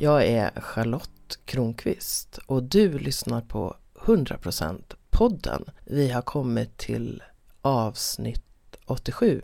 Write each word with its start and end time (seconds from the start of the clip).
Jag 0.00 0.26
är 0.26 0.50
Charlotte 0.60 1.38
Kronqvist 1.44 2.38
och 2.46 2.62
du 2.62 2.98
lyssnar 2.98 3.40
på 3.40 3.76
100% 3.94 4.94
podden. 5.10 5.64
Vi 5.84 6.10
har 6.10 6.22
kommit 6.22 6.76
till 6.76 7.22
avsnitt 7.62 8.76
87, 8.86 9.42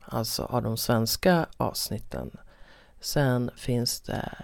alltså 0.00 0.42
av 0.42 0.62
de 0.62 0.76
svenska 0.76 1.46
avsnitten. 1.56 2.30
Sen 3.00 3.50
finns 3.56 4.00
det 4.00 4.34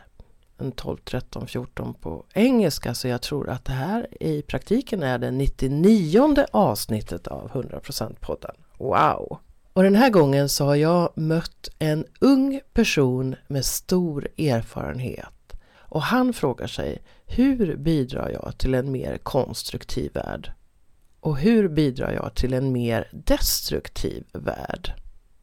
en 0.58 0.72
12, 0.72 0.98
13, 1.04 1.46
14 1.46 1.94
på 1.94 2.24
engelska 2.34 2.94
så 2.94 3.08
jag 3.08 3.22
tror 3.22 3.48
att 3.48 3.64
det 3.64 3.72
här 3.72 4.22
i 4.22 4.42
praktiken 4.42 5.02
är 5.02 5.18
det 5.18 5.30
99 5.30 6.46
avsnittet 6.52 7.26
av 7.26 7.50
100% 7.50 8.16
podden. 8.20 8.54
Wow! 8.76 9.38
Och 9.72 9.82
den 9.82 9.96
här 9.96 10.10
gången 10.10 10.48
så 10.48 10.64
har 10.64 10.74
jag 10.74 11.12
mött 11.14 11.68
en 11.78 12.04
ung 12.20 12.60
person 12.72 13.36
med 13.46 13.64
stor 13.64 14.28
erfarenhet. 14.38 15.28
Och 15.88 16.02
han 16.02 16.32
frågar 16.32 16.66
sig, 16.66 17.02
hur 17.26 17.76
bidrar 17.76 18.30
jag 18.30 18.58
till 18.58 18.74
en 18.74 18.92
mer 18.92 19.18
konstruktiv 19.18 20.12
värld? 20.14 20.52
Och 21.20 21.38
hur 21.38 21.68
bidrar 21.68 22.12
jag 22.12 22.34
till 22.34 22.54
en 22.54 22.72
mer 22.72 23.08
destruktiv 23.12 24.24
värld? 24.32 24.92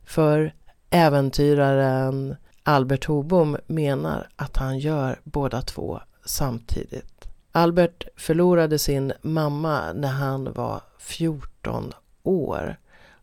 För 0.03 0.53
äventyraren 0.89 2.35
Albert 2.63 3.05
Hobom 3.05 3.57
menar 3.67 4.27
att 4.35 4.57
han 4.57 4.79
gör 4.79 5.19
båda 5.23 5.61
två 5.61 5.99
samtidigt. 6.25 7.27
Albert 7.51 8.07
förlorade 8.15 8.79
sin 8.79 9.13
mamma 9.21 9.93
när 9.93 10.11
han 10.11 10.53
var 10.53 10.81
14 10.99 11.93
år 12.23 12.79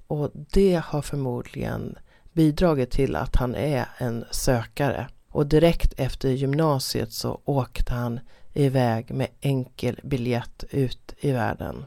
och 0.07 0.31
det 0.35 0.83
har 0.85 1.03
förmodligen 1.03 1.99
bidragit 2.33 2.91
till 2.91 3.17
att 3.17 3.37
han 3.37 3.55
är 3.55 3.89
en 3.99 4.25
sökare. 4.31 5.09
Och 5.33 5.47
direkt 5.47 5.93
efter 5.97 6.29
gymnasiet 6.29 7.13
så 7.13 7.41
åkte 7.45 7.95
han 7.95 8.21
iväg 8.53 9.11
med 9.11 9.29
enkel 9.41 10.01
biljett 10.03 10.65
ut 10.71 11.15
i 11.21 11.33
världen. 11.33 11.85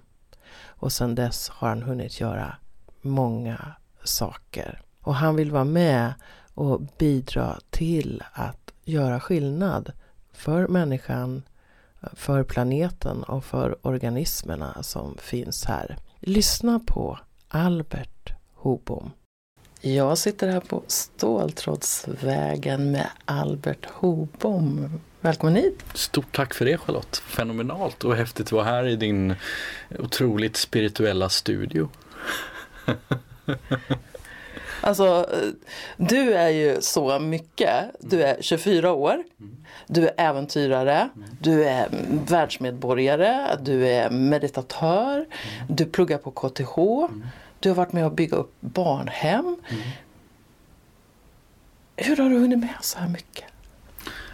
Och 0.66 0.92
sedan 0.92 1.16
dess 1.16 1.50
har 1.50 1.70
han 1.70 1.82
hunnit 1.82 2.20
göra 2.20 2.56
många 3.02 3.76
saker. 4.04 4.82
Och 5.02 5.16
han 5.16 5.36
vill 5.36 5.52
vara 5.52 5.64
med 5.64 6.14
och 6.54 6.82
bidra 6.98 7.60
till 7.70 8.24
att 8.34 8.72
göra 8.84 9.20
skillnad 9.20 9.92
för 10.34 10.68
människan, 10.68 11.44
för 12.14 12.44
planeten 12.44 13.24
och 13.24 13.46
för 13.46 13.88
organismerna 13.88 14.84
som 14.84 15.18
finns 15.18 15.66
här. 15.66 15.98
Lyssna 16.20 16.80
på 16.80 17.20
Albert 17.48 18.34
Hobom. 18.54 19.12
Jag 19.88 20.18
sitter 20.18 20.48
här 20.48 20.60
på 20.60 20.84
Ståltrådsvägen 20.88 22.92
med 22.92 23.08
Albert 23.26 23.86
Hobom. 23.86 25.00
Välkommen 25.22 25.56
hit! 25.56 25.84
Stort 25.94 26.36
tack 26.36 26.54
för 26.54 26.66
det 26.66 26.78
Charlotte! 26.78 27.18
Fenomenalt 27.18 28.04
och 28.04 28.16
häftigt 28.16 28.46
att 28.46 28.52
vara 28.52 28.64
här 28.64 28.88
i 28.88 28.96
din 28.96 29.36
otroligt 30.00 30.58
spirituella 30.58 31.30
studio. 31.30 31.90
Alltså, 34.82 35.30
du 35.98 36.34
är 36.34 36.50
ju 36.50 36.82
så 36.82 37.20
mycket. 37.20 37.86
Du 38.00 38.24
är 38.24 38.38
24 38.42 38.94
år. 38.94 39.24
Du 39.88 40.08
är 40.08 40.14
äventyrare. 40.18 41.10
Du 41.42 41.66
är 41.66 41.90
världsmedborgare. 42.28 43.58
Du 43.62 43.88
är 43.88 44.10
meditatör. 44.10 45.26
Du 45.70 45.86
pluggar 45.86 46.18
på 46.18 46.32
KTH. 46.32 46.78
Du 47.60 47.70
har 47.70 47.76
varit 47.76 47.94
med 47.94 48.06
och 48.06 48.12
bygga 48.12 48.38
upp 48.38 48.54
barnhem. 48.60 49.58
Hur 51.96 52.18
har 52.18 52.30
du 52.30 52.40
hunnit 52.40 52.60
med 52.60 52.76
så 52.82 53.00
här 53.00 53.10
mycket? 53.10 53.46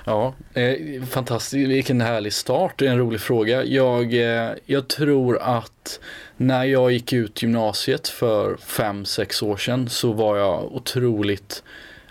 Ja, 0.05 0.33
eh, 0.53 1.03
fantastiskt. 1.03 1.69
Vilken 1.69 2.01
härlig 2.01 2.33
start. 2.33 2.73
Det 2.77 2.87
är 2.87 2.91
en 2.91 2.97
rolig 2.97 3.21
fråga. 3.21 3.63
Jag, 3.63 4.13
eh, 4.13 4.51
jag 4.65 4.87
tror 4.87 5.37
att 5.41 5.99
när 6.37 6.63
jag 6.63 6.91
gick 6.91 7.13
ut 7.13 7.41
gymnasiet 7.41 8.07
för 8.07 8.57
fem 8.57 9.05
sex 9.05 9.43
år 9.43 9.57
sedan 9.57 9.89
så 9.89 10.13
var 10.13 10.37
jag 10.37 10.75
otroligt 10.75 11.63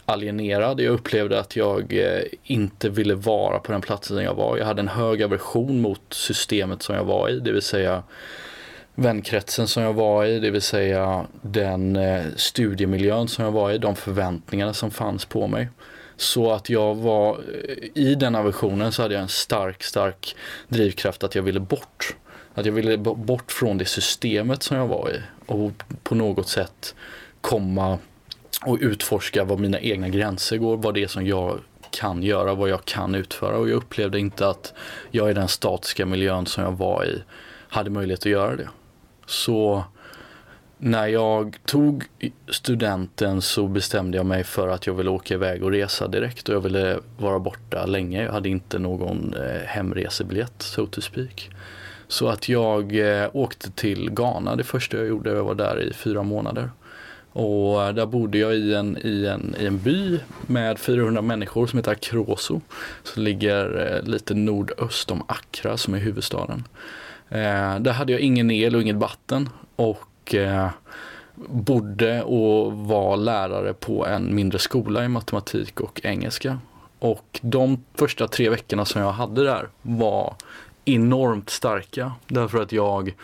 alienerad. 0.05 0.81
Jag 0.81 0.93
upplevde 0.93 1.41
att 1.41 1.57
jag 1.57 1.93
eh, 1.93 2.23
inte 2.45 2.89
ville 2.89 3.15
vara 3.15 3.59
på 3.59 3.73
den 3.73 3.81
platsen 3.81 4.17
jag 4.17 4.35
var. 4.35 4.57
Jag 4.59 4.67
hade 4.67 4.81
en 4.81 4.89
hög 4.89 5.23
aversion 5.23 5.81
mot 5.81 6.03
systemet 6.11 6.83
som 6.83 6.97
jag 6.97 7.05
var 7.05 7.29
i, 7.29 7.41
det 7.41 7.53
vill 7.53 7.63
säga 7.63 8.03
vänkretsen 9.01 9.69
som 9.69 9.83
jag 9.83 9.93
var 9.93 10.25
i, 10.25 10.41
det 10.41 10.51
vill 10.51 10.63
säga 10.63 11.27
den 11.43 11.97
eh, 11.97 12.25
studiemiljön 12.37 13.29
som 13.29 13.45
jag 13.45 13.53
var 13.53 13.71
i, 13.71 13.79
de 13.79 13.97
förväntningarna 13.97 14.73
som 14.73 14.91
fanns 14.91 15.25
på 15.25 15.47
mig. 15.47 15.69
Så 16.17 16.53
att 16.53 16.71
jag 16.71 16.95
var, 16.95 17.33
eh, 17.33 18.03
i 18.03 18.15
den 18.15 18.35
aversionen 18.35 18.93
så 18.93 19.03
hade 19.03 19.15
jag 19.15 19.23
en 19.23 19.29
stark, 19.29 19.83
stark 19.83 20.37
drivkraft 20.69 21.25
att 21.25 21.35
jag 21.35 21.43
ville 21.43 21.61
bort. 21.61 22.17
Att 22.55 22.67
jag 22.67 22.73
ville 22.73 22.99
bort 22.99 23.53
från 23.53 23.79
det 23.79 23.85
systemet 23.85 24.63
som 24.63 24.77
jag 24.77 24.87
var 24.87 25.11
i 25.11 25.21
och 25.47 25.73
på 26.03 26.15
något 26.15 26.49
sätt 26.49 26.95
komma 27.41 27.99
och 28.67 28.79
utforska 28.81 29.45
vad 29.45 29.59
mina 29.59 29.81
egna 29.81 30.09
gränser 30.09 30.57
går, 30.57 30.77
vad 30.77 30.95
det 30.95 31.03
är 31.03 31.07
som 31.07 31.27
jag 31.27 31.59
kan 31.91 32.23
göra, 32.23 32.55
vad 32.55 32.69
jag 32.69 32.85
kan 32.85 33.15
utföra 33.15 33.57
och 33.57 33.69
jag 33.69 33.77
upplevde 33.77 34.19
inte 34.19 34.49
att 34.49 34.73
jag 35.11 35.31
i 35.31 35.35
den 35.35 35.49
statiska 35.49 36.07
miljön 36.07 36.47
som 36.47 36.65
jag 36.65 36.73
var 36.73 37.05
i 37.05 37.23
hade 37.69 37.91
möjlighet 37.91 38.21
att 38.21 38.27
göra 38.27 38.57
det. 38.57 38.69
Så 39.31 39.85
när 40.79 41.07
jag 41.07 41.57
tog 41.65 42.05
studenten 42.49 43.43
så 43.43 43.69
bestämde 43.69 44.17
jag 44.17 44.27
mig 44.27 44.45
för 44.45 44.69
att 44.69 44.87
jag 44.87 44.95
ville 44.95 45.11
åka 45.11 45.35
iväg 45.35 45.65
och 45.65 45.71
resa 45.71 46.09
direkt 46.09 46.49
och 46.49 46.55
jag 46.55 46.61
ville 46.61 46.99
vara 47.19 47.39
borta 47.39 47.87
länge. 47.87 48.23
Jag 48.23 48.33
hade 48.33 48.49
inte 48.49 48.79
någon 48.79 49.35
eh, 49.35 49.63
hemresebiljett, 49.67 50.63
so 50.63 50.87
to 50.87 51.01
speak. 51.01 51.51
Så 52.09 52.29
att 52.29 52.49
jag 52.49 52.97
eh, 53.23 53.29
åkte 53.33 53.71
till 53.71 54.11
Ghana 54.11 54.57
det 54.57 54.65
första 54.65 54.97
jag 54.97 55.07
gjorde. 55.07 55.31
Jag 55.31 55.45
var 55.45 55.55
där 55.55 55.83
i 55.83 55.93
fyra 55.93 56.23
månader. 56.23 56.71
Och 57.33 57.83
eh, 57.83 57.95
där 57.95 58.07
bodde 58.07 58.39
jag 58.39 58.55
i 58.55 58.75
en, 58.75 58.99
i 59.05 59.27
en, 59.27 59.55
i 59.61 59.67
en 59.67 59.79
by 59.79 60.19
med 60.47 60.79
400 60.79 61.23
människor 61.23 61.67
som 61.67 61.79
heter 61.79 61.93
Akroso. 61.93 62.61
Som 63.03 63.23
ligger 63.23 64.01
lite 64.05 64.35
nordöst 64.35 65.11
om 65.11 65.23
Accra 65.29 65.77
som 65.77 65.95
är 65.95 65.99
huvudstaden. 65.99 66.65
Eh, 67.31 67.79
där 67.81 67.93
hade 67.93 68.13
jag 68.13 68.21
ingen 68.21 68.51
el 68.51 68.75
och 68.75 68.83
inget 68.83 68.97
vatten 68.97 69.49
och 69.77 70.35
eh, 70.35 70.69
bodde 71.35 72.23
och 72.23 72.73
var 72.73 73.17
lärare 73.17 73.75
på 73.75 74.07
en 74.07 74.35
mindre 74.35 74.59
skola 74.59 75.05
i 75.05 75.09
matematik 75.09 75.81
och 75.81 76.01
engelska. 76.05 76.59
Och 76.99 77.41
de 77.43 77.85
första 77.95 78.29
tre 78.29 78.51
veckorna 78.51 78.85
som 78.85 79.01
jag 79.01 79.13
hade 79.13 79.45
där 79.45 79.69
var 79.83 80.35
enormt 80.85 81.51
starka 81.51 82.13
därför 82.27 82.63
att 82.63 82.73
jag 82.73 83.15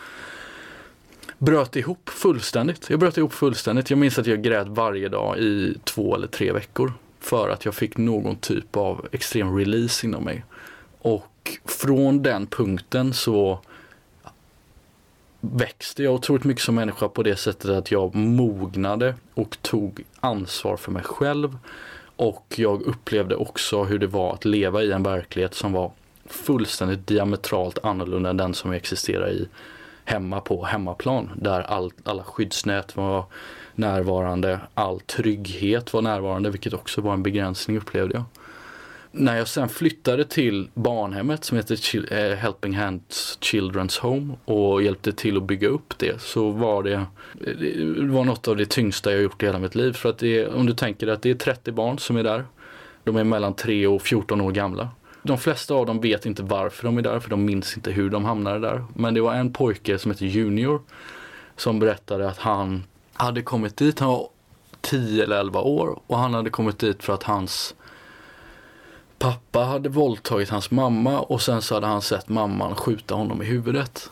bröt 1.39 1.77
ihop 1.77 2.09
fullständigt. 2.09 2.91
Jag 2.91 2.99
bröt 2.99 3.19
ihop 3.19 3.33
fullständigt. 3.33 3.91
Jag 3.91 3.99
minns 3.99 4.19
att 4.19 4.27
jag 4.27 4.43
grät 4.43 4.69
varje 4.69 5.09
dag 5.09 5.39
i 5.39 5.79
två 5.85 6.15
eller 6.15 6.27
tre 6.27 6.53
veckor 6.53 6.93
för 7.21 7.49
att 7.49 7.65
jag 7.65 7.75
fick 7.75 7.97
någon 7.97 8.37
typ 8.37 8.77
av 8.77 9.09
extrem 9.13 9.57
release 9.59 10.07
inom 10.07 10.25
mig. 10.25 10.45
Och 10.99 11.59
från 11.65 12.23
den 12.23 12.47
punkten 12.47 13.15
så 13.15 13.61
växte 15.53 16.03
jag 16.03 16.15
otroligt 16.15 16.45
mycket 16.45 16.63
som 16.63 16.75
människa 16.75 17.09
på 17.09 17.23
det 17.23 17.37
sättet 17.37 17.71
att 17.71 17.91
jag 17.91 18.15
mognade 18.15 19.15
och 19.35 19.57
tog 19.63 20.05
ansvar 20.21 20.77
för 20.77 20.93
mig 20.93 21.03
själv. 21.03 21.59
Och 22.17 22.55
jag 22.57 22.83
upplevde 22.83 23.37
också 23.37 23.85
hur 23.85 23.99
det 23.99 24.07
var 24.07 24.35
att 24.35 24.45
leva 24.45 24.83
i 24.83 24.93
en 24.93 25.03
verklighet 25.03 25.55
som 25.55 25.73
var 25.73 25.93
fullständigt 26.27 27.07
diametralt 27.07 27.79
annorlunda 27.83 28.31
än 28.31 28.37
den 28.37 28.55
som 28.55 28.71
jag 28.71 28.77
existerar 28.77 29.31
i 29.31 29.49
hemma 30.05 30.41
på 30.41 30.65
hemmaplan. 30.65 31.31
Där 31.37 31.61
all, 31.61 31.93
alla 32.05 32.23
skyddsnät 32.23 32.97
var 32.97 33.25
närvarande, 33.75 34.61
all 34.75 35.01
trygghet 35.01 35.93
var 35.93 36.03
närvarande 36.03 36.51
vilket 36.51 36.75
också 36.75 37.01
var 37.01 37.15
en 37.15 37.23
begränsning 37.23 37.77
upplevde 37.77 38.15
jag 38.15 38.25
när 39.17 39.37
jag 39.37 39.49
sen 39.49 39.69
flyttade 39.69 40.25
till 40.25 40.69
barnhemmet 40.75 41.45
som 41.45 41.57
heter 41.57 42.13
eh, 42.13 42.37
Helping 42.37 42.77
Hands 42.77 43.39
Children's 43.41 44.01
Home 44.01 44.35
och 44.45 44.83
hjälpte 44.83 45.13
till 45.13 45.37
att 45.37 45.43
bygga 45.43 45.69
upp 45.69 45.99
det 45.99 46.21
så 46.21 46.51
var 46.51 46.83
det, 46.83 47.07
det 47.35 48.07
var 48.07 48.25
något 48.25 48.49
av 48.49 48.57
det 48.57 48.67
tyngsta 48.67 49.13
jag 49.13 49.23
gjort 49.23 49.43
i 49.43 49.47
hela 49.47 49.59
mitt 49.59 49.75
liv. 49.75 49.93
För 49.93 50.09
att 50.09 50.19
det 50.19 50.47
om 50.47 50.67
du 50.67 50.73
tänker 50.73 51.07
att 51.07 51.23
det 51.23 51.31
är 51.31 51.35
30 51.35 51.73
barn 51.73 51.99
som 51.99 52.17
är 52.17 52.23
där. 52.23 52.45
De 53.05 53.17
är 53.17 53.25
mellan 53.25 53.55
3 53.55 53.87
och 53.87 54.03
14 54.03 54.41
år 54.41 54.53
gamla. 54.53 54.89
De 55.23 55.39
flesta 55.39 55.75
av 55.75 55.87
dem 55.87 56.01
vet 56.01 56.27
inte 56.27 56.43
varför 56.43 56.85
de 56.85 56.99
är 56.99 57.03
där 57.03 57.21
för 57.21 57.31
de 57.31 57.45
minns 57.45 57.77
inte 57.77 57.91
hur 57.91 58.11
de 58.11 58.25
hamnade 58.25 58.59
där. 58.59 58.85
Men 58.95 59.15
det 59.15 59.21
var 59.21 59.35
en 59.35 59.53
pojke 59.53 59.99
som 59.99 60.11
heter 60.11 60.27
Junior 60.27 60.83
som 61.57 61.79
berättade 61.79 62.29
att 62.29 62.39
han 62.39 62.85
hade 63.13 63.43
kommit 63.43 63.77
dit, 63.77 64.01
han 64.01 64.09
var 64.09 64.29
10 64.81 65.25
eller 65.25 65.41
11 65.41 65.61
år 65.61 66.01
och 66.07 66.19
han 66.19 66.35
hade 66.35 66.51
kommit 66.51 66.79
dit 66.79 67.03
för 67.03 67.15
att 67.15 67.23
hans 67.23 67.75
Pappa 69.19 69.65
hade 69.65 69.89
våldtagit 69.89 70.49
hans 70.51 70.71
mamma 70.71 71.21
och 71.21 71.43
sen 71.43 71.63
så 71.63 71.75
hade 71.75 71.87
han 71.87 72.03
sett 72.03 72.29
mamman 72.29 72.75
skjuta 72.75 73.15
honom 73.15 73.43
i 73.43 73.45
huvudet. 73.45 74.11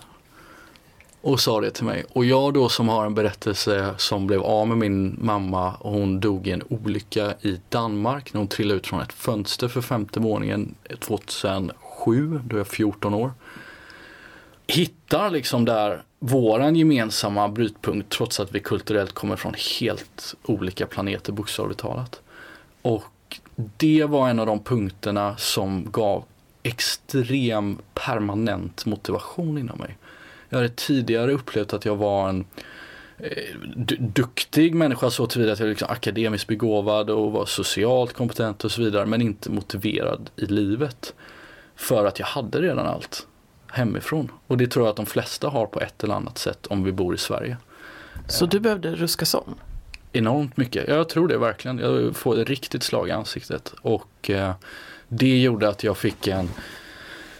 och 1.20 1.40
sa 1.40 1.60
det 1.60 1.70
till 1.70 1.84
mig. 1.84 2.04
Och 2.12 2.24
jag 2.24 2.54
då 2.54 2.68
som 2.68 2.88
har 2.88 3.06
en 3.06 3.14
berättelse 3.14 3.94
som 3.98 4.26
blev 4.26 4.42
av 4.42 4.68
med 4.68 4.78
min 4.78 5.16
mamma 5.20 5.74
och 5.74 5.92
hon 5.92 6.20
dog 6.20 6.46
i 6.46 6.50
en 6.50 6.62
olycka 6.68 7.34
i 7.40 7.60
Danmark 7.68 8.32
när 8.32 8.38
hon 8.38 8.48
trillade 8.48 8.76
ut 8.78 8.86
från 8.86 9.00
ett 9.00 9.12
fönster 9.12 9.68
för 9.68 9.80
femte 9.80 10.20
våningen 10.20 10.74
2007, 11.00 12.40
då 12.44 12.56
är 12.56 12.60
jag 12.60 12.66
14 12.66 13.14
år. 13.14 13.32
Hittar 14.66 15.30
liksom 15.30 15.64
där 15.64 16.02
våran 16.18 16.76
gemensamma 16.76 17.48
brytpunkt 17.48 18.12
trots 18.12 18.40
att 18.40 18.54
vi 18.54 18.60
kulturellt 18.60 19.12
kommer 19.12 19.36
från 19.36 19.54
helt 19.80 20.34
olika 20.44 20.86
planeter 20.86 21.32
bokstavligt 21.32 21.80
talat. 21.80 22.20
Och 22.82 23.04
det 23.56 24.04
var 24.04 24.28
en 24.28 24.38
av 24.38 24.46
de 24.46 24.60
punkterna 24.60 25.36
som 25.36 25.90
gav 25.90 26.24
extrem 26.62 27.78
permanent 27.94 28.86
motivation 28.86 29.58
inom 29.58 29.78
mig. 29.78 29.98
Jag 30.48 30.58
hade 30.58 30.68
tidigare 30.68 31.32
upplevt 31.32 31.72
att 31.72 31.84
jag 31.84 31.96
var 31.96 32.28
en 32.28 32.44
eh, 33.18 33.58
duktig 33.98 34.74
människa 34.74 35.10
så 35.10 35.26
tillvida 35.26 35.52
att 35.52 35.58
jag 35.58 35.66
var 35.66 35.70
liksom 35.70 35.88
akademiskt 35.90 36.48
begåvad 36.48 37.10
och 37.10 37.32
var 37.32 37.46
socialt 37.46 38.12
kompetent 38.12 38.64
och 38.64 38.72
så 38.72 38.82
vidare 38.82 39.06
men 39.06 39.22
inte 39.22 39.50
motiverad 39.50 40.30
i 40.36 40.46
livet. 40.46 41.14
För 41.76 42.06
att 42.06 42.18
jag 42.18 42.26
hade 42.26 42.60
redan 42.60 42.86
allt 42.86 43.26
hemifrån. 43.66 44.30
Och 44.46 44.56
det 44.56 44.66
tror 44.66 44.84
jag 44.86 44.90
att 44.90 44.96
de 44.96 45.06
flesta 45.06 45.48
har 45.48 45.66
på 45.66 45.80
ett 45.80 46.04
eller 46.04 46.14
annat 46.14 46.38
sätt 46.38 46.66
om 46.66 46.84
vi 46.84 46.92
bor 46.92 47.14
i 47.14 47.18
Sverige. 47.18 47.56
Så 48.28 48.46
du 48.46 48.60
behövde 48.60 48.94
ruskas 48.94 49.34
om? 49.34 49.54
Enormt 50.16 50.56
mycket. 50.56 50.88
Jag 50.88 51.08
tror 51.08 51.28
det 51.28 51.38
verkligen. 51.38 51.78
Jag 51.78 52.16
får 52.16 52.40
ett 52.40 52.48
riktigt 52.48 52.82
slag 52.82 53.08
i 53.08 53.10
ansiktet. 53.10 53.74
Och 53.80 54.30
eh, 54.30 54.52
det 55.08 55.42
gjorde 55.42 55.68
att 55.68 55.84
jag 55.84 55.96
fick 55.96 56.26
en 56.26 56.48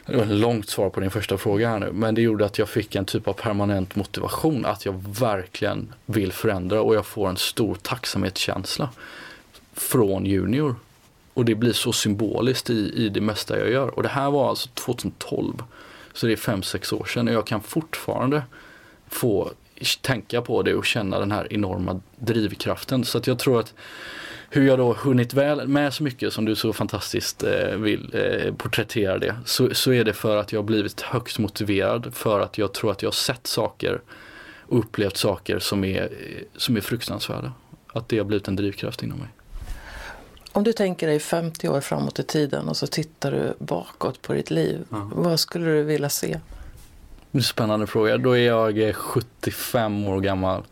det 0.06 0.16
var 0.16 0.22
ett 0.22 0.28
långt 0.28 0.68
svar 0.68 0.90
på 0.90 1.00
din 1.00 1.10
första 1.10 1.38
fråga 1.38 1.68
här 1.68 1.78
nu. 1.78 1.92
Men 1.92 2.14
det 2.14 2.22
gjorde 2.22 2.44
att 2.46 2.58
jag 2.58 2.68
fick 2.68 2.94
en 2.94 3.04
typ 3.04 3.28
av 3.28 3.32
permanent 3.32 3.96
motivation. 3.96 4.66
Att 4.66 4.86
jag 4.86 5.04
verkligen 5.20 5.92
vill 6.06 6.32
förändra 6.32 6.82
och 6.82 6.94
jag 6.94 7.06
får 7.06 7.28
en 7.28 7.36
stor 7.36 7.74
tacksamhetskänsla 7.74 8.88
från 9.72 10.26
Junior. 10.26 10.76
Och 11.34 11.44
det 11.44 11.54
blir 11.54 11.72
så 11.72 11.92
symboliskt 11.92 12.70
i, 12.70 12.92
i 12.94 13.08
det 13.08 13.20
mesta 13.20 13.58
jag 13.58 13.70
gör. 13.70 13.88
Och 13.88 14.02
det 14.02 14.08
här 14.08 14.30
var 14.30 14.48
alltså 14.48 14.68
2012. 14.68 15.62
Så 16.12 16.26
det 16.26 16.32
är 16.32 16.36
5-6 16.36 16.94
år 16.94 17.04
sedan 17.04 17.28
och 17.28 17.34
jag 17.34 17.46
kan 17.46 17.60
fortfarande 17.60 18.42
få 19.08 19.52
tänka 19.84 20.42
på 20.42 20.62
det 20.62 20.74
och 20.74 20.84
känna 20.84 21.18
den 21.18 21.32
här 21.32 21.52
enorma 21.52 22.00
drivkraften. 22.16 23.04
Så 23.04 23.18
att 23.18 23.26
jag 23.26 23.38
tror 23.38 23.60
att 23.60 23.74
hur 24.50 24.66
jag 24.66 24.78
då 24.78 24.92
hunnit 24.92 25.34
väl 25.34 25.68
med 25.68 25.94
så 25.94 26.02
mycket 26.02 26.32
som 26.32 26.44
du 26.44 26.54
så 26.54 26.72
fantastiskt 26.72 27.42
eh, 27.42 27.76
vill 27.76 28.10
eh, 28.14 28.54
porträttera 28.54 29.18
det 29.18 29.36
så, 29.44 29.74
så 29.74 29.92
är 29.92 30.04
det 30.04 30.12
för 30.12 30.36
att 30.36 30.52
jag 30.52 30.64
blivit 30.64 31.00
högst 31.00 31.38
motiverad 31.38 32.14
för 32.14 32.40
att 32.40 32.58
jag 32.58 32.74
tror 32.74 32.90
att 32.90 33.02
jag 33.02 33.14
sett 33.14 33.46
saker 33.46 34.00
och 34.66 34.78
upplevt 34.78 35.16
saker 35.16 35.58
som 35.58 35.84
är, 35.84 36.08
som 36.56 36.76
är 36.76 36.80
fruktansvärda. 36.80 37.52
Att 37.92 38.08
det 38.08 38.18
har 38.18 38.24
blivit 38.24 38.48
en 38.48 38.56
drivkraft 38.56 39.02
inom 39.02 39.18
mig. 39.18 39.28
Om 40.52 40.64
du 40.64 40.72
tänker 40.72 41.06
dig 41.06 41.20
50 41.20 41.68
år 41.68 41.80
framåt 41.80 42.18
i 42.18 42.22
tiden 42.22 42.68
och 42.68 42.76
så 42.76 42.86
tittar 42.86 43.32
du 43.32 43.54
bakåt 43.58 44.22
på 44.22 44.32
ditt 44.32 44.50
liv. 44.50 44.84
Ja. 44.90 45.10
Vad 45.14 45.40
skulle 45.40 45.64
du 45.64 45.82
vilja 45.82 46.08
se? 46.08 46.40
Spännande 47.42 47.86
fråga. 47.86 48.18
Då 48.18 48.32
är 48.32 48.46
jag 48.46 48.78
eh, 48.88 48.92
75 48.92 50.08
år 50.08 50.20
gammal. 50.20 50.62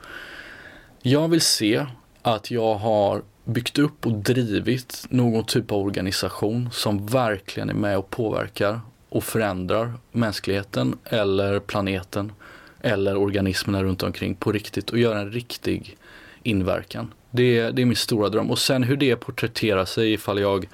Jag 1.02 1.28
vill 1.28 1.40
se 1.40 1.86
att 2.22 2.50
jag 2.50 2.74
har 2.74 3.22
byggt 3.44 3.78
upp 3.78 4.06
och 4.06 4.12
drivit 4.12 5.06
någon 5.08 5.44
typ 5.44 5.72
av 5.72 5.78
organisation 5.78 6.68
som 6.72 7.06
verkligen 7.06 7.70
är 7.70 7.74
med 7.74 7.98
och 7.98 8.10
påverkar 8.10 8.80
och 9.08 9.24
förändrar 9.24 9.92
mänskligheten 10.12 10.98
eller 11.04 11.60
planeten 11.60 12.32
eller 12.80 13.16
organismerna 13.16 13.82
runt 13.82 14.02
omkring 14.02 14.34
på 14.34 14.52
riktigt 14.52 14.90
och 14.90 14.98
gör 14.98 15.16
en 15.16 15.32
riktig 15.32 15.96
inverkan. 16.42 17.12
Det, 17.30 17.70
det 17.70 17.82
är 17.82 17.86
min 17.86 17.96
stora 17.96 18.28
dröm. 18.28 18.50
Och 18.50 18.58
sen 18.58 18.82
hur 18.82 18.96
det 18.96 19.16
porträtterar 19.16 19.84
sig 19.84 20.12
ifall 20.12 20.40
jag 20.40 20.68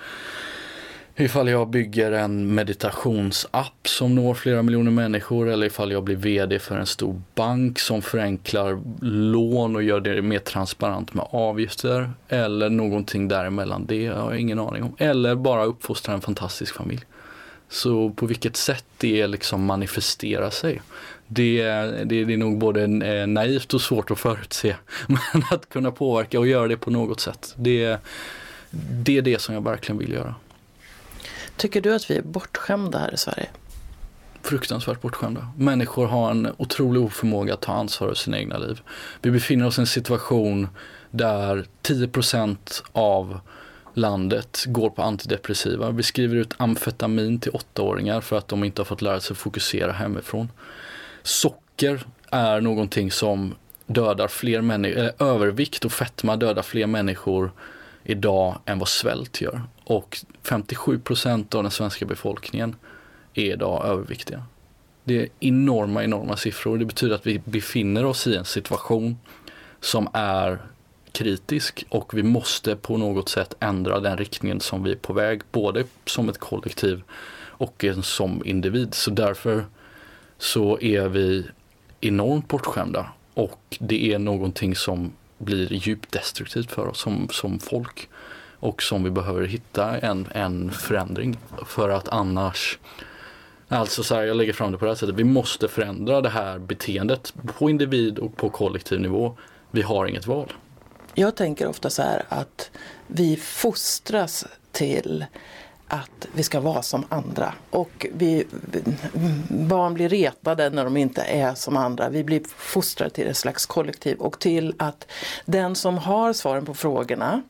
Ifall 1.21 1.49
jag 1.49 1.69
bygger 1.69 2.13
en 2.13 2.55
meditationsapp 2.55 3.89
som 3.89 4.15
når 4.15 4.35
flera 4.35 4.63
miljoner 4.63 4.91
människor 4.91 5.49
eller 5.49 5.67
ifall 5.67 5.93
jag 5.93 6.05
blir 6.05 6.17
VD 6.17 6.59
för 6.59 6.77
en 6.77 6.87
stor 6.87 7.23
bank 7.35 7.79
som 7.79 8.03
förenklar 8.03 8.81
lån 9.01 9.77
och 9.77 9.83
gör 9.83 10.01
det 10.01 10.23
mer 10.23 10.39
transparent 10.39 11.15
med 11.15 11.27
avgifter. 11.31 12.11
Eller 12.29 12.71
någonting 12.71 13.29
däremellan, 13.29 13.87
det 13.87 14.07
har 14.07 14.31
jag 14.31 14.41
ingen 14.41 14.59
aning 14.59 14.83
om. 14.83 14.95
Eller 14.99 15.35
bara 15.35 15.65
uppfostra 15.65 16.15
en 16.15 16.21
fantastisk 16.21 16.75
familj. 16.75 17.03
Så 17.69 18.11
på 18.11 18.27
vilket 18.27 18.57
sätt 18.57 18.85
det 18.99 19.27
liksom 19.27 19.65
manifesterar 19.65 20.51
sig. 20.51 20.81
Det, 21.27 21.63
det, 22.05 22.25
det 22.25 22.33
är 22.33 22.37
nog 22.37 22.59
både 22.59 22.83
eh, 22.83 23.27
naivt 23.27 23.75
och 23.75 23.81
svårt 23.81 24.11
att 24.11 24.19
förutse. 24.19 24.77
Men 25.07 25.43
att 25.51 25.69
kunna 25.69 25.91
påverka 25.91 26.39
och 26.39 26.47
göra 26.47 26.69
det 26.69 26.77
på 26.77 26.91
något 26.91 27.21
sätt. 27.21 27.55
Det, 27.57 27.99
det 28.71 29.19
är 29.19 29.23
det 29.23 29.41
som 29.41 29.55
jag 29.55 29.65
verkligen 29.65 29.99
vill 29.99 30.13
göra. 30.13 30.35
Tycker 31.59 31.81
du 31.81 31.95
att 31.95 32.11
vi 32.11 32.17
är 32.17 32.23
bortskämda 32.23 32.99
här 32.99 33.15
i 33.15 33.17
Sverige? 33.17 33.49
Fruktansvärt 34.43 35.01
bortskämda. 35.01 35.49
Människor 35.57 36.07
har 36.07 36.31
en 36.31 36.53
otrolig 36.57 37.03
oförmåga 37.03 37.55
att 37.55 37.61
ta 37.61 37.73
ansvar 37.73 38.09
för 38.09 38.15
sina 38.15 38.39
egna 38.39 38.59
liv. 38.59 38.81
Vi 39.23 39.31
befinner 39.31 39.67
oss 39.67 39.79
i 39.79 39.81
en 39.81 39.87
situation 39.87 40.69
där 41.11 41.67
10% 41.83 42.83
av 42.93 43.41
landet 43.95 44.65
går 44.67 44.91
på 44.91 45.03
antidepressiva. 45.03 45.91
Vi 45.91 46.03
skriver 46.03 46.37
ut 46.37 46.55
amfetamin 46.57 47.41
till 47.41 47.53
åttaåringar 47.53 48.21
för 48.21 48.39
att 48.39 48.49
de 48.49 48.65
inte 48.65 48.81
har 48.81 48.85
fått 48.85 49.03
lära 49.03 49.21
sig 49.21 49.37
fokusera 49.37 49.93
hemifrån. 49.93 50.49
Socker 51.23 52.07
är 52.31 52.61
någonting 52.61 53.11
som 53.11 53.55
dödar 53.87 54.29
fler 54.29 54.61
människor, 54.61 55.11
övervikt 55.19 55.85
och 55.85 55.93
fetma 55.93 56.37
dödar 56.37 56.63
fler 56.63 56.87
människor 56.87 57.53
idag 58.09 58.59
än 58.65 58.79
vad 58.79 58.89
svält 58.89 59.41
gör. 59.41 59.63
Och 59.85 60.19
57 60.43 60.99
procent 60.99 61.55
av 61.55 61.63
den 61.63 61.73
svenska 61.73 62.07
befolkningen 62.07 62.77
är 63.35 63.53
idag 63.53 63.87
överviktiga. 63.87 64.43
Det 65.05 65.23
är 65.23 65.29
enorma, 65.41 66.05
enorma 66.05 66.37
siffror. 66.37 66.79
Det 66.79 66.85
betyder 66.85 67.15
att 67.15 67.27
vi 67.27 67.39
befinner 67.45 68.05
oss 68.05 68.27
i 68.27 68.37
en 68.37 68.45
situation 68.45 69.19
som 69.81 70.09
är 70.13 70.59
kritisk 71.13 71.85
och 71.89 72.15
vi 72.15 72.23
måste 72.23 72.77
på 72.77 72.97
något 72.97 73.29
sätt 73.29 73.55
ändra 73.61 74.01
den 74.01 74.19
riktningen 74.19 74.61
som 74.61 74.83
vi 74.83 74.91
är 74.91 74.97
på 74.97 75.13
väg, 75.13 75.43
både 75.53 75.85
som 76.05 76.29
ett 76.29 76.39
kollektiv 76.39 77.03
och 77.39 77.85
som 78.03 78.43
individ. 78.45 78.95
Så 78.95 79.11
därför 79.11 79.65
så 80.39 80.81
är 80.81 81.09
vi 81.09 81.47
enormt 82.01 82.49
bortskämda 82.49 83.07
och 83.35 83.77
det 83.81 84.13
är 84.13 84.19
någonting 84.19 84.77
som 84.77 85.13
blir 85.39 85.73
djupt 85.73 86.13
destruktivt 86.13 86.71
för 86.71 86.87
oss 86.87 87.01
som, 87.01 87.29
som 87.29 87.59
folk 87.59 88.09
och 88.61 88.83
som 88.83 89.05
vi 89.05 89.11
behöver 89.11 89.47
hitta 89.47 89.99
en, 89.99 90.29
en 90.35 90.71
förändring 90.71 91.39
för 91.67 91.89
att 91.89 92.09
annars 92.09 92.79
Alltså 93.71 94.03
så 94.03 94.15
här, 94.15 94.23
jag 94.23 94.37
lägger 94.37 94.53
fram 94.53 94.73
det 94.73 94.79
på 94.79 94.85
det 94.85 94.91
här 94.91 94.97
sättet. 94.97 95.15
Vi 95.15 95.25
måste 95.25 95.69
förändra 95.69 96.21
det 96.21 96.29
här 96.29 96.59
beteendet 96.59 97.35
på 97.59 97.71
individ 97.71 98.19
och 98.19 98.37
på 98.37 98.51
kollektiv 98.51 99.01
nivå. 99.01 99.37
Vi 99.71 99.83
har 99.83 100.07
inget 100.07 100.27
val. 100.27 100.53
Jag 101.15 101.37
tänker 101.37 101.67
ofta 101.67 101.91
så 101.91 102.03
här 102.03 102.25
att 102.29 102.71
vi 103.07 103.37
fostras 103.37 104.47
till 104.73 105.25
att 105.89 106.27
vi 106.33 106.43
ska 106.43 106.61
vara 106.61 106.83
som 106.83 107.05
andra. 107.09 107.55
Och 107.71 108.07
vi, 108.15 108.47
barn 109.49 109.95
blir 109.95 110.09
retade 110.09 110.71
när 110.71 110.85
de 110.85 110.97
inte 110.97 111.23
är 111.23 111.55
som 111.55 111.77
andra. 111.77 112.09
Vi 112.09 112.25
blir 112.25 112.43
fostrade 112.57 113.11
till 113.11 113.27
ett 113.27 113.37
slags 113.37 113.67
kollektiv 113.67 114.19
och 114.19 114.39
till 114.39 114.75
att 114.79 115.07
den 115.45 115.75
som 115.75 115.99
har 115.99 116.33
svaren 116.33 116.65
på 116.65 116.75
frågorna 116.75 117.43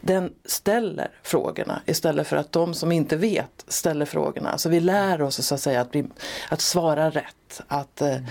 den 0.00 0.32
ställer 0.44 1.10
frågorna 1.22 1.82
istället 1.86 2.26
för 2.26 2.36
att 2.36 2.52
de 2.52 2.74
som 2.74 2.92
inte 2.92 3.16
vet 3.16 3.64
ställer 3.68 4.06
frågorna. 4.06 4.58
Så 4.58 4.68
vi 4.68 4.80
lär 4.80 5.22
oss 5.22 5.46
så 5.46 5.54
att 5.54 5.60
säga 5.60 5.80
att, 5.80 5.90
bli, 5.90 6.04
att 6.48 6.60
svara 6.60 7.10
rätt. 7.10 7.60
Att, 7.68 8.00
mm 8.00 8.24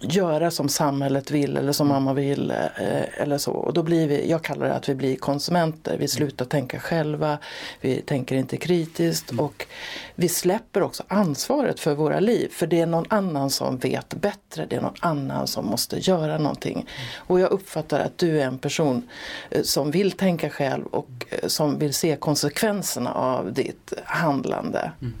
göra 0.00 0.50
som 0.50 0.68
samhället 0.68 1.30
vill 1.30 1.56
eller 1.56 1.72
som 1.72 1.88
mamma 1.88 2.12
vill 2.12 2.50
eh, 2.50 3.22
eller 3.22 3.38
så. 3.38 3.52
Och 3.52 3.72
då 3.72 3.82
blir 3.82 4.08
vi, 4.08 4.30
jag 4.30 4.42
kallar 4.42 4.66
det 4.66 4.74
att 4.74 4.88
vi 4.88 4.94
blir 4.94 5.16
konsumenter. 5.16 5.96
Vi 5.98 6.08
slutar 6.08 6.44
tänka 6.44 6.80
själva, 6.80 7.38
vi 7.80 8.00
tänker 8.00 8.36
inte 8.36 8.56
kritiskt 8.56 9.30
mm. 9.30 9.44
och 9.44 9.66
vi 10.14 10.28
släpper 10.28 10.82
också 10.82 11.02
ansvaret 11.08 11.80
för 11.80 11.94
våra 11.94 12.20
liv. 12.20 12.48
För 12.52 12.66
det 12.66 12.80
är 12.80 12.86
någon 12.86 13.06
annan 13.08 13.50
som 13.50 13.78
vet 13.78 14.14
bättre, 14.14 14.66
det 14.66 14.76
är 14.76 14.80
någon 14.80 14.94
annan 15.00 15.46
som 15.46 15.66
måste 15.66 15.98
göra 15.98 16.38
någonting. 16.38 16.74
Mm. 16.74 16.86
Och 17.16 17.40
jag 17.40 17.50
uppfattar 17.50 18.00
att 18.00 18.18
du 18.18 18.40
är 18.40 18.46
en 18.46 18.58
person 18.58 19.08
eh, 19.50 19.62
som 19.62 19.90
vill 19.90 20.12
tänka 20.12 20.50
själv 20.50 20.86
och 20.86 21.26
eh, 21.30 21.48
som 21.48 21.78
vill 21.78 21.94
se 21.94 22.16
konsekvenserna 22.16 23.12
av 23.12 23.52
ditt 23.52 23.92
handlande. 24.04 24.92
Mm. 25.00 25.14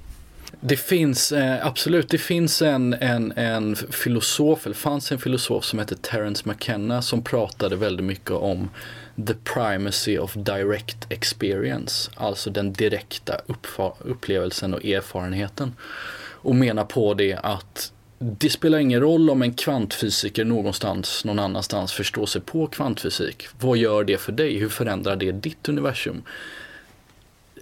Det 0.60 0.76
finns 0.76 1.32
eh, 1.32 1.66
absolut, 1.66 2.08
det 2.08 2.18
finns 2.18 2.62
en, 2.62 2.94
en, 2.94 3.32
en 3.32 3.76
filosof, 3.76 4.66
eller 4.66 4.76
fanns 4.76 5.12
en 5.12 5.18
filosof 5.18 5.64
som 5.64 5.78
hette 5.78 5.96
Terence 5.96 6.48
McKenna 6.48 7.02
som 7.02 7.22
pratade 7.22 7.76
väldigt 7.76 8.06
mycket 8.06 8.30
om 8.30 8.70
the 9.26 9.34
primacy 9.34 10.18
of 10.18 10.34
direct 10.34 11.06
experience, 11.08 12.10
alltså 12.14 12.50
den 12.50 12.72
direkta 12.72 13.40
upplevelsen 13.98 14.74
och 14.74 14.84
erfarenheten. 14.84 15.74
Och 16.42 16.54
menar 16.54 16.84
på 16.84 17.14
det 17.14 17.34
att 17.42 17.92
det 18.18 18.50
spelar 18.50 18.78
ingen 18.78 19.00
roll 19.00 19.30
om 19.30 19.42
en 19.42 19.54
kvantfysiker 19.54 20.44
någonstans, 20.44 21.24
någon 21.24 21.38
annanstans 21.38 21.92
förstår 21.92 22.26
sig 22.26 22.40
på 22.40 22.66
kvantfysik. 22.66 23.46
Vad 23.60 23.78
gör 23.78 24.04
det 24.04 24.18
för 24.18 24.32
dig? 24.32 24.58
Hur 24.58 24.68
förändrar 24.68 25.16
det 25.16 25.32
ditt 25.32 25.68
universum? 25.68 26.22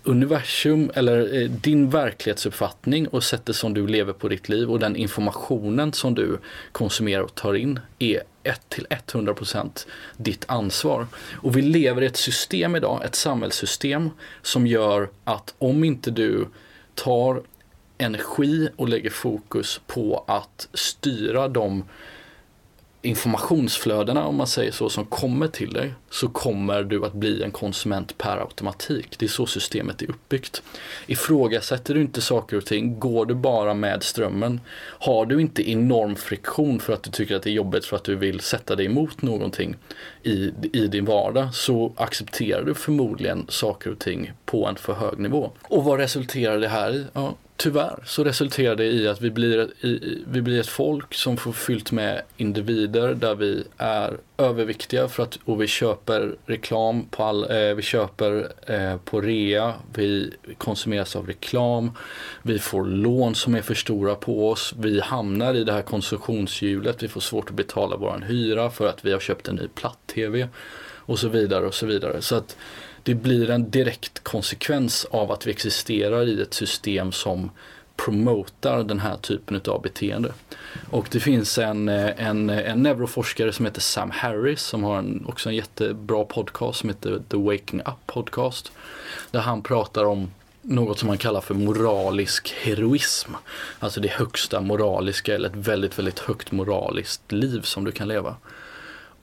Universum 0.09 0.91
eller 0.95 1.43
eh, 1.43 1.51
din 1.51 1.91
verklighetsuppfattning 1.91 3.09
och 3.09 3.25
sättet 3.25 3.57
som 3.57 3.75
du 3.75 3.87
lever 3.87 4.13
på 4.13 4.29
ditt 4.29 4.49
liv 4.49 4.71
och 4.71 4.79
den 4.79 4.97
informationen 4.97 5.93
som 5.93 6.15
du 6.15 6.39
konsumerar 6.73 7.23
och 7.23 7.35
tar 7.35 7.55
in 7.55 7.81
är 7.99 8.23
1 8.43 8.69
till 8.69 8.87
100% 8.87 9.87
ditt 10.17 10.45
ansvar. 10.49 11.07
Och 11.35 11.57
vi 11.57 11.63
lever 11.63 12.03
i 12.03 12.07
ett 12.07 12.17
system 12.17 12.77
idag, 12.77 13.05
ett 13.05 13.15
samhällssystem 13.15 14.11
som 14.43 14.67
gör 14.67 15.11
att 15.25 15.55
om 15.59 15.85
inte 15.85 16.11
du 16.11 16.49
tar 16.95 17.43
energi 17.99 18.69
och 18.77 18.89
lägger 18.89 19.11
fokus 19.11 19.81
på 19.87 20.25
att 20.27 20.69
styra 20.75 21.49
de 21.49 21.85
informationsflödena 23.03 24.27
om 24.27 24.37
man 24.37 24.47
säger 24.47 24.73
så 24.73 24.89
som 24.89 25.05
kommer 25.05 25.49
till 25.49 25.73
dig 25.73 25.95
så 26.11 26.29
kommer 26.29 26.83
du 26.83 27.05
att 27.05 27.13
bli 27.13 27.43
en 27.43 27.51
konsument 27.51 28.19
per 28.19 28.37
automatik. 28.37 29.19
Det 29.19 29.27
är 29.27 29.29
så 29.29 29.47
systemet 29.47 30.03
är 30.03 30.11
uppbyggt. 30.11 30.63
Ifrågasätter 31.07 31.95
du 31.95 32.01
inte 32.01 32.21
saker 32.21 32.57
och 32.57 32.67
ting, 32.67 32.99
går 32.99 33.27
du 33.27 33.35
bara 33.35 33.75
med 33.75 34.03
strömmen, 34.03 34.61
har 34.79 35.27
du 35.27 35.41
inte 35.41 35.71
enorm 35.71 36.17
friktion 36.17 36.81
för 36.81 36.93
att 36.93 37.03
du 37.03 37.11
tycker 37.11 37.37
att 37.37 37.43
det 37.43 37.51
är 37.51 37.55
jobbigt 37.55 37.85
för 37.85 37.97
att 37.97 38.05
du 38.05 38.17
vill 38.17 38.41
sätta 38.41 38.77
dig 38.77 38.87
emot 38.87 39.23
någonting 39.23 39.77
i, 40.23 40.53
i 40.73 40.87
din 40.87 41.05
vardag 41.05 41.55
så 41.55 41.93
accepterar 41.97 42.65
du 42.65 42.75
förmodligen 42.75 43.47
saker 43.49 43.91
och 43.91 43.99
ting 43.99 44.33
på 44.45 44.67
en 44.67 44.77
för 44.77 44.93
hög 44.93 45.19
nivå. 45.19 45.51
Och 45.63 45.85
vad 45.85 45.99
resulterar 45.99 46.59
det 46.59 46.69
här 46.69 46.95
i? 46.95 47.07
Ja, 47.13 47.35
tyvärr 47.59 48.03
så 48.07 48.25
resulterar 48.25 48.77
det 48.77 48.85
i 48.85 49.09
att 49.09 49.21
vi 49.21 49.31
blir, 49.31 49.85
i, 49.85 50.23
vi 50.27 50.43
blir 50.43 50.61
ett 50.61 50.67
folk 50.67 51.15
som 51.15 51.37
får 51.37 51.53
fyllt 51.53 51.93
med 51.93 52.23
individer 52.37 53.15
där 53.15 53.35
vi 53.35 53.65
är 53.77 54.19
överviktiga 54.37 55.09
för 55.09 55.23
att, 55.23 55.39
och 55.45 55.63
vi 55.63 55.67
köper 55.67 56.37
reklam 56.47 57.05
på 57.11 57.25
all, 57.25 57.51
eh, 57.51 57.75
vi 57.75 57.83
köper 57.83 58.53
eh, 58.67 58.97
på 58.97 59.21
rea, 59.21 59.75
vi 59.95 60.31
konsumeras 60.59 61.17
av 61.17 61.27
reklam, 61.27 61.91
vi 62.43 62.59
får 62.59 62.85
lån 62.85 63.35
som 63.35 63.55
är 63.55 63.63
för 63.63 63.75
stora 63.75 64.15
på 64.15 64.51
oss, 64.51 64.75
vi 64.79 65.01
hamnar 65.01 65.55
i 65.55 65.65
det 65.65 65.73
här 65.73 65.83
konsumtionshjulet, 65.83 67.03
vi 67.03 67.09
får 67.09 67.21
svårt 67.21 67.51
att 67.51 67.57
betala 67.57 67.97
vår 67.97 68.25
hyra 68.27 68.71
för 68.71 68.89
att 68.89 69.05
vi 69.05 69.13
har 69.13 69.21
köpt 69.21 69.49
en 69.49 69.57
ny 69.57 69.69
platt-tv 69.75 70.49
och 71.09 71.19
så 71.19 71.29
vidare 71.29 71.67
och 71.67 71.75
så 71.75 71.87
vidare. 71.87 72.23
Så 72.23 72.37
att 72.37 72.57
det 73.03 73.15
blir 73.15 73.51
en 73.51 73.71
direkt 73.71 74.25
konsekvens 74.25 75.07
av 75.11 75.33
att 75.33 75.47
vi 75.47 75.51
existerar 75.51 76.29
i 76.29 76.43
ett 76.43 76.55
system 76.55 77.13
som 77.13 77.51
promotar 77.97 78.85
den 78.85 79.01
här 79.01 79.17
typen 79.17 79.61
av 79.69 79.83
beteende. 79.83 80.33
Och 80.91 81.09
det 81.11 81.21
finns 81.21 81.59
en, 81.59 81.89
en, 81.89 82.51
en 82.51 82.83
neuroforskare 82.83 83.53
som 83.53 83.65
heter 83.65 83.81
Sam 83.81 84.11
Harris 84.11 84.63
som 84.63 84.85
har 84.85 84.99
en, 84.99 85.25
också 85.27 85.49
en 85.49 85.57
jättebra 85.57 86.25
podcast 86.25 86.81
som 86.81 86.89
heter 86.89 87.23
The 87.29 87.37
Waking 87.37 87.81
Up 87.81 88.07
Podcast. 88.07 88.73
Där 89.31 89.41
han 89.41 89.63
pratar 89.63 90.05
om 90.05 90.31
något 90.63 90.99
som 90.99 91.07
man 91.07 91.19
kallar 91.19 91.41
för 91.41 91.55
moralisk 91.55 92.55
heroism. 92.63 93.33
Alltså 93.79 94.01
det 94.01 94.11
högsta 94.11 94.61
moraliska 94.61 95.35
eller 95.35 95.49
ett 95.49 95.57
väldigt, 95.57 95.99
väldigt 95.99 96.19
högt 96.19 96.53
moraliskt 96.53 97.33
liv 97.33 97.61
som 97.61 97.85
du 97.85 97.93
kan 97.93 98.09
leva. 98.09 98.37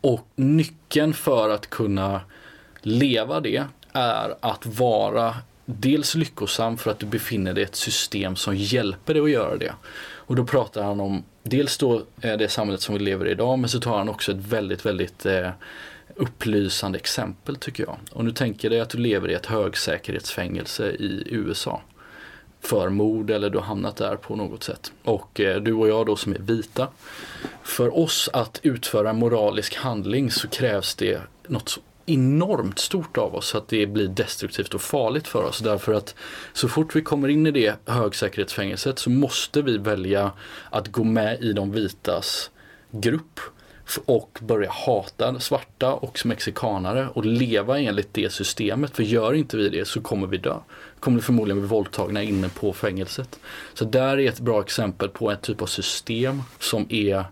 Och 0.02 0.28
nyckeln 0.36 1.14
för 1.14 1.50
att 1.50 1.70
kunna 1.70 2.22
leva 2.86 3.40
det 3.40 3.64
är 3.94 4.36
att 4.40 4.66
vara 4.66 5.36
dels 5.66 6.16
lyckosam 6.16 6.78
för 6.78 6.92
att 6.92 7.00
du 7.00 7.06
befinner 7.06 7.54
dig 7.54 7.64
i 7.64 7.66
ett 7.66 7.76
system 7.76 8.36
som 8.36 8.56
hjälper 8.56 9.14
dig 9.14 9.24
att 9.24 9.30
göra 9.30 9.58
det. 9.58 9.74
Och 10.16 10.36
då 10.36 10.46
pratar 10.46 10.84
han 10.84 11.00
om 11.00 11.24
dels 11.44 11.78
då 11.78 12.02
eh, 12.22 12.38
det 12.38 12.50
samhället 12.50 12.82
som 12.82 12.96
vi 12.96 13.04
lever 13.04 13.28
i 13.28 13.32
idag 13.32 13.60
men 13.60 13.70
så 13.70 13.80
tar 13.80 13.98
han 13.98 14.10
också 14.10 14.32
ett 14.32 14.38
väldigt, 14.38 14.86
väldigt 14.86 15.26
eh, 15.26 15.50
upplysande 16.16 16.98
exempel 16.98 17.56
tycker 17.56 17.84
jag. 17.84 17.98
Och 18.12 18.26
nu 18.26 18.32
tänker 18.32 18.70
dig 18.70 18.80
att 18.80 18.90
du 18.90 18.98
lever 18.98 19.32
i 19.32 19.34
ett 19.34 19.46
högsäkerhetsfängelse 19.46 20.90
i 20.92 21.24
USA 21.28 21.82
för 22.62 22.90
mord 22.90 23.30
eller 23.30 23.50
du 23.50 23.58
har 23.58 23.66
hamnat 23.66 23.96
där 23.96 24.16
på 24.16 24.36
något 24.36 24.64
sätt. 24.64 24.92
Och 25.04 25.40
eh, 25.40 25.62
du 25.62 25.74
och 25.74 25.88
jag 25.88 26.06
då 26.06 26.16
som 26.16 26.32
är 26.34 26.40
vita. 26.40 26.88
För 27.64 27.98
oss 27.98 28.30
att 28.34 28.60
utföra 28.64 29.10
en 29.10 29.20
moralisk 29.20 29.76
handling 29.76 30.32
så 30.32 30.48
krävs 30.48 30.96
det 30.96 31.22
något 31.48 31.70
så 31.70 31.82
enormt 32.06 32.80
stort 32.80 33.18
av 33.18 33.36
oss 33.36 33.56
att 33.56 33.68
det 33.68 33.86
blir 33.86 34.08
destruktivt 34.08 34.74
och 34.74 34.82
farligt 34.82 35.28
för 35.28 35.44
oss. 35.44 35.60
Därför 35.60 35.94
att 35.94 36.16
så 36.54 36.68
fort 36.68 36.96
vi 36.96 37.02
kommer 37.02 37.28
in 37.28 37.48
i 37.48 37.52
det 37.52 37.76
högsäkerhetsfängelset 37.86 39.00
så 39.00 39.10
måste 39.10 39.62
vi 39.62 39.78
välja 39.78 40.32
att 40.70 40.88
gå 40.88 41.04
med 41.04 41.42
i 41.42 41.54
de 41.54 41.72
vitas 41.72 42.52
grupp 42.92 43.40
och 44.06 44.40
börja 44.42 44.72
hata 44.72 45.40
svarta 45.40 45.94
och 45.94 46.26
mexikanare 46.26 47.08
och 47.14 47.26
leva 47.26 47.80
enligt 47.80 48.14
det 48.14 48.32
systemet. 48.34 48.96
För 48.96 49.04
gör 49.04 49.34
inte 49.34 49.58
vi 49.58 49.70
det 49.70 49.88
så 49.88 50.02
kommer 50.02 50.28
vi 50.28 50.38
dö. 50.38 50.56
Kommer 51.00 51.18
vi 51.18 51.24
förmodligen 51.24 51.60
bli 51.60 51.68
våldtagna 51.68 52.24
inne 52.24 52.50
på 52.50 52.74
fängelset. 52.74 53.40
Så 53.74 53.86
där 53.86 54.20
är 54.20 54.30
ett 54.30 54.40
bra 54.40 54.62
exempel 54.62 55.10
på 55.10 55.32
en 55.32 55.38
typ 55.38 55.62
av 55.62 55.66
system 55.66 56.42
som 56.60 56.86
är 56.90 57.26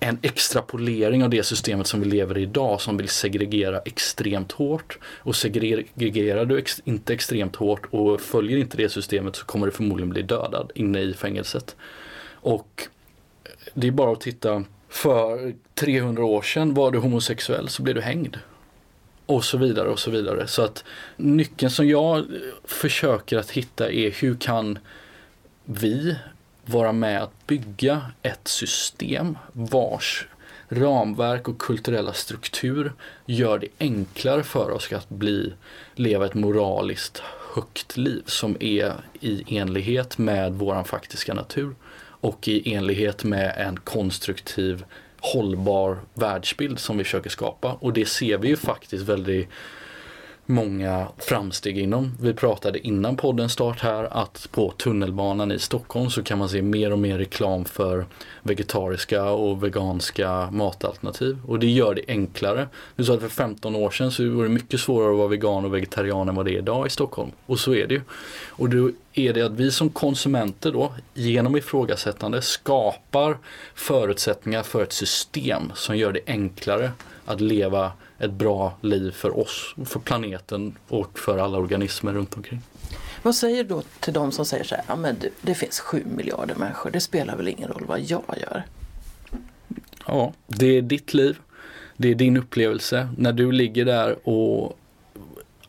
en 0.00 0.18
extrapolering 0.22 1.24
av 1.24 1.30
det 1.30 1.42
systemet 1.42 1.86
som 1.86 2.00
vi 2.00 2.06
lever 2.06 2.38
i 2.38 2.42
idag 2.42 2.80
som 2.80 2.96
vill 2.96 3.08
segregera 3.08 3.78
extremt 3.78 4.52
hårt. 4.52 4.98
Och 5.04 5.36
segregerar 5.36 6.44
du 6.44 6.58
ex 6.58 6.82
inte 6.84 7.12
extremt 7.12 7.56
hårt 7.56 7.86
och 7.90 8.20
följer 8.20 8.58
inte 8.58 8.76
det 8.76 8.88
systemet 8.88 9.36
så 9.36 9.44
kommer 9.44 9.66
du 9.66 9.72
förmodligen 9.72 10.10
bli 10.10 10.22
dödad 10.22 10.72
inne 10.74 11.00
i 11.00 11.14
fängelset. 11.14 11.76
Och 12.32 12.88
det 13.74 13.86
är 13.86 13.90
bara 13.90 14.12
att 14.12 14.20
titta, 14.20 14.64
för 14.88 15.54
300 15.74 16.24
år 16.24 16.42
sedan 16.42 16.74
var 16.74 16.90
du 16.90 16.98
homosexuell 16.98 17.68
så 17.68 17.82
blev 17.82 17.94
du 17.94 18.00
hängd. 18.00 18.38
Och 19.26 19.44
så 19.44 19.58
vidare 19.58 19.88
och 19.88 19.98
så 19.98 20.10
vidare. 20.10 20.46
Så 20.46 20.62
att 20.62 20.84
nyckeln 21.16 21.70
som 21.70 21.88
jag 21.88 22.24
försöker 22.64 23.38
att 23.38 23.50
hitta 23.50 23.92
är 23.92 24.10
hur 24.10 24.34
kan 24.34 24.78
vi 25.64 26.16
vara 26.68 26.92
med 26.92 27.22
att 27.22 27.46
bygga 27.46 28.02
ett 28.22 28.48
system 28.48 29.38
vars 29.52 30.26
ramverk 30.68 31.48
och 31.48 31.58
kulturella 31.58 32.12
struktur 32.12 32.92
gör 33.26 33.58
det 33.58 33.68
enklare 33.78 34.42
för 34.42 34.70
oss 34.70 34.92
att 34.92 35.08
bli, 35.08 35.52
leva 35.94 36.26
ett 36.26 36.34
moraliskt 36.34 37.22
högt 37.54 37.96
liv 37.96 38.22
som 38.26 38.56
är 38.60 38.92
i 39.20 39.58
enlighet 39.58 40.18
med 40.18 40.52
våran 40.52 40.84
faktiska 40.84 41.34
natur 41.34 41.74
och 42.20 42.48
i 42.48 42.74
enlighet 42.74 43.24
med 43.24 43.54
en 43.56 43.76
konstruktiv 43.76 44.84
hållbar 45.20 45.98
världsbild 46.14 46.78
som 46.78 46.98
vi 46.98 47.04
försöker 47.04 47.30
skapa. 47.30 47.72
Och 47.72 47.92
det 47.92 48.08
ser 48.08 48.38
vi 48.38 48.48
ju 48.48 48.56
faktiskt 48.56 49.04
väldigt 49.04 49.48
många 50.48 51.08
framsteg 51.18 51.78
inom. 51.78 52.12
Vi 52.20 52.34
pratade 52.34 52.86
innan 52.86 53.16
podden 53.16 53.48
start 53.48 53.80
här 53.80 54.04
att 54.10 54.48
på 54.50 54.70
tunnelbanan 54.70 55.52
i 55.52 55.58
Stockholm 55.58 56.10
så 56.10 56.22
kan 56.22 56.38
man 56.38 56.48
se 56.48 56.62
mer 56.62 56.92
och 56.92 56.98
mer 56.98 57.18
reklam 57.18 57.64
för 57.64 58.06
vegetariska 58.42 59.24
och 59.24 59.64
veganska 59.64 60.50
matalternativ. 60.50 61.38
Och 61.46 61.58
det 61.58 61.66
gör 61.66 61.94
det 61.94 62.02
enklare. 62.08 62.68
Du 62.96 63.04
sa 63.04 63.14
att 63.14 63.20
för 63.20 63.28
15 63.28 63.76
år 63.76 63.90
sedan 63.90 64.10
så 64.10 64.30
var 64.30 64.42
det 64.42 64.48
mycket 64.48 64.80
svårare 64.80 65.10
att 65.10 65.18
vara 65.18 65.28
vegan 65.28 65.64
och 65.64 65.74
vegetarian 65.74 66.28
än 66.28 66.34
vad 66.34 66.46
det 66.46 66.52
är 66.52 66.58
idag 66.58 66.86
i 66.86 66.90
Stockholm. 66.90 67.30
Och 67.46 67.58
så 67.58 67.74
är 67.74 67.86
det 67.86 67.94
ju. 67.94 68.00
Och 68.48 68.68
då 68.68 68.90
är 69.12 69.32
det 69.32 69.42
att 69.42 69.52
vi 69.52 69.70
som 69.70 69.90
konsumenter 69.90 70.72
då 70.72 70.92
genom 71.14 71.56
ifrågasättande 71.56 72.42
skapar 72.42 73.38
förutsättningar 73.74 74.62
för 74.62 74.82
ett 74.82 74.92
system 74.92 75.72
som 75.74 75.96
gör 75.96 76.12
det 76.12 76.20
enklare 76.26 76.90
att 77.24 77.40
leva 77.40 77.92
ett 78.18 78.30
bra 78.30 78.72
liv 78.80 79.10
för 79.10 79.38
oss, 79.38 79.74
för 79.84 80.00
planeten 80.00 80.76
och 80.88 81.18
för 81.18 81.38
alla 81.38 81.58
organismer 81.58 82.12
runt 82.12 82.36
omkring. 82.36 82.60
Vad 83.22 83.34
säger 83.34 83.64
du 83.64 83.68
då 83.68 83.82
till 84.00 84.12
de 84.12 84.32
som 84.32 84.44
säger 84.44 84.64
så 84.64 84.74
här, 84.74 84.84
ja 84.88 84.96
men 84.96 85.16
du, 85.20 85.30
det 85.40 85.54
finns 85.54 85.80
sju 85.80 86.04
miljarder 86.16 86.54
människor, 86.54 86.90
det 86.90 87.00
spelar 87.00 87.36
väl 87.36 87.48
ingen 87.48 87.68
roll 87.68 87.84
vad 87.86 88.00
jag 88.00 88.22
gör? 88.40 88.64
Ja, 90.06 90.32
det 90.46 90.66
är 90.66 90.82
ditt 90.82 91.14
liv. 91.14 91.38
Det 91.96 92.08
är 92.08 92.14
din 92.14 92.36
upplevelse. 92.36 93.08
När 93.16 93.32
du 93.32 93.52
ligger 93.52 93.84
där 93.84 94.28
och 94.28 94.78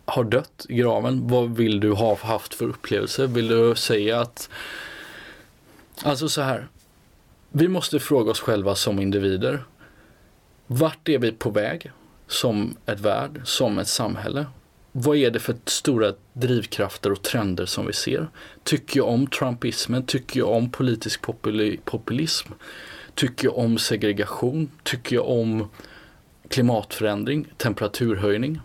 har 0.05 0.23
dött 0.23 0.65
i 0.69 0.75
graven, 0.75 1.27
vad 1.27 1.55
vill 1.55 1.79
du 1.79 1.91
ha 1.91 2.15
haft 2.15 2.53
för 2.53 2.65
upplevelse? 2.65 3.27
Vill 3.27 3.47
du 3.47 3.75
säga 3.75 4.21
att, 4.21 4.49
alltså 6.03 6.29
så 6.29 6.41
här, 6.41 6.67
vi 7.49 7.67
måste 7.67 7.99
fråga 7.99 8.31
oss 8.31 8.39
själva 8.39 8.75
som 8.75 8.99
individer, 8.99 9.63
vart 10.67 11.09
är 11.09 11.19
vi 11.19 11.31
på 11.31 11.49
väg? 11.49 11.91
Som 12.29 12.77
ett 12.85 12.99
värld, 12.99 13.41
som 13.43 13.79
ett 13.79 13.87
samhälle. 13.87 14.45
Vad 14.91 15.17
är 15.17 15.31
det 15.31 15.39
för 15.39 15.55
stora 15.65 16.13
drivkrafter 16.33 17.11
och 17.11 17.21
trender 17.21 17.65
som 17.65 17.87
vi 17.87 17.93
ser? 17.93 18.27
Tycker 18.63 18.99
jag 18.99 19.07
om 19.07 19.27
trumpismen? 19.27 20.05
Tycker 20.05 20.39
jag 20.39 20.49
om 20.49 20.69
politisk 20.69 21.21
populism? 21.85 22.51
Tycker 23.15 23.47
jag 23.47 23.57
om 23.57 23.77
segregation? 23.77 24.71
Tycker 24.83 25.15
jag 25.15 25.29
om 25.29 25.69
klimatförändring, 26.47 27.47
temperaturhöjning? 27.57 28.59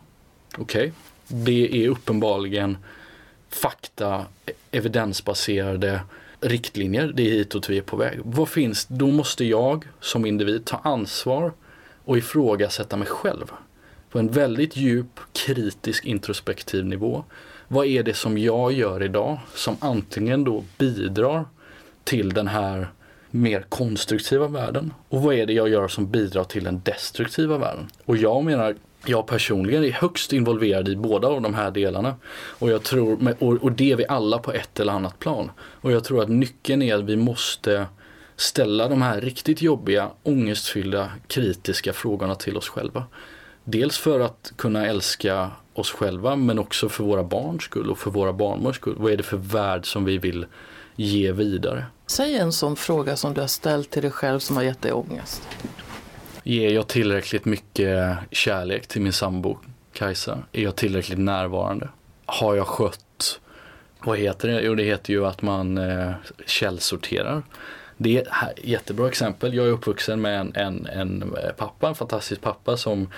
Okej, 0.58 0.92
okay. 1.26 1.44
det 1.44 1.84
är 1.84 1.88
uppenbarligen 1.88 2.78
fakta, 3.48 4.26
evidensbaserade 4.70 6.00
riktlinjer, 6.40 7.12
det 7.14 7.22
är 7.22 7.32
hitåt 7.32 7.70
vi 7.70 7.78
är 7.78 7.82
på 7.82 7.96
väg. 7.96 8.20
Vad 8.24 8.48
finns, 8.48 8.86
då 8.86 9.06
måste 9.06 9.44
jag 9.44 9.84
som 10.00 10.26
individ 10.26 10.64
ta 10.64 10.76
ansvar 10.76 11.52
och 12.04 12.18
ifrågasätta 12.18 12.96
mig 12.96 13.08
själv 13.08 13.52
på 14.10 14.18
en 14.18 14.28
väldigt 14.28 14.76
djup, 14.76 15.20
kritisk, 15.32 16.04
introspektiv 16.04 16.84
nivå. 16.84 17.24
Vad 17.68 17.86
är 17.86 18.02
det 18.02 18.14
som 18.14 18.38
jag 18.38 18.72
gör 18.72 19.02
idag 19.02 19.38
som 19.54 19.76
antingen 19.80 20.44
då 20.44 20.64
bidrar 20.78 21.44
till 22.04 22.32
den 22.32 22.48
här 22.48 22.88
mer 23.30 23.64
konstruktiva 23.68 24.48
världen 24.48 24.94
och 25.08 25.22
vad 25.22 25.34
är 25.34 25.46
det 25.46 25.52
jag 25.52 25.68
gör 25.68 25.88
som 25.88 26.10
bidrar 26.10 26.44
till 26.44 26.64
den 26.64 26.80
destruktiva 26.84 27.58
världen? 27.58 27.90
Och 28.04 28.16
jag 28.16 28.44
menar, 28.44 28.74
jag 29.06 29.26
personligen 29.26 29.84
är 29.84 29.90
högst 29.90 30.32
involverad 30.32 30.88
i 30.88 30.96
båda 30.96 31.28
av 31.28 31.42
de 31.42 31.54
här 31.54 31.70
delarna. 31.70 32.14
Och, 32.32 32.70
jag 32.70 32.82
tror, 32.82 33.34
och 33.40 33.72
det 33.72 33.92
är 33.92 33.96
vi 33.96 34.06
alla 34.06 34.38
på 34.38 34.52
ett 34.52 34.80
eller 34.80 34.92
annat 34.92 35.18
plan. 35.18 35.50
Och 35.58 35.92
jag 35.92 36.04
tror 36.04 36.22
att 36.22 36.28
nyckeln 36.28 36.82
är 36.82 36.94
att 36.94 37.04
vi 37.04 37.16
måste 37.16 37.86
ställa 38.36 38.88
de 38.88 39.02
här 39.02 39.20
riktigt 39.20 39.62
jobbiga, 39.62 40.10
ångestfyllda, 40.22 41.10
kritiska 41.26 41.92
frågorna 41.92 42.34
till 42.34 42.56
oss 42.56 42.68
själva. 42.68 43.04
Dels 43.64 43.98
för 43.98 44.20
att 44.20 44.52
kunna 44.56 44.86
älska 44.86 45.50
oss 45.74 45.90
själva 45.90 46.36
men 46.36 46.58
också 46.58 46.88
för 46.88 47.04
våra 47.04 47.24
barns 47.24 47.62
skull 47.62 47.90
och 47.90 47.98
för 47.98 48.10
våra 48.10 48.32
barnbarns 48.32 48.76
skull. 48.76 48.96
Vad 48.98 49.12
är 49.12 49.16
det 49.16 49.22
för 49.22 49.36
värld 49.36 49.86
som 49.86 50.04
vi 50.04 50.18
vill 50.18 50.46
ge 50.96 51.32
vidare? 51.32 51.86
Säg 52.06 52.36
en 52.36 52.52
sån 52.52 52.76
fråga 52.76 53.16
som 53.16 53.34
du 53.34 53.40
har 53.40 53.48
ställt 53.48 53.90
till 53.90 54.02
dig 54.02 54.10
själv 54.10 54.38
som 54.38 54.56
har 54.56 54.62
gett 54.62 54.82
dig 54.82 54.92
ångest. 54.92 55.48
Ger 56.42 56.70
jag 56.70 56.88
tillräckligt 56.88 57.44
mycket 57.44 58.16
kärlek 58.30 58.86
till 58.86 59.02
min 59.02 59.12
sambo 59.12 59.58
Kajsa? 59.92 60.38
Är 60.52 60.62
jag 60.62 60.76
tillräckligt 60.76 61.18
närvarande? 61.18 61.88
Har 62.26 62.54
jag 62.54 62.66
skött, 62.66 63.40
vad 64.04 64.18
heter 64.18 64.48
det? 64.48 64.60
Jo 64.60 64.74
det 64.74 64.82
heter 64.82 65.12
ju 65.12 65.26
att 65.26 65.42
man 65.42 65.78
eh, 65.78 66.10
källsorterar. 66.46 67.42
Det 67.96 68.18
är 68.18 68.22
ett 68.22 68.58
jättebra 68.62 69.08
exempel. 69.08 69.54
Jag 69.54 69.66
är 69.66 69.70
uppvuxen 69.70 70.20
med 70.20 70.40
en, 70.40 70.52
en, 70.56 70.86
en 70.86 71.22
eh, 71.22 71.50
pappa, 71.56 71.88
en 71.88 71.94
fantastisk 71.94 72.40
pappa 72.40 72.76
som 72.76 73.08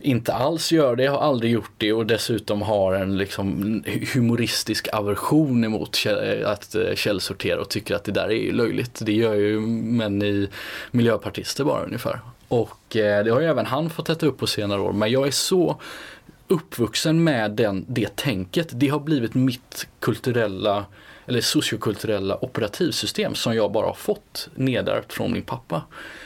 inte 0.00 0.32
alls 0.32 0.72
gör 0.72 0.96
det, 0.96 1.06
har 1.06 1.18
aldrig 1.18 1.52
gjort 1.52 1.72
det 1.78 1.92
och 1.92 2.06
dessutom 2.06 2.62
har 2.62 2.92
en 2.94 3.18
liksom 3.18 3.82
humoristisk 4.14 4.88
aversion 4.92 5.64
emot 5.64 5.98
eh, 6.06 6.50
att 6.50 6.74
eh, 6.74 6.94
källsortera 6.94 7.60
och 7.60 7.68
tycker 7.68 7.94
att 7.94 8.04
det 8.04 8.12
där 8.12 8.32
är 8.32 8.52
löjligt. 8.52 9.00
Det 9.02 9.12
gör 9.12 9.34
ju 9.34 9.60
män 9.60 10.22
i 10.22 10.48
miljöpartister 10.90 11.64
bara 11.64 11.84
ungefär. 11.84 12.20
Och 12.48 12.78
det 12.88 13.30
har 13.30 13.40
ju 13.40 13.46
även 13.46 13.66
han 13.66 13.90
fått 13.90 14.08
äta 14.08 14.26
upp 14.26 14.38
på 14.38 14.46
senare 14.46 14.80
år. 14.80 14.92
Men 14.92 15.10
jag 15.10 15.26
är 15.26 15.30
så 15.30 15.80
uppvuxen 16.48 17.24
med 17.24 17.50
den, 17.50 17.84
det 17.88 18.16
tänket. 18.16 18.68
Det 18.72 18.88
har 18.88 19.00
blivit 19.00 19.34
mitt 19.34 19.88
kulturella 20.00 20.84
eller 21.26 21.40
sociokulturella 21.40 22.44
operativsystem 22.44 23.34
som 23.34 23.54
jag 23.54 23.72
bara 23.72 23.86
har 23.86 23.94
fått 23.94 24.48
nedärvt 24.54 25.12
från 25.12 25.32
min 25.32 25.42
pappa. 25.42 25.82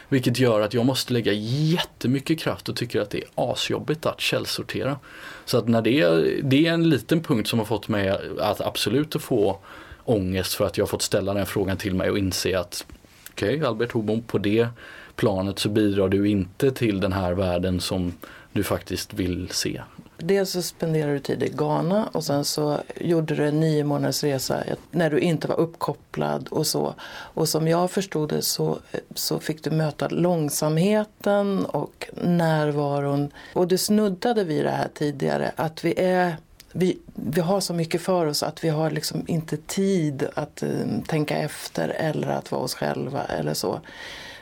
Vilket 0.08 0.38
gör 0.38 0.60
att 0.60 0.74
jag 0.74 0.86
måste 0.86 1.12
lägga 1.12 1.32
jättemycket 1.32 2.40
kraft 2.40 2.68
och 2.68 2.76
tycker 2.76 3.00
att 3.00 3.10
det 3.10 3.18
är 3.18 3.28
asjobbigt 3.34 4.06
att 4.06 4.20
källsortera. 4.20 4.96
Så 5.44 5.58
att 5.58 5.68
när 5.68 5.82
det, 5.82 6.00
är, 6.00 6.40
det 6.42 6.66
är 6.66 6.72
en 6.72 6.88
liten 6.88 7.22
punkt 7.22 7.48
som 7.48 7.58
har 7.58 7.66
fått 7.66 7.88
mig 7.88 8.08
att 8.40 8.60
absolut 8.60 9.16
att 9.16 9.22
få 9.22 9.58
ångest 10.04 10.54
för 10.54 10.66
att 10.66 10.78
jag 10.78 10.82
har 10.84 10.88
fått 10.88 11.02
ställa 11.02 11.34
den 11.34 11.46
frågan 11.46 11.76
till 11.76 11.94
mig 11.94 12.10
och 12.10 12.18
inse 12.18 12.58
att 12.58 12.86
okej 13.30 13.56
okay, 13.56 13.68
Albert 13.68 13.92
Hobom 13.92 14.22
på 14.22 14.38
det 14.38 14.68
planet 15.16 15.58
så 15.58 15.68
bidrar 15.68 16.08
du 16.08 16.28
inte 16.28 16.70
till 16.70 17.00
den 17.00 17.12
här 17.12 17.32
världen 17.32 17.80
som 17.80 18.12
du 18.52 18.62
faktiskt 18.62 19.14
vill 19.14 19.48
se. 19.50 19.80
Dels 20.22 20.50
så 20.50 20.62
spenderade 20.62 21.12
du 21.12 21.18
tid 21.18 21.42
i 21.42 21.48
Ghana 21.48 22.08
och 22.12 22.24
sen 22.24 22.44
så 22.44 22.78
gjorde 22.96 23.34
du 23.34 23.48
en 23.48 23.60
nio 23.60 23.84
månaders 23.84 24.24
resa 24.24 24.64
när 24.90 25.10
du 25.10 25.20
inte 25.20 25.48
var 25.48 25.60
uppkopplad 25.60 26.48
och 26.48 26.66
så. 26.66 26.94
Och 27.10 27.48
som 27.48 27.68
jag 27.68 27.90
förstod 27.90 28.28
det 28.28 28.42
så, 28.42 28.78
så 29.14 29.40
fick 29.40 29.64
du 29.64 29.70
möta 29.70 30.08
långsamheten 30.08 31.66
och 31.66 32.08
närvaron. 32.14 33.32
Och 33.54 33.68
du 33.68 33.78
snuddade 33.78 34.44
vid 34.44 34.64
det 34.64 34.70
här 34.70 34.88
tidigare 34.94 35.52
att 35.56 35.84
vi 35.84 35.94
är 35.96 36.36
vi, 36.72 36.98
vi 37.14 37.40
har 37.40 37.60
så 37.60 37.74
mycket 37.74 38.00
för 38.00 38.26
oss 38.26 38.42
att 38.42 38.64
vi 38.64 38.68
har 38.68 38.90
liksom 38.90 39.24
inte 39.26 39.56
tid 39.56 40.26
att 40.34 40.62
uh, 40.62 41.02
tänka 41.06 41.36
efter 41.36 41.88
eller 41.88 42.28
att 42.28 42.52
vara 42.52 42.62
oss 42.62 42.74
själva 42.74 43.24
eller 43.24 43.54
så. 43.54 43.80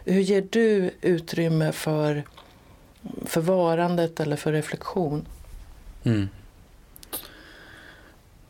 Hur 0.05 0.21
ger 0.21 0.47
du 0.51 0.91
utrymme 1.01 1.73
för, 1.73 2.25
för 3.25 3.41
varandet 3.41 4.21
eller 4.21 4.37
för 4.37 4.53
reflektion? 4.53 5.27
Mm. 6.09 6.29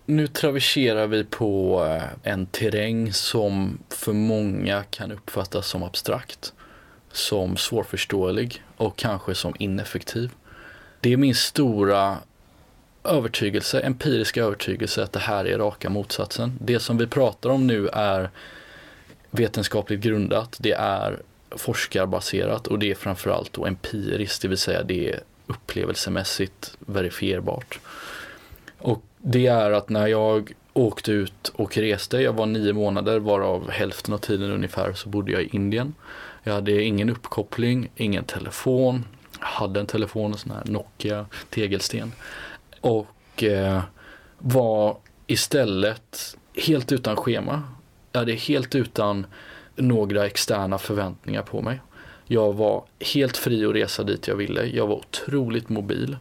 Nu 0.07 0.27
traverserar 0.27 1.07
vi 1.07 1.25
på 1.25 1.85
eh, 1.85 2.33
en 2.33 2.47
terräng 2.47 3.13
som 3.13 3.79
för 3.89 4.13
många 4.13 4.85
kan 4.91 5.13
uppfattas 5.13 5.67
som 5.67 5.83
abstrakt, 5.83 6.53
som 7.13 7.57
svårförståelig 7.57 8.63
och 8.77 8.97
kanske 8.97 9.35
som 9.35 9.55
ineffektiv. 9.59 10.31
Det 11.01 11.13
är 11.13 11.17
min 11.17 11.35
stora 11.35 12.17
övertygelse, 13.05 13.81
empiriska 13.81 14.43
övertygelse 14.43 15.03
att 15.03 15.13
det 15.13 15.21
här 15.21 15.45
är 15.45 15.59
raka 15.59 15.91
motsatsen. 15.91 16.59
Det 16.61 16.81
som 16.81 16.99
vi 16.99 17.07
pratar 17.07 17.51
om 17.51 17.67
nu 17.67 17.89
är 17.89 18.31
vetenskapligt 19.31 20.01
grundat, 20.01 20.57
det 20.61 20.73
är 20.73 21.23
forskarbaserat 21.51 22.67
och 22.67 22.79
det 22.79 22.91
är 22.91 22.95
framförallt 22.95 23.53
då 23.53 23.67
empiriskt, 23.67 24.43
det 24.43 24.49
vill 24.49 24.59
säga 24.59 24.83
det 24.83 25.13
är 25.13 25.21
upplevelsemässigt 25.49 26.77
verifierbart. 26.79 27.81
Och 28.79 29.03
det 29.19 29.47
är 29.47 29.71
att 29.71 29.89
när 29.89 30.07
jag 30.07 30.53
åkte 30.73 31.13
ut 31.13 31.53
och 31.55 31.77
reste, 31.77 32.19
jag 32.19 32.33
var 32.33 32.47
nio 32.47 32.73
månader 32.73 33.19
varav 33.19 33.71
hälften 33.71 34.15
av 34.15 34.19
tiden 34.19 34.51
ungefär 34.51 34.93
så 34.93 35.09
bodde 35.09 35.33
jag 35.33 35.43
i 35.43 35.49
Indien. 35.53 35.95
Jag 36.43 36.53
hade 36.55 36.83
ingen 36.83 37.11
uppkoppling, 37.11 37.91
ingen 37.97 38.25
telefon, 38.25 39.05
jag 39.41 39.47
hade 39.47 39.81
en 39.81 39.87
telefon, 39.87 40.33
en 40.33 40.39
sån 40.39 40.53
här 40.53 40.63
Nokia 40.65 41.27
tegelsten. 41.51 42.13
Och 42.81 43.45
eh, 43.45 43.83
var 44.39 44.97
istället 45.27 46.37
helt 46.55 46.93
utan 46.93 47.17
schema. 47.17 47.63
Jag 48.13 48.19
hade 48.19 48.33
helt 48.33 48.75
utan 48.75 49.27
några 49.77 50.27
externa 50.27 50.79
förväntningar 50.79 51.43
på 51.43 51.63
mig. 51.63 51.81
Jag 52.31 52.53
var 52.53 52.85
helt 53.15 53.37
fri 53.37 53.65
att 53.65 53.75
resa 53.75 54.03
dit 54.03 54.29
jag 54.29 54.37
ville. 54.37 54.65
Jag 54.65 54.87
var 54.87 54.97
otroligt 54.97 55.69
mobil. 55.69 56.17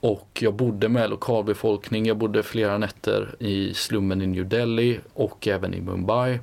Och 0.00 0.38
jag 0.40 0.54
bodde 0.54 0.88
med 0.88 1.10
lokalbefolkning. 1.10 2.06
Jag 2.06 2.16
bodde 2.16 2.42
flera 2.42 2.78
nätter 2.78 3.34
i 3.38 3.74
slummen 3.74 4.22
i 4.22 4.26
New 4.26 4.48
Delhi 4.48 5.00
och 5.14 5.48
även 5.48 5.74
i 5.74 5.80
Mumbai. 5.80 6.40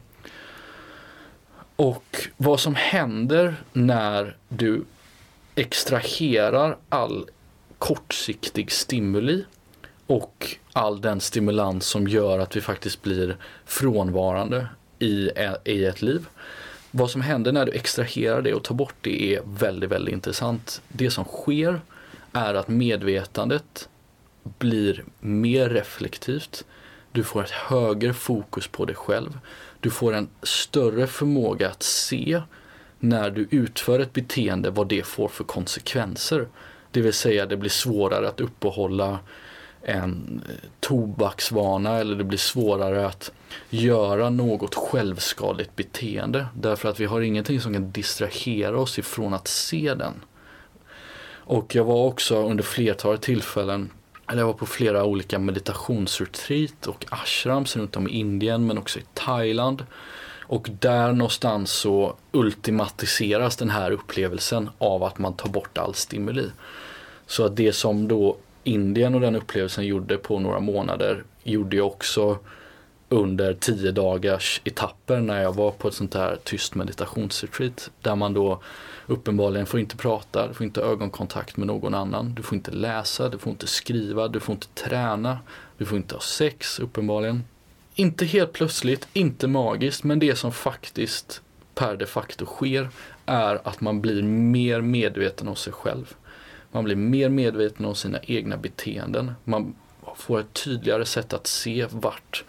Och 1.75 2.17
vad 2.37 2.59
som 2.59 2.75
händer 2.75 3.55
när 3.73 4.37
du 4.49 4.83
extraherar 5.55 6.77
all 6.89 7.25
kortsiktig 7.77 8.71
stimuli 8.71 9.45
och 10.07 10.55
all 10.73 11.01
den 11.01 11.19
stimulans 11.19 11.85
som 11.85 12.07
gör 12.07 12.39
att 12.39 12.55
vi 12.55 12.61
faktiskt 12.61 13.01
blir 13.01 13.37
frånvarande 13.65 14.67
i, 14.99 15.29
i 15.63 15.85
ett 15.85 16.01
liv. 16.01 16.25
Vad 16.97 17.11
som 17.11 17.21
händer 17.21 17.51
när 17.51 17.65
du 17.65 17.71
extraherar 17.71 18.41
det 18.41 18.53
och 18.53 18.63
tar 18.63 18.75
bort 18.75 18.95
det 19.01 19.35
är 19.35 19.41
väldigt, 19.45 19.91
väldigt 19.91 20.13
intressant. 20.13 20.81
Det 20.87 21.11
som 21.11 21.25
sker 21.25 21.81
är 22.33 22.53
att 22.53 22.67
medvetandet 22.67 23.89
blir 24.43 25.03
mer 25.19 25.69
reflektivt. 25.69 26.65
Du 27.11 27.23
får 27.23 27.43
ett 27.43 27.51
högre 27.51 28.13
fokus 28.13 28.67
på 28.67 28.85
dig 28.85 28.95
själv. 28.95 29.39
Du 29.79 29.89
får 29.89 30.13
en 30.13 30.27
större 30.43 31.07
förmåga 31.07 31.69
att 31.69 31.83
se 31.83 32.41
när 32.99 33.29
du 33.29 33.47
utför 33.51 33.99
ett 33.99 34.13
beteende 34.13 34.69
vad 34.69 34.87
det 34.87 35.05
får 35.05 35.27
för 35.27 35.43
konsekvenser. 35.43 36.47
Det 36.91 37.01
vill 37.01 37.13
säga 37.13 37.45
det 37.45 37.57
blir 37.57 37.69
svårare 37.69 38.27
att 38.29 38.41
uppehålla 38.41 39.19
en 39.85 40.41
eh, 40.49 40.55
tobaksvana 40.79 41.97
eller 41.97 42.15
det 42.15 42.23
blir 42.23 42.37
svårare 42.37 43.07
att 43.07 43.31
göra 43.69 44.29
något 44.29 44.75
självskadligt 44.75 45.75
beteende. 45.75 46.47
Därför 46.53 46.89
att 46.89 46.99
vi 46.99 47.05
har 47.05 47.21
ingenting 47.21 47.61
som 47.61 47.73
kan 47.73 47.91
distrahera 47.91 48.79
oss 48.79 48.99
ifrån 48.99 49.33
att 49.33 49.47
se 49.47 49.93
den. 49.93 50.13
Och 51.47 51.75
jag 51.75 51.83
var 51.83 52.05
också 52.05 52.35
under 52.35 52.63
flertalet 52.63 53.21
tillfällen, 53.21 53.89
eller 54.29 54.41
jag 54.41 54.47
var 54.47 54.53
på 54.53 54.65
flera 54.65 55.03
olika 55.03 55.39
meditationsretreat 55.39 56.87
och 56.87 57.05
ashrams 57.09 57.75
runt 57.75 57.95
om 57.95 58.07
i 58.07 58.11
Indien 58.11 58.67
men 58.67 58.77
också 58.77 58.99
i 58.99 59.03
Thailand. 59.13 59.85
Och 60.47 60.69
där 60.79 61.13
någonstans 61.13 61.71
så 61.71 62.15
ultimatiseras 62.31 63.55
den 63.55 63.69
här 63.69 63.91
upplevelsen 63.91 64.69
av 64.77 65.03
att 65.03 65.17
man 65.17 65.33
tar 65.33 65.49
bort 65.49 65.77
all 65.77 65.93
stimuli. 65.93 66.49
Så 67.27 67.45
att 67.45 67.55
det 67.55 67.73
som 67.73 68.07
då 68.07 68.37
Indien 68.67 69.15
och 69.15 69.21
den 69.21 69.35
upplevelsen 69.35 69.85
gjorde 69.85 70.17
på 70.17 70.39
några 70.39 70.59
månader 70.59 71.23
gjorde 71.43 71.77
jag 71.77 71.87
också 71.87 72.39
under 73.09 73.53
tio 73.53 73.91
dagars 73.91 74.61
etapper 74.63 75.19
när 75.19 75.41
jag 75.41 75.55
var 75.55 75.71
på 75.71 75.87
ett 75.87 75.93
sånt 75.93 76.13
här 76.13 76.37
tyst 76.43 76.75
meditationsretreat 76.75 77.91
där 78.01 78.15
man 78.15 78.33
då 78.33 78.61
uppenbarligen 79.07 79.65
får 79.65 79.79
inte 79.79 79.97
prata, 79.97 80.47
du 80.47 80.53
får 80.53 80.65
inte 80.65 80.81
ögonkontakt 80.81 81.57
med 81.57 81.67
någon 81.67 81.93
annan, 81.93 82.35
du 82.35 82.43
får 82.43 82.55
inte 82.55 82.71
läsa, 82.71 83.29
du 83.29 83.37
får 83.37 83.51
inte 83.51 83.67
skriva, 83.67 84.27
du 84.27 84.39
får 84.39 84.53
inte 84.53 84.67
träna, 84.67 85.39
du 85.77 85.85
får 85.85 85.97
inte 85.97 86.15
ha 86.15 86.21
sex 86.21 86.79
uppenbarligen. 86.79 87.43
inte 87.95 88.25
helt 88.25 88.53
plötsligt, 88.53 89.07
inte 89.13 89.47
magiskt, 89.47 90.03
men 90.03 90.19
det 90.19 90.35
som 90.35 90.51
faktiskt 90.51 91.41
per 91.75 91.97
de 91.97 92.05
facto 92.05 92.45
sker 92.45 92.89
är 93.25 93.67
att 93.67 93.81
man 93.81 94.01
blir 94.01 94.23
mer 94.23 94.81
medveten 94.81 95.47
om 95.47 95.55
sig 95.55 95.73
själv. 95.73 96.15
Man 96.75 96.83
blir 96.83 96.95
mer 96.95 97.29
medveten 97.29 97.85
om 97.85 97.95
sina 97.95 98.19
egna 98.19 98.57
beteenden. 98.57 99.31
Man 99.43 99.75
får 100.15 100.39
ett 100.39 100.53
tydligare 100.53 101.05
sätt 101.05 101.33
att 101.33 101.47
se 101.47 101.85
vart 101.91 102.43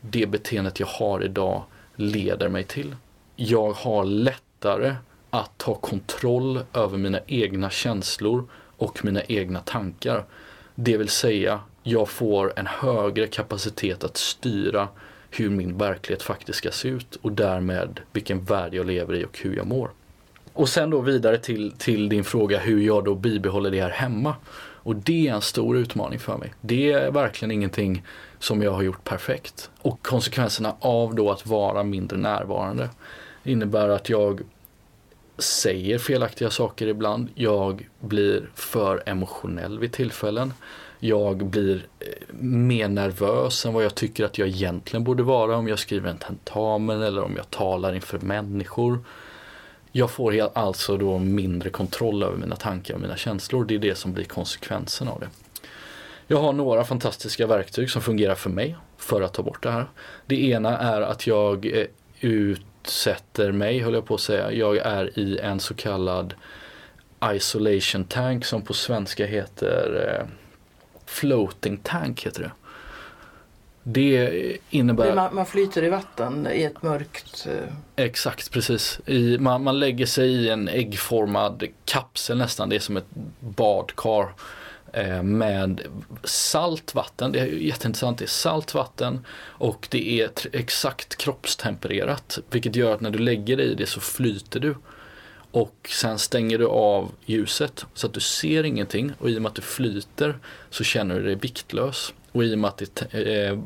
det 0.00 0.26
beteendet 0.26 0.80
jag 0.80 0.86
har 0.86 1.24
idag 1.24 1.62
leder 1.96 2.48
mig 2.48 2.64
till. 2.64 2.96
Jag 3.36 3.72
har 3.72 4.04
lättare 4.04 4.94
att 5.30 5.58
ta 5.58 5.74
kontroll 5.74 6.60
över 6.74 6.98
mina 6.98 7.20
egna 7.26 7.70
känslor 7.70 8.48
och 8.76 9.04
mina 9.04 9.22
egna 9.22 9.60
tankar. 9.60 10.24
Det 10.74 10.96
vill 10.96 11.08
säga, 11.08 11.60
jag 11.82 12.08
får 12.08 12.52
en 12.56 12.66
högre 12.66 13.26
kapacitet 13.26 14.04
att 14.04 14.16
styra 14.16 14.88
hur 15.30 15.50
min 15.50 15.78
verklighet 15.78 16.22
faktiskt 16.22 16.58
ska 16.58 16.70
se 16.70 16.88
ut 16.88 17.16
och 17.16 17.32
därmed 17.32 18.00
vilken 18.12 18.44
värld 18.44 18.74
jag 18.74 18.86
lever 18.86 19.14
i 19.14 19.24
och 19.24 19.38
hur 19.38 19.56
jag 19.56 19.66
mår. 19.66 19.90
Och 20.52 20.68
sen 20.68 20.90
då 20.90 21.00
vidare 21.00 21.38
till, 21.38 21.72
till 21.78 22.08
din 22.08 22.24
fråga 22.24 22.58
hur 22.58 22.80
jag 22.80 23.04
då 23.04 23.14
bibehåller 23.14 23.70
det 23.70 23.80
här 23.80 23.90
hemma. 23.90 24.34
Och 24.82 24.96
det 24.96 25.28
är 25.28 25.34
en 25.34 25.40
stor 25.40 25.76
utmaning 25.76 26.18
för 26.18 26.36
mig. 26.36 26.54
Det 26.60 26.92
är 26.92 27.10
verkligen 27.10 27.50
ingenting 27.50 28.02
som 28.38 28.62
jag 28.62 28.72
har 28.72 28.82
gjort 28.82 29.04
perfekt. 29.04 29.70
Och 29.82 30.02
konsekvenserna 30.02 30.74
av 30.80 31.14
då 31.14 31.30
att 31.30 31.46
vara 31.46 31.82
mindre 31.82 32.18
närvarande 32.18 32.88
innebär 33.44 33.88
att 33.88 34.08
jag 34.08 34.40
säger 35.38 35.98
felaktiga 35.98 36.50
saker 36.50 36.86
ibland. 36.86 37.28
Jag 37.34 37.88
blir 38.00 38.50
för 38.54 39.02
emotionell 39.06 39.78
vid 39.78 39.92
tillfällen. 39.92 40.52
Jag 40.98 41.46
blir 41.46 41.86
eh, 42.00 42.06
mer 42.40 42.88
nervös 42.88 43.66
än 43.66 43.72
vad 43.72 43.84
jag 43.84 43.94
tycker 43.94 44.24
att 44.24 44.38
jag 44.38 44.48
egentligen 44.48 45.04
borde 45.04 45.22
vara 45.22 45.56
om 45.56 45.68
jag 45.68 45.78
skriver 45.78 46.10
en 46.10 46.18
tentamen 46.18 47.02
eller 47.02 47.22
om 47.22 47.36
jag 47.36 47.50
talar 47.50 47.94
inför 47.94 48.18
människor. 48.18 48.98
Jag 49.92 50.10
får 50.10 50.50
alltså 50.54 50.96
då 50.96 51.18
mindre 51.18 51.70
kontroll 51.70 52.22
över 52.22 52.36
mina 52.36 52.56
tankar 52.56 52.94
och 52.94 53.00
mina 53.00 53.16
känslor. 53.16 53.64
Det 53.64 53.74
är 53.74 53.78
det 53.78 53.94
som 53.94 54.12
blir 54.12 54.24
konsekvensen 54.24 55.08
av 55.08 55.20
det. 55.20 55.28
Jag 56.26 56.38
har 56.38 56.52
några 56.52 56.84
fantastiska 56.84 57.46
verktyg 57.46 57.90
som 57.90 58.02
fungerar 58.02 58.34
för 58.34 58.50
mig 58.50 58.76
för 58.96 59.22
att 59.22 59.34
ta 59.34 59.42
bort 59.42 59.62
det 59.62 59.70
här. 59.70 59.86
Det 60.26 60.44
ena 60.44 60.78
är 60.78 61.00
att 61.00 61.26
jag 61.26 61.66
eh, 61.66 61.86
utsätter 62.20 63.52
mig, 63.52 63.78
höll 63.78 63.94
jag 63.94 64.06
på 64.06 64.14
att 64.14 64.20
säga, 64.20 64.52
jag 64.52 64.76
är 64.76 65.18
i 65.18 65.38
en 65.38 65.60
så 65.60 65.74
kallad 65.74 66.34
isolation 67.24 68.04
tank 68.04 68.44
som 68.44 68.62
på 68.62 68.74
svenska 68.74 69.26
heter 69.26 70.18
eh, 70.20 70.26
floating 71.06 71.76
tank 71.76 72.26
heter 72.26 72.42
det. 72.42 72.50
Det 73.92 74.56
innebär... 74.70 75.14
Man, 75.14 75.34
man 75.34 75.46
flyter 75.46 75.84
i 75.84 75.88
vatten 75.88 76.48
i 76.52 76.62
ett 76.62 76.82
mörkt... 76.82 77.46
Uh... 77.48 77.54
Exakt, 77.96 78.50
precis. 78.50 79.00
I, 79.06 79.38
man, 79.38 79.62
man 79.62 79.78
lägger 79.78 80.06
sig 80.06 80.30
i 80.30 80.48
en 80.48 80.68
äggformad 80.68 81.64
kapsel 81.84 82.38
nästan. 82.38 82.68
Det 82.68 82.76
är 82.76 82.80
som 82.80 82.96
ett 82.96 83.10
badkar 83.40 84.32
eh, 84.92 85.22
med 85.22 85.80
salt 86.24 86.94
vatten. 86.94 87.32
Det 87.32 87.40
är 87.40 87.46
jätteintressant. 87.46 88.18
Det 88.18 88.24
är 88.24 88.26
salt 88.26 88.74
vatten 88.74 89.26
och 89.40 89.88
det 89.90 90.20
är 90.20 90.30
exakt 90.52 91.16
kroppstempererat. 91.16 92.38
Vilket 92.50 92.76
gör 92.76 92.94
att 92.94 93.00
när 93.00 93.10
du 93.10 93.18
lägger 93.18 93.56
dig 93.56 93.66
i 93.66 93.74
det 93.74 93.86
så 93.86 94.00
flyter 94.00 94.60
du. 94.60 94.74
Och 95.52 95.90
sen 95.90 96.18
stänger 96.18 96.58
du 96.58 96.66
av 96.66 97.10
ljuset 97.24 97.86
så 97.94 98.06
att 98.06 98.12
du 98.14 98.20
ser 98.20 98.64
ingenting 98.64 99.12
och 99.18 99.30
i 99.30 99.38
och 99.38 99.42
med 99.42 99.48
att 99.48 99.54
du 99.54 99.62
flyter 99.62 100.38
så 100.70 100.84
känner 100.84 101.14
du 101.14 101.22
dig 101.22 101.34
viktlös. 101.34 102.12
Och 102.32 102.44
i 102.44 102.54
och 102.54 102.58
med 102.58 102.68
att 102.68 102.78
det 102.78 103.14
är 103.14 103.52
eh, 103.52 103.58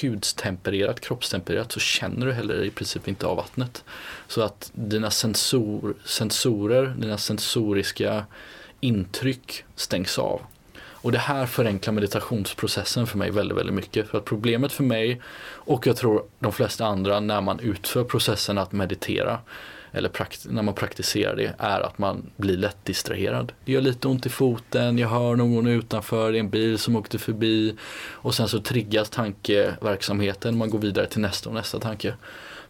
hudstempererat, 0.00 1.00
kroppstempererat 1.00 1.72
så 1.72 1.80
känner 1.80 2.26
du 2.26 2.32
heller 2.32 2.64
i 2.64 2.70
princip 2.70 3.08
inte 3.08 3.26
av 3.26 3.36
vattnet. 3.36 3.84
Så 4.28 4.42
att 4.42 4.70
dina 4.74 5.10
sensor, 5.10 5.94
sensorer, 6.04 6.94
dina 6.98 7.18
sensoriska 7.18 8.24
intryck 8.80 9.64
stängs 9.76 10.18
av. 10.18 10.40
Och 10.78 11.12
det 11.12 11.18
här 11.18 11.46
förenklar 11.46 11.92
meditationsprocessen 11.92 13.06
för 13.06 13.18
mig 13.18 13.30
väldigt, 13.30 13.58
väldigt 13.58 13.74
mycket. 13.74 14.08
För 14.08 14.18
att 14.18 14.24
problemet 14.24 14.72
för 14.72 14.84
mig 14.84 15.20
och 15.46 15.86
jag 15.86 15.96
tror 15.96 16.24
de 16.38 16.52
flesta 16.52 16.86
andra 16.86 17.20
när 17.20 17.40
man 17.40 17.60
utför 17.60 18.04
processen 18.04 18.58
att 18.58 18.72
meditera 18.72 19.38
eller 19.96 20.10
när 20.48 20.62
man 20.62 20.74
praktiserar 20.74 21.36
det 21.36 21.54
är 21.58 21.80
att 21.80 21.98
man 21.98 22.30
blir 22.36 22.56
lätt 22.56 22.84
distraherad. 22.84 23.52
Det 23.64 23.72
gör 23.72 23.80
lite 23.80 24.08
ont 24.08 24.26
i 24.26 24.28
foten, 24.28 24.98
jag 24.98 25.08
hör 25.08 25.36
någon 25.36 25.66
utanför, 25.66 26.32
det 26.32 26.38
är 26.38 26.40
en 26.40 26.50
bil 26.50 26.78
som 26.78 26.96
åkte 26.96 27.18
förbi 27.18 27.76
och 28.10 28.34
sen 28.34 28.48
så 28.48 28.60
triggas 28.60 29.10
tankeverksamheten, 29.10 30.58
man 30.58 30.70
går 30.70 30.78
vidare 30.78 31.06
till 31.06 31.20
nästa 31.20 31.48
och 31.48 31.54
nästa 31.54 31.78
tanke. 31.78 32.14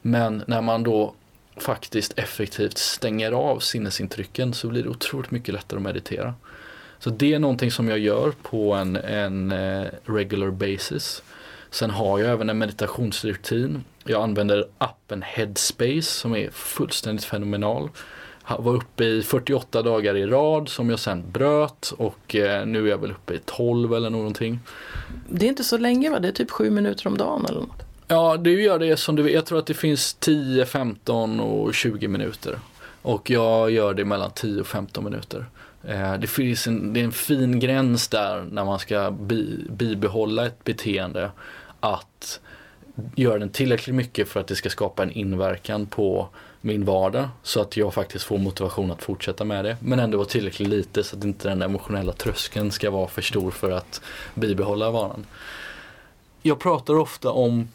Men 0.02 0.42
när 0.46 0.60
man 0.60 0.82
då 0.82 1.14
faktiskt 1.56 2.18
effektivt 2.18 2.78
stänger 2.78 3.32
av 3.32 3.58
sinnesintrycken 3.58 4.54
så 4.54 4.68
blir 4.68 4.82
det 4.82 4.88
otroligt 4.88 5.30
mycket 5.30 5.54
lättare 5.54 5.78
att 5.78 5.82
meditera. 5.82 6.34
Så 6.98 7.10
det 7.10 7.34
är 7.34 7.38
någonting 7.38 7.70
som 7.70 7.88
jag 7.88 7.98
gör 7.98 8.32
på 8.42 8.74
en, 8.74 8.96
en 8.96 9.52
eh, 9.52 9.86
regular 10.04 10.50
basis. 10.50 11.22
Sen 11.70 11.90
har 11.90 12.18
jag 12.18 12.30
även 12.30 12.50
en 12.50 12.58
meditationsrutin. 12.58 13.84
Jag 14.04 14.22
använder 14.22 14.64
appen 14.78 15.22
Headspace 15.22 16.02
som 16.02 16.36
är 16.36 16.50
fullständigt 16.50 17.24
fenomenal. 17.24 17.90
Jag 18.48 18.62
var 18.62 18.74
uppe 18.74 19.04
i 19.04 19.22
48 19.22 19.82
dagar 19.82 20.16
i 20.16 20.26
rad 20.26 20.68
som 20.68 20.90
jag 20.90 20.98
sen 20.98 21.30
bröt 21.30 21.92
och 21.96 22.34
eh, 22.34 22.66
nu 22.66 22.86
är 22.86 22.90
jag 22.90 22.98
väl 22.98 23.10
uppe 23.10 23.34
i 23.34 23.40
12 23.44 23.94
eller 23.94 24.10
någonting. 24.10 24.60
Det 25.28 25.46
är 25.46 25.48
inte 25.48 25.64
så 25.64 25.78
länge 25.78 26.10
va? 26.10 26.18
Det 26.18 26.28
är 26.28 26.32
typ 26.32 26.50
7 26.50 26.70
minuter 26.70 27.06
om 27.06 27.18
dagen 27.18 27.46
eller 27.48 27.60
något? 27.60 27.82
Ja, 28.08 28.36
du 28.36 28.62
gör 28.62 28.78
det 28.78 28.96
som 28.96 29.16
du 29.16 29.22
vill. 29.22 29.34
Jag 29.34 29.46
tror 29.46 29.58
att 29.58 29.66
det 29.66 29.74
finns 29.74 30.14
10, 30.14 30.66
15 30.66 31.40
och 31.40 31.74
20 31.74 32.08
minuter. 32.08 32.58
Och 33.02 33.30
jag 33.30 33.70
gör 33.70 33.94
det 33.94 34.04
mellan 34.04 34.30
10 34.30 34.60
och 34.60 34.66
15 34.66 35.04
minuter. 35.04 35.46
Eh, 35.88 36.14
det 36.14 36.26
finns 36.26 36.66
en, 36.66 36.92
det 36.92 37.00
är 37.00 37.04
en 37.04 37.12
fin 37.12 37.60
gräns 37.60 38.08
där 38.08 38.44
när 38.50 38.64
man 38.64 38.78
ska 38.78 39.10
bi, 39.10 39.66
bibehålla 39.70 40.46
ett 40.46 40.64
beteende 40.64 41.30
att 41.80 42.40
göra 43.14 43.38
den 43.38 43.50
tillräckligt 43.50 43.96
mycket 43.96 44.28
för 44.28 44.40
att 44.40 44.46
det 44.46 44.54
ska 44.54 44.70
skapa 44.70 45.02
en 45.02 45.10
inverkan 45.10 45.86
på 45.86 46.28
min 46.60 46.84
vardag 46.84 47.28
så 47.42 47.60
att 47.60 47.76
jag 47.76 47.94
faktiskt 47.94 48.24
får 48.24 48.38
motivation 48.38 48.90
att 48.90 49.02
fortsätta 49.02 49.44
med 49.44 49.64
det. 49.64 49.76
Men 49.80 49.98
ändå 49.98 50.18
vara 50.18 50.28
tillräckligt 50.28 50.68
lite 50.68 51.04
så 51.04 51.16
att 51.16 51.24
inte 51.24 51.48
den 51.48 51.62
emotionella 51.62 52.12
tröskeln 52.12 52.70
ska 52.70 52.90
vara 52.90 53.08
för 53.08 53.22
stor 53.22 53.50
för 53.50 53.70
att 53.70 54.00
bibehålla 54.34 54.90
varan. 54.90 55.26
Jag 56.42 56.60
pratar 56.60 56.94
ofta 56.94 57.30
om 57.30 57.68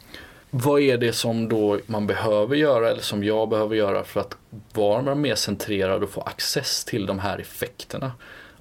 vad 0.54 0.80
är 0.80 0.98
det 0.98 1.12
som 1.12 1.48
då 1.48 1.78
man 1.86 2.06
behöver 2.06 2.56
göra 2.56 2.90
eller 2.90 3.02
som 3.02 3.24
jag 3.24 3.48
behöver 3.48 3.76
göra 3.76 4.04
för 4.04 4.20
att 4.20 4.36
vara 4.72 5.14
mer 5.14 5.34
centrerad 5.34 6.02
och 6.02 6.10
få 6.10 6.20
access 6.20 6.84
till 6.84 7.06
de 7.06 7.18
här 7.18 7.38
effekterna 7.38 8.12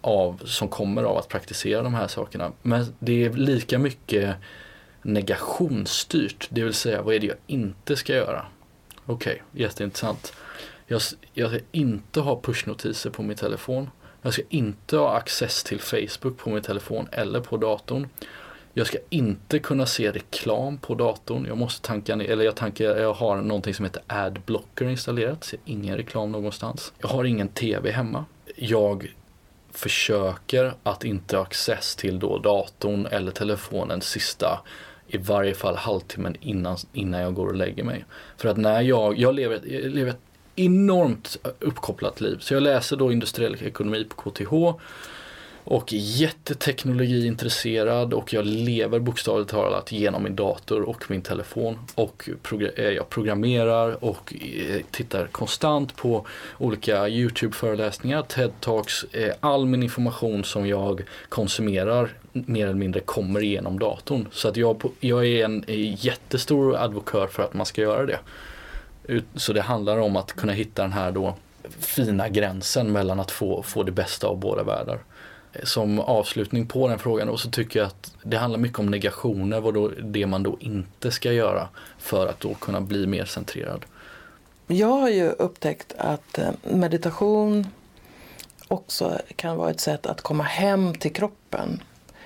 av, 0.02 0.42
som 0.46 0.68
kommer 0.68 1.04
av 1.04 1.18
att 1.18 1.28
praktisera 1.28 1.84
de 1.84 1.94
här 1.94 2.08
sakerna. 2.08 2.52
Men 2.62 2.86
det 3.00 3.26
är 3.26 3.30
lika 3.30 3.80
mycket 3.80 4.36
negationsstyrt, 5.02 6.48
det 6.50 6.64
vill 6.64 6.74
säga 6.74 7.02
vad 7.02 7.16
är 7.16 7.20
det 7.20 7.28
jag 7.28 7.38
inte 7.48 7.96
ska 7.96 8.14
göra? 8.14 8.46
Okej, 9.06 9.42
okay, 9.52 9.64
jätteintressant. 9.64 10.34
Jag, 10.88 11.02
jag 11.34 11.50
ska 11.50 11.60
inte 11.72 12.20
ha 12.20 12.42
pushnotiser 12.42 13.10
på 13.10 13.24
min 13.24 13.38
telefon. 13.38 13.90
Jag 14.22 14.34
ska 14.34 14.42
inte 14.50 14.98
ha 14.98 15.18
access 15.18 15.64
till 15.64 15.80
Facebook 15.80 16.38
på 16.38 16.50
min 16.50 16.64
telefon 16.64 17.08
eller 17.12 17.40
på 17.40 17.58
datorn. 17.58 18.08
Jag 18.74 18.88
ska 18.88 18.98
inte 19.10 19.60
kunna 19.60 19.86
se 19.86 20.12
reklam 20.12 20.78
på 20.78 20.96
datorn. 20.96 21.46
Jag 21.48 21.58
måste 21.58 21.88
tanka 21.88 22.16
ner, 22.16 22.30
eller 22.30 22.46
jag, 22.46 22.56
tankar, 22.56 22.84
jag 22.84 23.14
har 23.14 23.42
någonting 23.42 23.74
som 23.74 23.86
heter 23.86 24.02
Adblocker 24.08 24.90
installerat. 24.90 25.44
Ser 25.44 25.60
ingen 25.66 25.98
reklam 25.98 26.32
någonstans. 26.32 26.94
Jag 27.00 27.08
har 27.08 27.24
ingen 27.24 27.48
TV 27.48 27.92
hemma. 27.92 28.26
Jag 28.56 29.16
försöker 29.72 30.74
att 30.84 31.04
inte 31.04 31.38
ha 31.38 31.44
access 31.44 31.96
till 31.96 32.20
då 32.20 32.38
datorn 32.38 33.06
eller 33.06 33.32
telefonen 33.32 34.02
sista 34.02 34.62
i 35.08 35.18
varje 35.18 35.54
fall 35.54 35.76
halvtimmen 35.76 36.36
innan, 36.42 36.78
innan 36.94 37.22
jag 37.22 37.34
går 37.34 37.48
och 37.48 37.56
lägger 37.56 37.84
mig. 37.84 38.06
För 38.38 38.50
att 38.50 38.58
när 38.58 38.82
jag, 38.82 39.18
jag 39.18 39.36
lever, 39.36 39.60
jag 39.64 39.92
lever 39.92 40.12
ett 40.12 40.20
enormt 40.56 41.38
uppkopplat 41.60 42.22
liv. 42.22 42.38
Så 42.40 42.54
jag 42.54 42.64
läser 42.64 42.98
då 42.98 43.12
industriell 43.12 43.58
ekonomi 43.62 44.08
på 44.10 44.30
KTH 44.30 44.54
och 45.64 45.94
jätteteknologiintresserad 45.94 48.14
och 48.14 48.34
jag 48.34 48.46
lever 48.46 49.00
bokstavligt 49.00 49.52
talat 49.52 49.92
genom 49.92 50.24
min 50.24 50.36
dator 50.36 50.82
och 50.82 51.04
min 51.08 51.22
telefon. 51.22 51.80
Och 51.96 52.30
eh, 52.76 52.90
jag 52.90 53.10
programmerar 53.10 54.04
och 54.04 54.34
eh, 54.42 54.82
tittar 54.92 55.28
konstant 55.28 55.96
på 55.96 56.26
olika 56.58 57.08
YouTube-föreläsningar, 57.08 58.22
TED-talks. 58.22 59.16
Eh, 59.16 59.34
all 59.40 59.66
min 59.66 59.84
information 59.84 60.44
som 60.44 60.68
jag 60.68 61.04
konsumerar 61.30 62.10
mer 62.34 62.66
eller 62.66 62.76
mindre 62.76 63.00
kommer 63.00 63.42
genom 63.42 63.80
datorn. 63.80 64.28
Så 64.32 64.48
att 64.48 64.58
jag, 64.58 64.84
jag 65.00 65.26
är 65.26 65.46
en 65.46 65.64
jättestor 65.98 66.76
advokör 66.76 67.28
för 67.28 67.44
att 67.44 67.54
man 67.54 67.66
ska 67.66 67.82
göra 67.82 68.06
det. 68.06 68.20
Så 69.36 69.54
det 69.54 69.62
handlar 69.62 69.98
om 69.98 70.16
att 70.16 70.34
kunna 70.34 70.54
hitta 70.54 70.82
den 70.82 70.94
här 70.94 71.12
då 71.12 71.36
fina 71.80 72.30
gränsen 72.30 72.92
mellan 72.92 73.20
att 73.20 73.32
få, 73.32 73.64
få 73.64 73.84
det 73.84 73.92
bästa 73.92 74.28
av 74.28 74.38
båda 74.38 74.64
världar 74.64 75.00
som 75.64 76.00
avslutning 76.00 76.68
på 76.68 76.88
den 76.88 77.00
frågan 77.00 77.30
och 77.30 77.40
så 77.40 77.50
tycker 77.50 77.80
jag 77.80 77.88
att 77.88 78.14
det 78.24 78.38
handlar 78.38 78.60
mycket 78.60 78.80
om 78.80 78.92
negationer, 78.92 79.60
vad 79.60 79.74
då, 79.74 79.92
det 80.04 80.26
man 80.26 80.44
då 80.44 80.58
inte 80.60 81.12
ska 81.12 81.32
göra 81.32 81.68
för 81.98 82.28
att 82.28 82.40
då 82.40 82.54
kunna 82.54 82.82
bli 82.82 83.08
mer 83.08 83.26
centrerad. 83.26 83.86
Jag 84.68 84.88
har 84.88 85.10
ju 85.10 85.30
upptäckt 85.30 85.94
att 85.98 86.38
eh, 86.38 86.50
meditation 86.64 87.68
också 88.68 89.20
kan 89.36 89.58
vara 89.58 89.70
ett 89.70 89.80
sätt 89.80 90.06
att 90.06 90.22
komma 90.22 90.44
hem 90.44 90.96
till 90.96 91.14
kroppen. 91.14 91.84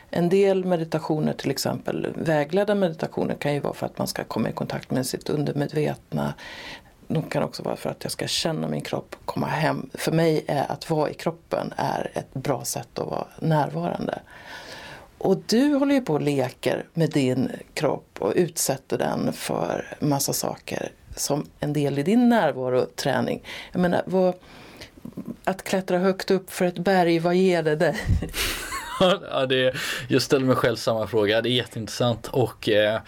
En 0.10 0.30
del 0.30 0.66
meditationer, 0.66 1.34
till 1.34 1.52
exempel 1.52 2.08
vägledda 2.16 2.76
meditationer, 2.76 3.36
kan 3.36 3.54
ju 3.54 3.60
vara 3.60 3.74
för 3.74 3.86
att 3.86 3.98
man 3.98 4.08
ska 4.08 4.24
komma 4.24 4.50
i 4.50 4.54
kontakt 4.54 4.92
med 4.92 5.06
sitt 5.06 5.30
undermedvetna. 5.30 6.34
De 7.08 7.24
kan 7.24 7.44
också 7.44 7.64
vara 7.64 7.76
för 7.76 7.90
att 7.90 8.04
jag 8.04 8.12
ska 8.12 8.28
känna 8.28 8.68
min 8.68 8.82
kropp 8.82 9.16
komma 9.26 9.48
hem. 9.48 9.90
För 9.94 10.12
mig 10.12 10.46
är 10.48 10.72
att 10.72 10.90
vara 10.90 11.10
i 11.10 11.14
kroppen 11.14 11.74
är 11.78 12.12
ett 12.14 12.34
bra 12.34 12.66
sätt 12.66 13.00
att 13.00 13.08
vara 13.08 13.28
närvarande. 13.40 14.20
Och 15.18 15.38
du 15.48 15.74
håller 15.74 15.96
ju 15.96 16.02
på 16.02 16.14
och 16.14 16.22
leker 16.22 16.86
med 16.94 17.10
din 17.10 17.52
kropp 17.74 18.18
och 18.20 18.34
utsätter 18.36 18.98
den 18.98 19.34
för 19.34 19.98
massa 20.00 20.34
saker 20.34 20.92
som 21.16 21.46
en 21.60 21.74
del 21.74 22.00
i 22.00 22.04
din 22.04 22.30
närvaroträning. 22.30 23.44
Jag 23.72 23.82
menar, 23.82 24.04
vad, 24.06 24.34
att 25.44 25.64
klättra 25.64 25.98
högt 25.98 26.32
upp 26.32 26.52
för 26.52 26.66
ett 26.66 26.78
berg, 26.78 27.20
vad 27.20 27.36
ger 27.36 27.64
det 27.64 27.76
dig? 27.76 27.96
ja, 29.00 29.46
det, 29.46 29.76
jag 30.08 30.22
ställer 30.22 30.46
mig 30.46 30.56
själv 30.56 30.76
samma 30.76 31.08
fråga, 31.08 31.42
det 31.42 31.50
är 31.50 31.52
jätteintressant 31.52 32.28
och 32.28 32.70
eh, 32.70 33.02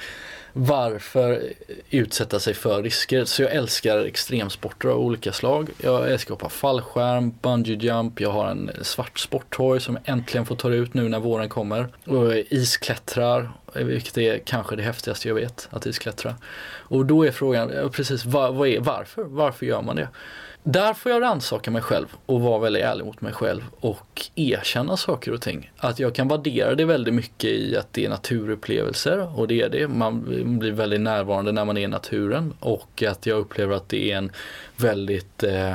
varför 0.53 1.53
utsätta 1.89 2.39
sig 2.39 2.53
för 2.53 2.83
risker? 2.83 3.25
Så 3.25 3.41
jag 3.41 3.51
älskar 3.51 4.05
extremsporter 4.05 4.89
av 4.89 4.99
olika 4.99 5.33
slag. 5.33 5.69
Jag 5.77 6.11
älskar 6.11 6.33
att 6.33 6.41
hoppa 6.41 6.49
fallskärm, 6.49 7.33
bungee 7.41 7.75
jump, 7.75 8.21
jag 8.21 8.31
har 8.31 8.47
en 8.47 8.71
svart 8.81 9.19
sporthoj 9.19 9.79
som 9.79 9.95
jag 9.95 10.13
äntligen 10.13 10.45
får 10.45 10.55
ta 10.55 10.69
ut 10.69 10.93
nu 10.93 11.09
när 11.09 11.19
våren 11.19 11.49
kommer. 11.49 11.87
Och 12.05 12.33
isklättrar, 12.35 13.51
vilket 13.83 14.17
är 14.17 14.37
kanske 14.37 14.75
det 14.75 14.83
häftigaste 14.83 15.27
jag 15.27 15.35
vet, 15.35 15.67
att 15.71 15.85
isklättra. 15.85 16.35
Och 16.67 17.05
då 17.05 17.25
är 17.25 17.31
frågan, 17.31 17.89
precis 17.91 18.25
var, 18.25 18.51
var 18.51 18.65
är, 18.67 18.79
varför? 18.79 19.23
Varför 19.23 19.65
gör 19.65 19.81
man 19.81 19.95
det? 19.95 20.07
Där 20.69 20.93
får 20.93 21.11
jag 21.11 21.21
rannsaka 21.21 21.71
mig 21.71 21.81
själv 21.81 22.07
och 22.25 22.41
vara 22.41 22.59
väldigt 22.59 22.83
ärlig 22.83 23.05
mot 23.05 23.21
mig 23.21 23.33
själv 23.33 23.61
och 23.79 24.21
erkänna 24.35 24.97
saker 24.97 25.33
och 25.33 25.41
ting. 25.41 25.71
Att 25.77 25.99
jag 25.99 26.15
kan 26.15 26.27
värdera 26.27 26.75
det 26.75 26.85
väldigt 26.85 27.13
mycket 27.13 27.49
i 27.49 27.77
att 27.77 27.93
det 27.93 28.05
är 28.05 28.09
naturupplevelser 28.09 29.39
och 29.39 29.47
det 29.47 29.61
är 29.61 29.69
det. 29.69 29.87
Man 29.87 30.23
blir 30.59 30.71
väldigt 30.71 31.01
närvarande 31.01 31.51
när 31.51 31.65
man 31.65 31.77
är 31.77 31.81
i 31.81 31.87
naturen 31.87 32.53
och 32.59 33.03
att 33.03 33.25
jag 33.25 33.39
upplever 33.39 33.75
att 33.75 33.89
det 33.89 34.11
är 34.11 34.17
en 34.17 34.31
väldigt 34.77 35.43
eh, 35.43 35.73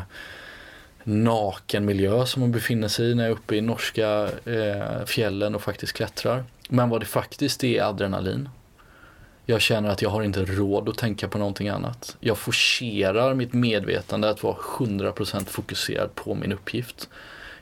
naken 1.04 1.84
miljö 1.84 2.26
som 2.26 2.40
man 2.40 2.52
befinner 2.52 2.88
sig 2.88 3.10
i 3.10 3.14
när 3.14 3.22
jag 3.22 3.30
är 3.30 3.34
uppe 3.34 3.56
i 3.56 3.60
norska 3.60 4.28
eh, 4.44 5.04
fjällen 5.06 5.54
och 5.54 5.62
faktiskt 5.62 5.92
klättrar. 5.92 6.44
Men 6.74 6.88
vad 6.88 7.00
det 7.00 7.06
faktiskt 7.06 7.64
är 7.64 7.82
adrenalin. 7.82 8.48
Jag 9.46 9.60
känner 9.60 9.88
att 9.88 10.02
jag 10.02 10.10
har 10.10 10.22
inte 10.22 10.44
råd 10.44 10.88
att 10.88 10.98
tänka 10.98 11.28
på 11.28 11.38
någonting 11.38 11.68
annat. 11.68 12.16
Jag 12.20 12.38
forcerar 12.38 13.34
mitt 13.34 13.52
medvetande 13.52 14.30
att 14.30 14.42
vara 14.42 14.56
100% 14.78 15.44
fokuserad 15.46 16.14
på 16.14 16.34
min 16.34 16.52
uppgift. 16.52 17.08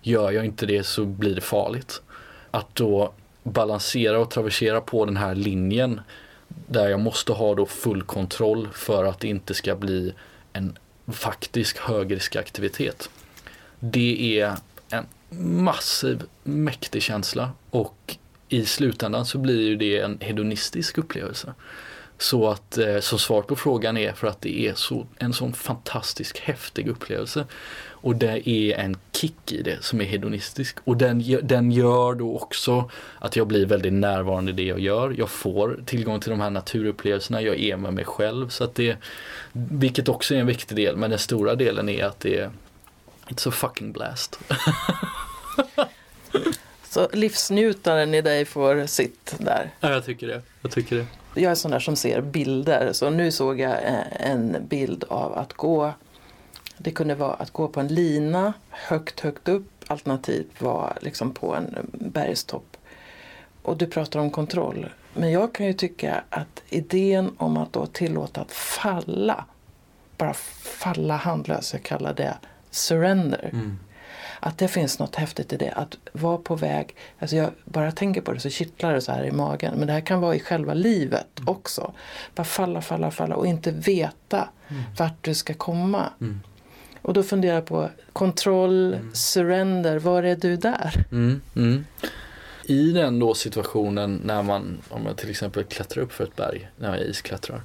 Gör 0.02 0.30
jag 0.30 0.44
inte 0.44 0.66
det 0.66 0.84
så 0.84 1.04
blir 1.04 1.34
det 1.34 1.40
farligt. 1.40 2.02
Att 2.50 2.74
då 2.74 3.12
balansera 3.42 4.18
och 4.18 4.30
traversera 4.30 4.80
på 4.80 5.04
den 5.04 5.16
här 5.16 5.34
linjen 5.34 6.00
där 6.48 6.88
jag 6.88 7.00
måste 7.00 7.32
ha 7.32 7.54
då 7.54 7.66
full 7.66 8.02
kontroll 8.02 8.68
för 8.72 9.04
att 9.04 9.20
det 9.20 9.28
inte 9.28 9.54
ska 9.54 9.76
bli 9.76 10.14
en 10.52 10.78
faktisk 11.06 11.78
högriskaktivitet. 11.78 13.10
Det 13.80 14.40
är 14.40 14.56
en 14.90 15.06
massiv 15.64 16.22
mäktig 16.44 17.02
känsla 17.02 17.50
och 17.70 18.16
i 18.50 18.66
slutändan 18.66 19.26
så 19.26 19.38
blir 19.38 19.60
ju 19.60 19.76
det 19.76 19.98
en 19.98 20.18
hedonistisk 20.20 20.98
upplevelse. 20.98 21.54
Så 22.18 22.50
att 22.50 22.78
eh, 22.78 23.00
så 23.00 23.18
svaret 23.18 23.46
på 23.46 23.56
frågan 23.56 23.96
är 23.96 24.12
för 24.12 24.26
att 24.26 24.40
det 24.40 24.66
är 24.66 24.74
så, 24.74 25.06
en 25.18 25.32
sån 25.32 25.52
fantastisk 25.52 26.40
häftig 26.40 26.88
upplevelse. 26.88 27.46
Och 28.02 28.16
det 28.16 28.48
är 28.48 28.78
en 28.78 28.96
kick 29.12 29.52
i 29.52 29.62
det 29.62 29.84
som 29.84 30.00
är 30.00 30.04
hedonistisk. 30.04 30.76
Och 30.84 30.96
den, 30.96 31.38
den 31.42 31.72
gör 31.72 32.14
då 32.14 32.36
också 32.36 32.90
att 33.18 33.36
jag 33.36 33.46
blir 33.46 33.66
väldigt 33.66 33.92
närvarande 33.92 34.50
i 34.50 34.54
det 34.54 34.64
jag 34.64 34.80
gör. 34.80 35.14
Jag 35.18 35.30
får 35.30 35.80
tillgång 35.86 36.20
till 36.20 36.30
de 36.30 36.40
här 36.40 36.50
naturupplevelserna, 36.50 37.42
jag 37.42 37.60
är 37.60 37.76
med 37.76 37.94
mig 37.94 38.04
själv. 38.04 38.48
Så 38.48 38.64
att 38.64 38.74
det, 38.74 38.96
vilket 39.52 40.08
också 40.08 40.34
är 40.34 40.38
en 40.38 40.46
viktig 40.46 40.76
del, 40.76 40.96
men 40.96 41.10
den 41.10 41.18
stora 41.18 41.54
delen 41.54 41.88
är 41.88 42.04
att 42.04 42.20
det 42.20 42.38
är 42.38 42.50
It's 43.28 43.48
a 43.48 43.50
fucking 43.50 43.92
blast. 43.92 44.40
Så 46.90 47.08
livsnjutaren 47.12 48.14
i 48.14 48.22
dig 48.22 48.44
får 48.44 48.86
sitt 48.86 49.34
där. 49.38 49.70
Ja, 49.80 49.90
jag 49.90 50.04
tycker 50.04 50.26
det. 50.26 50.42
Jag 50.62 50.70
tycker 50.70 50.96
det. 50.96 51.06
Jag 51.34 51.50
är 51.50 51.54
sån 51.54 51.70
där 51.70 51.78
som 51.78 51.96
ser 51.96 52.20
bilder. 52.20 52.92
Så 52.92 53.10
nu 53.10 53.30
såg 53.30 53.60
jag 53.60 53.70
eh, 53.70 54.30
en 54.30 54.56
bild 54.68 55.04
av 55.08 55.38
att 55.38 55.52
gå. 55.52 55.92
Det 56.78 56.90
kunde 56.90 57.14
vara 57.14 57.32
att 57.32 57.50
gå 57.50 57.68
på 57.68 57.80
en 57.80 57.88
lina 57.88 58.52
högt, 58.70 59.20
högt 59.20 59.48
upp. 59.48 59.70
Alternativt 59.86 60.62
var 60.62 60.98
liksom 61.00 61.32
på 61.34 61.54
en 61.54 61.90
bergstopp. 61.92 62.76
Och 63.62 63.76
du 63.76 63.86
pratar 63.86 64.20
om 64.20 64.30
kontroll. 64.30 64.88
Men 65.14 65.32
jag 65.32 65.54
kan 65.54 65.66
ju 65.66 65.72
tycka 65.72 66.24
att 66.30 66.62
idén 66.68 67.30
om 67.36 67.56
att 67.56 67.72
då 67.72 67.86
tillåta 67.86 68.40
att 68.40 68.52
falla. 68.52 69.44
Bara 70.16 70.34
falla 70.62 71.16
handlös. 71.16 71.72
Jag 71.72 71.82
kallar 71.82 72.14
det 72.14 72.38
surrender. 72.70 73.50
Mm 73.52 73.78
att 74.40 74.58
det 74.58 74.68
finns 74.68 74.98
något 74.98 75.16
häftigt 75.16 75.52
i 75.52 75.56
det. 75.56 75.72
Att 75.72 75.96
vara 76.12 76.38
på 76.38 76.56
väg, 76.56 76.94
alltså 77.18 77.36
jag 77.36 77.50
bara 77.64 77.92
tänker 77.92 78.20
på 78.20 78.32
det 78.32 78.40
så 78.40 78.50
kittlar 78.50 78.94
det 78.94 79.00
så 79.00 79.12
här 79.12 79.24
i 79.24 79.32
magen. 79.32 79.74
Men 79.76 79.86
det 79.86 79.92
här 79.92 80.00
kan 80.00 80.20
vara 80.20 80.34
i 80.34 80.40
själva 80.40 80.74
livet 80.74 81.38
mm. 81.38 81.48
också. 81.48 81.92
Bara 82.34 82.44
falla, 82.44 82.82
falla, 82.82 83.10
falla 83.10 83.36
och 83.36 83.46
inte 83.46 83.70
veta 83.70 84.48
mm. 84.68 84.82
vart 84.98 85.24
du 85.24 85.34
ska 85.34 85.54
komma. 85.54 86.12
Mm. 86.20 86.40
Och 87.02 87.12
då 87.12 87.22
funderar 87.22 87.54
jag 87.54 87.66
på 87.66 87.90
kontroll, 88.12 88.94
mm. 88.94 89.14
surrender, 89.14 89.98
var 89.98 90.22
är 90.22 90.36
du 90.36 90.56
där? 90.56 91.04
Mm, 91.12 91.40
mm. 91.56 91.84
I 92.64 92.92
den 92.92 93.18
då 93.18 93.34
situationen 93.34 94.20
när 94.24 94.42
man, 94.42 94.78
om 94.88 95.06
jag 95.06 95.16
till 95.16 95.30
exempel 95.30 95.64
klättrar 95.64 96.02
upp 96.02 96.12
för 96.12 96.24
ett 96.24 96.36
berg, 96.36 96.68
när 96.76 96.96
jag 96.96 97.06
isklättrar. 97.06 97.62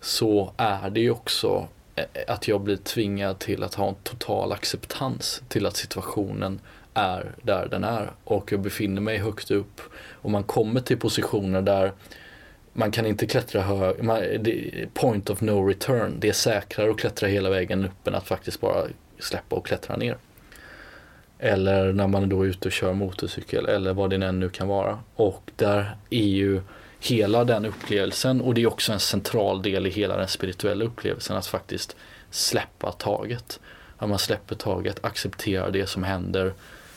Så 0.00 0.52
är 0.56 0.90
det 0.90 1.00
ju 1.00 1.10
också 1.10 1.68
Eh, 1.96 2.04
att 2.26 2.48
jag 2.48 2.60
blir 2.60 2.76
tvingad 2.76 3.38
till 3.38 3.62
att 3.62 3.74
ha 3.74 3.88
en 3.88 3.94
total 4.02 4.52
acceptans 4.52 5.42
till 5.48 5.66
att 5.66 5.76
situationen 5.76 6.60
är 6.94 7.34
där 7.42 7.68
den 7.70 7.84
är 7.84 8.12
och 8.24 8.52
jag 8.52 8.60
befinner 8.60 9.00
mig 9.00 9.18
högt 9.18 9.50
upp 9.50 9.80
och 10.12 10.30
man 10.30 10.42
kommer 10.42 10.80
till 10.80 10.98
positioner 10.98 11.62
där 11.62 11.92
man 12.72 12.90
kan 12.90 13.06
inte 13.06 13.26
klättra 13.26 13.62
högre, 13.62 14.86
point 14.94 15.30
of 15.30 15.40
no 15.40 15.68
return, 15.68 16.16
det 16.18 16.28
är 16.28 16.32
säkrare 16.32 16.90
att 16.90 16.98
klättra 16.98 17.28
hela 17.28 17.50
vägen 17.50 17.84
upp 17.84 18.08
än 18.08 18.14
att 18.14 18.26
faktiskt 18.26 18.60
bara 18.60 18.84
släppa 19.18 19.56
och 19.56 19.66
klättra 19.66 19.96
ner. 19.96 20.16
Eller 21.38 21.92
när 21.92 22.06
man 22.06 22.28
då 22.28 22.42
är 22.42 22.46
ute 22.46 22.68
och 22.68 22.72
kör 22.72 22.92
motorcykel 22.92 23.66
eller 23.66 23.92
vad 23.92 24.10
det 24.10 24.26
än 24.26 24.40
nu 24.40 24.48
kan 24.48 24.68
vara. 24.68 24.98
Och 25.14 25.50
där 25.56 25.96
är 26.10 26.26
ju 26.26 26.60
hela 27.06 27.44
den 27.44 27.64
upplevelsen 27.64 28.40
och 28.40 28.54
det 28.54 28.62
är 28.62 28.66
också 28.66 28.92
en 28.92 29.00
central 29.00 29.62
del 29.62 29.86
i 29.86 29.90
hela 29.90 30.16
den 30.16 30.28
spirituella 30.28 30.84
upplevelsen 30.84 31.36
att 31.36 31.46
faktiskt 31.46 31.96
släppa 32.30 32.92
taget. 32.92 33.60
Att 33.96 34.08
man 34.08 34.18
släpper 34.18 34.54
taget, 34.54 35.04
accepterar 35.04 35.70
det 35.70 35.86
som 35.86 36.02
händer 36.02 36.52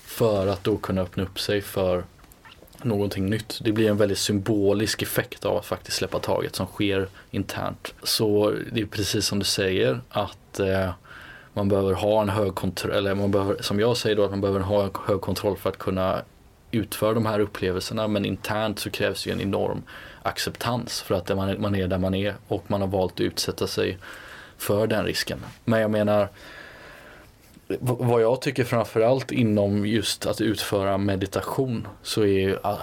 för 0.05 0.47
att 0.47 0.63
då 0.63 0.77
kunna 0.77 1.01
öppna 1.01 1.23
upp 1.23 1.39
sig 1.39 1.61
för 1.61 2.03
någonting 2.81 3.29
nytt. 3.29 3.59
Det 3.63 3.71
blir 3.71 3.89
en 3.89 3.97
väldigt 3.97 4.17
symbolisk 4.17 5.01
effekt 5.01 5.45
av 5.45 5.57
att 5.57 5.65
faktiskt 5.65 5.97
släppa 5.97 6.19
taget 6.19 6.55
som 6.55 6.65
sker 6.65 7.07
internt. 7.31 7.93
Så 8.03 8.53
det 8.71 8.81
är 8.81 8.85
precis 8.85 9.25
som 9.25 9.39
du 9.39 9.45
säger 9.45 10.01
att 10.09 10.59
eh, 10.59 10.91
man 11.53 11.69
behöver 11.69 11.93
ha 11.93 12.21
en 12.21 12.29
hög 12.29 12.55
kontroll, 12.55 12.91
eller 12.91 13.15
man 13.15 13.31
behöver, 13.31 13.61
som 13.61 13.79
jag 13.79 13.97
säger 13.97 14.15
då, 14.15 14.23
att 14.23 14.31
man 14.31 14.41
behöver 14.41 14.59
ha 14.59 14.83
en 14.83 14.91
hög 15.07 15.21
kontroll 15.21 15.57
för 15.57 15.69
att 15.69 15.77
kunna 15.77 16.21
utför 16.71 17.13
de 17.13 17.25
här 17.25 17.39
upplevelserna 17.39 18.07
men 18.07 18.25
internt 18.25 18.79
så 18.79 18.89
krävs 18.89 19.27
ju 19.27 19.31
en 19.31 19.41
enorm 19.41 19.83
acceptans 20.23 21.01
för 21.01 21.15
att 21.15 21.59
man 21.59 21.75
är 21.75 21.87
där 21.87 21.97
man 21.97 22.15
är 22.15 22.35
och 22.47 22.63
man 22.67 22.81
har 22.81 22.87
valt 22.87 23.13
att 23.13 23.19
utsätta 23.19 23.67
sig 23.67 23.97
för 24.57 24.87
den 24.87 25.05
risken. 25.05 25.39
Men 25.65 25.81
jag 25.81 25.91
menar 25.91 26.29
vad 27.79 28.21
jag 28.21 28.41
tycker 28.41 28.63
framförallt 28.63 29.31
inom 29.31 29.85
just 29.85 30.25
att 30.25 30.41
utföra 30.41 30.97
meditation 30.97 31.87
så 32.03 32.21
är 32.21 32.39
ju 32.39 32.57
ah, 32.63 32.77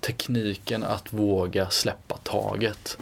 tekniken 0.00 0.84
att 0.84 1.12
våga 1.12 1.70
släppa 1.70 2.16
taget 2.16 2.98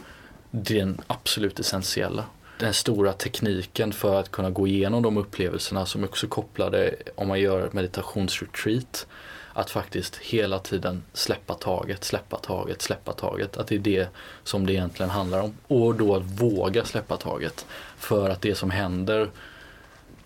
den 0.51 1.01
absolut 1.07 1.59
essentiella. 1.59 2.25
Den 2.59 2.73
stora 2.73 3.13
tekniken 3.13 3.93
för 3.93 4.19
att 4.19 4.31
kunna 4.31 4.49
gå 4.49 4.67
igenom 4.67 5.03
de 5.03 5.17
upplevelserna 5.17 5.85
som 5.85 6.03
också 6.03 6.27
kopplade 6.27 6.95
om 7.15 7.27
man 7.27 7.39
gör 7.39 7.65
ett 7.67 7.73
meditationsretreat 7.73 9.07
att 9.53 9.69
faktiskt 9.69 10.15
hela 10.15 10.59
tiden 10.59 11.03
släppa 11.13 11.53
taget, 11.53 12.03
släppa 12.03 12.37
taget, 12.37 12.81
släppa 12.81 13.13
taget. 13.13 13.57
Att 13.57 13.67
det 13.67 13.75
är 13.75 13.79
det 13.79 14.07
som 14.43 14.65
det 14.65 14.73
egentligen 14.73 15.09
handlar 15.09 15.41
om. 15.41 15.57
Och 15.67 15.95
då 15.95 16.15
att 16.15 16.23
våga 16.23 16.85
släppa 16.85 17.17
taget. 17.17 17.65
För 17.97 18.29
att 18.29 18.41
det 18.41 18.55
som 18.55 18.71
händer 18.71 19.29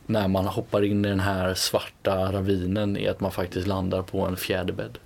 när 0.06 0.28
man 0.28 0.46
hoppar 0.46 0.84
in 0.84 1.06
i 1.06 1.10
den 1.10 1.20
här 1.20 1.54
svarta 1.54 2.32
ravinen 2.32 2.98
är 2.98 3.12
att 3.12 3.20
man 3.20 3.32
faktiskt 3.32 3.68
landar 3.68 4.02
på 4.02 4.22
en 4.22 4.38
fjäderbädd. 4.38 4.98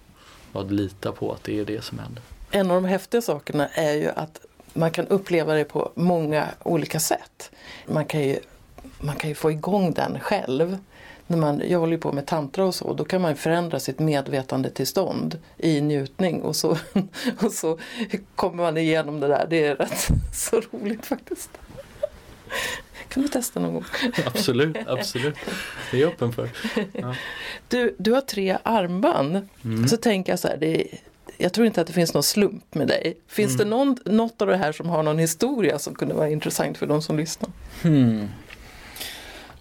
Och 0.52 0.62
att 0.62 0.72
lita 0.72 1.12
på 1.12 1.34
att 1.34 1.44
det 1.44 1.60
är 1.60 1.66
det 1.66 1.84
som 1.84 2.00
händer. 2.00 2.24
En 2.52 2.72
av 2.72 2.82
de 2.82 2.88
häftiga 2.88 3.22
sakerna 3.22 3.68
är 3.68 3.94
ju 3.94 4.10
att 4.10 4.42
man 4.74 4.92
kan 4.92 5.08
uppleva 5.08 5.54
det 5.54 5.64
på 5.64 5.92
många 5.96 6.48
olika 6.64 7.00
sätt. 7.00 7.52
Man 7.86 8.06
kan 8.06 8.22
ju, 8.22 8.40
man 9.02 9.16
kan 9.16 9.30
ju 9.30 9.36
få 9.36 9.52
igång 9.52 9.94
den 9.94 10.20
själv. 10.20 10.78
När 11.28 11.38
man, 11.38 11.62
jag 11.68 11.80
håller 11.80 11.94
ju 11.94 12.00
på 12.00 12.12
med 12.12 12.26
tantra 12.26 12.66
och 12.66 12.76
så, 12.76 12.94
då 12.94 13.06
kan 13.06 13.22
man 13.22 13.36
förändra 13.36 13.80
sitt 13.80 14.00
medvetandetillstånd 14.00 15.40
i 15.58 15.82
njutning 15.82 16.42
och 16.42 16.56
så, 16.56 16.78
och 17.42 17.52
så 17.52 17.80
kommer 18.36 18.64
man 18.64 18.78
igenom 18.78 19.20
det 19.20 19.28
där. 19.28 19.48
Det 19.50 19.66
är 19.66 19.76
rätt 19.76 20.08
så 20.34 20.62
roligt 20.72 21.06
faktiskt. 21.06 21.50
Kan 23.08 23.24
du 23.24 23.30
testa 23.30 23.60
någon 23.60 23.74
gång? 23.74 23.86
Absolut, 24.26 24.78
absolut. 24.88 25.36
Det 25.92 25.98
är 25.98 26.02
jag 26.02 26.12
öppen 26.12 26.34
för. 26.34 26.50
Ja. 26.94 27.16
Du, 27.68 27.96
du 27.98 28.12
har 28.12 28.22
tre 28.22 28.58
armband. 28.64 29.48
Mm. 29.64 29.88
Så 29.88 29.98
tänker 29.98 30.32
jag 30.32 30.40
så 30.40 30.48
här, 30.48 30.58
det 30.58 30.82
är, 30.82 30.88
jag 31.38 31.54
tror 31.54 31.68
inte 31.68 31.82
att 31.82 31.88
det 31.88 31.94
finns 31.94 32.14
någon 32.14 32.24
slump 32.24 32.76
med 32.76 32.88
dig. 32.88 33.18
Finns 33.28 33.58
det 33.58 33.66
någon, 33.66 33.98
något 34.06 34.42
av 34.42 34.48
det 34.48 34.58
här 34.58 34.72
som 34.72 34.90
har 34.90 35.04
någon 35.04 35.20
historia 35.20 35.80
som 35.80 35.96
kunde 35.96 36.14
vara 36.14 36.30
intressant 36.30 36.78
för 36.78 36.88
de 36.88 37.02
som 37.02 37.18
lyssnar? 37.18 37.50
Hmm. 37.82 38.28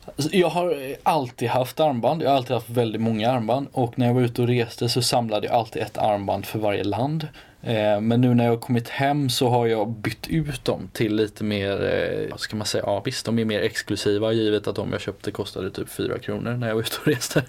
Alltså, 0.05 0.37
jag 0.37 0.49
har 0.49 0.97
alltid 1.03 1.49
haft 1.49 1.81
armband. 1.81 2.23
Jag 2.23 2.31
har 2.31 2.37
alltid 2.37 2.55
haft 2.55 2.71
väldigt 2.71 3.01
många 3.01 3.31
armband. 3.31 3.69
Och 3.73 3.99
när 3.99 4.07
jag 4.07 4.15
var 4.15 4.23
ute 4.23 4.43
och 4.43 4.49
reste 4.49 4.89
så 4.89 5.03
samlade 5.03 5.47
jag 5.47 5.57
alltid 5.57 5.83
ett 5.83 5.99
armband 5.99 6.47
för 6.47 6.59
varje 6.59 6.85
land. 6.85 7.29
Eh, 7.63 8.01
men 8.01 8.21
nu 8.21 8.35
när 8.35 8.45
jag 8.45 8.53
har 8.53 8.59
kommit 8.59 8.89
hem 8.89 9.31
så 9.31 9.49
har 9.49 9.67
jag 9.67 9.89
bytt 9.89 10.29
ut 10.29 10.65
dem 10.65 10.89
till 10.93 11.17
lite 11.17 11.45
mer, 11.45 11.85
eh, 11.85 12.31
vad 12.31 12.41
ska 12.41 12.57
man 12.57 12.67
säga, 12.67 12.85
ja 12.87 13.03
visst 13.05 13.27
de 13.27 13.39
är 13.39 13.45
mer 13.45 13.61
exklusiva 13.61 14.33
givet 14.33 14.67
att 14.67 14.77
de 14.77 14.93
jag 14.93 15.01
köpte 15.01 15.31
kostade 15.31 15.71
typ 15.71 15.89
4 15.89 16.19
kronor 16.19 16.53
när 16.53 16.69
jag 16.69 16.75
var 16.75 16.83
ute 16.83 16.97
och 17.01 17.07
reste. 17.07 17.45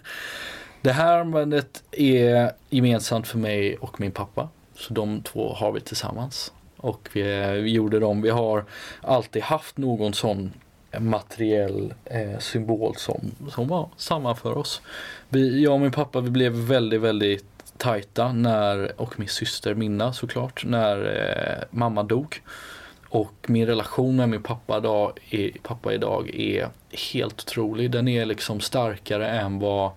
Det 0.81 0.91
här 0.91 1.17
armbandet 1.17 1.83
är 1.91 2.51
gemensamt 2.69 3.27
för 3.27 3.37
mig 3.37 3.77
och 3.77 3.99
min 3.99 4.11
pappa. 4.11 4.49
Så 4.75 4.93
de 4.93 5.21
två 5.21 5.53
har 5.53 5.71
vi 5.71 5.81
tillsammans. 5.81 6.53
Och 6.77 7.09
vi, 7.13 7.41
eh, 7.41 7.51
vi 7.51 7.71
gjorde 7.71 7.99
dem, 7.99 8.21
vi 8.21 8.29
har 8.29 8.65
alltid 9.01 9.41
haft 9.41 9.77
någon 9.77 10.13
sån 10.13 10.53
materiell 10.99 11.93
eh, 12.05 12.39
symbol 12.39 12.95
som, 12.95 13.31
som 13.49 13.67
var 13.67 13.89
samma 13.97 14.35
för 14.35 14.57
oss. 14.57 14.81
Vi, 15.29 15.63
jag 15.63 15.73
och 15.73 15.79
min 15.79 15.91
pappa 15.91 16.21
vi 16.21 16.29
blev 16.29 16.51
väldigt, 16.51 17.01
väldigt 17.01 17.45
tajta 17.77 18.33
när, 18.33 19.01
och 19.01 19.19
min 19.19 19.27
syster 19.27 19.73
Minna 19.73 20.13
såklart, 20.13 20.65
när 20.65 20.97
eh, 21.05 21.77
mamma 21.77 22.03
dog. 22.03 22.41
Och 23.09 23.33
min 23.47 23.67
relation 23.67 24.15
med 24.15 24.29
min 24.29 24.43
pappa 24.43 24.77
idag, 24.77 25.19
är, 25.29 25.51
pappa 25.63 25.93
idag 25.93 26.29
är 26.35 26.69
helt 27.13 27.41
otrolig. 27.41 27.91
Den 27.91 28.07
är 28.07 28.25
liksom 28.25 28.59
starkare 28.59 29.27
än 29.27 29.59
vad 29.59 29.91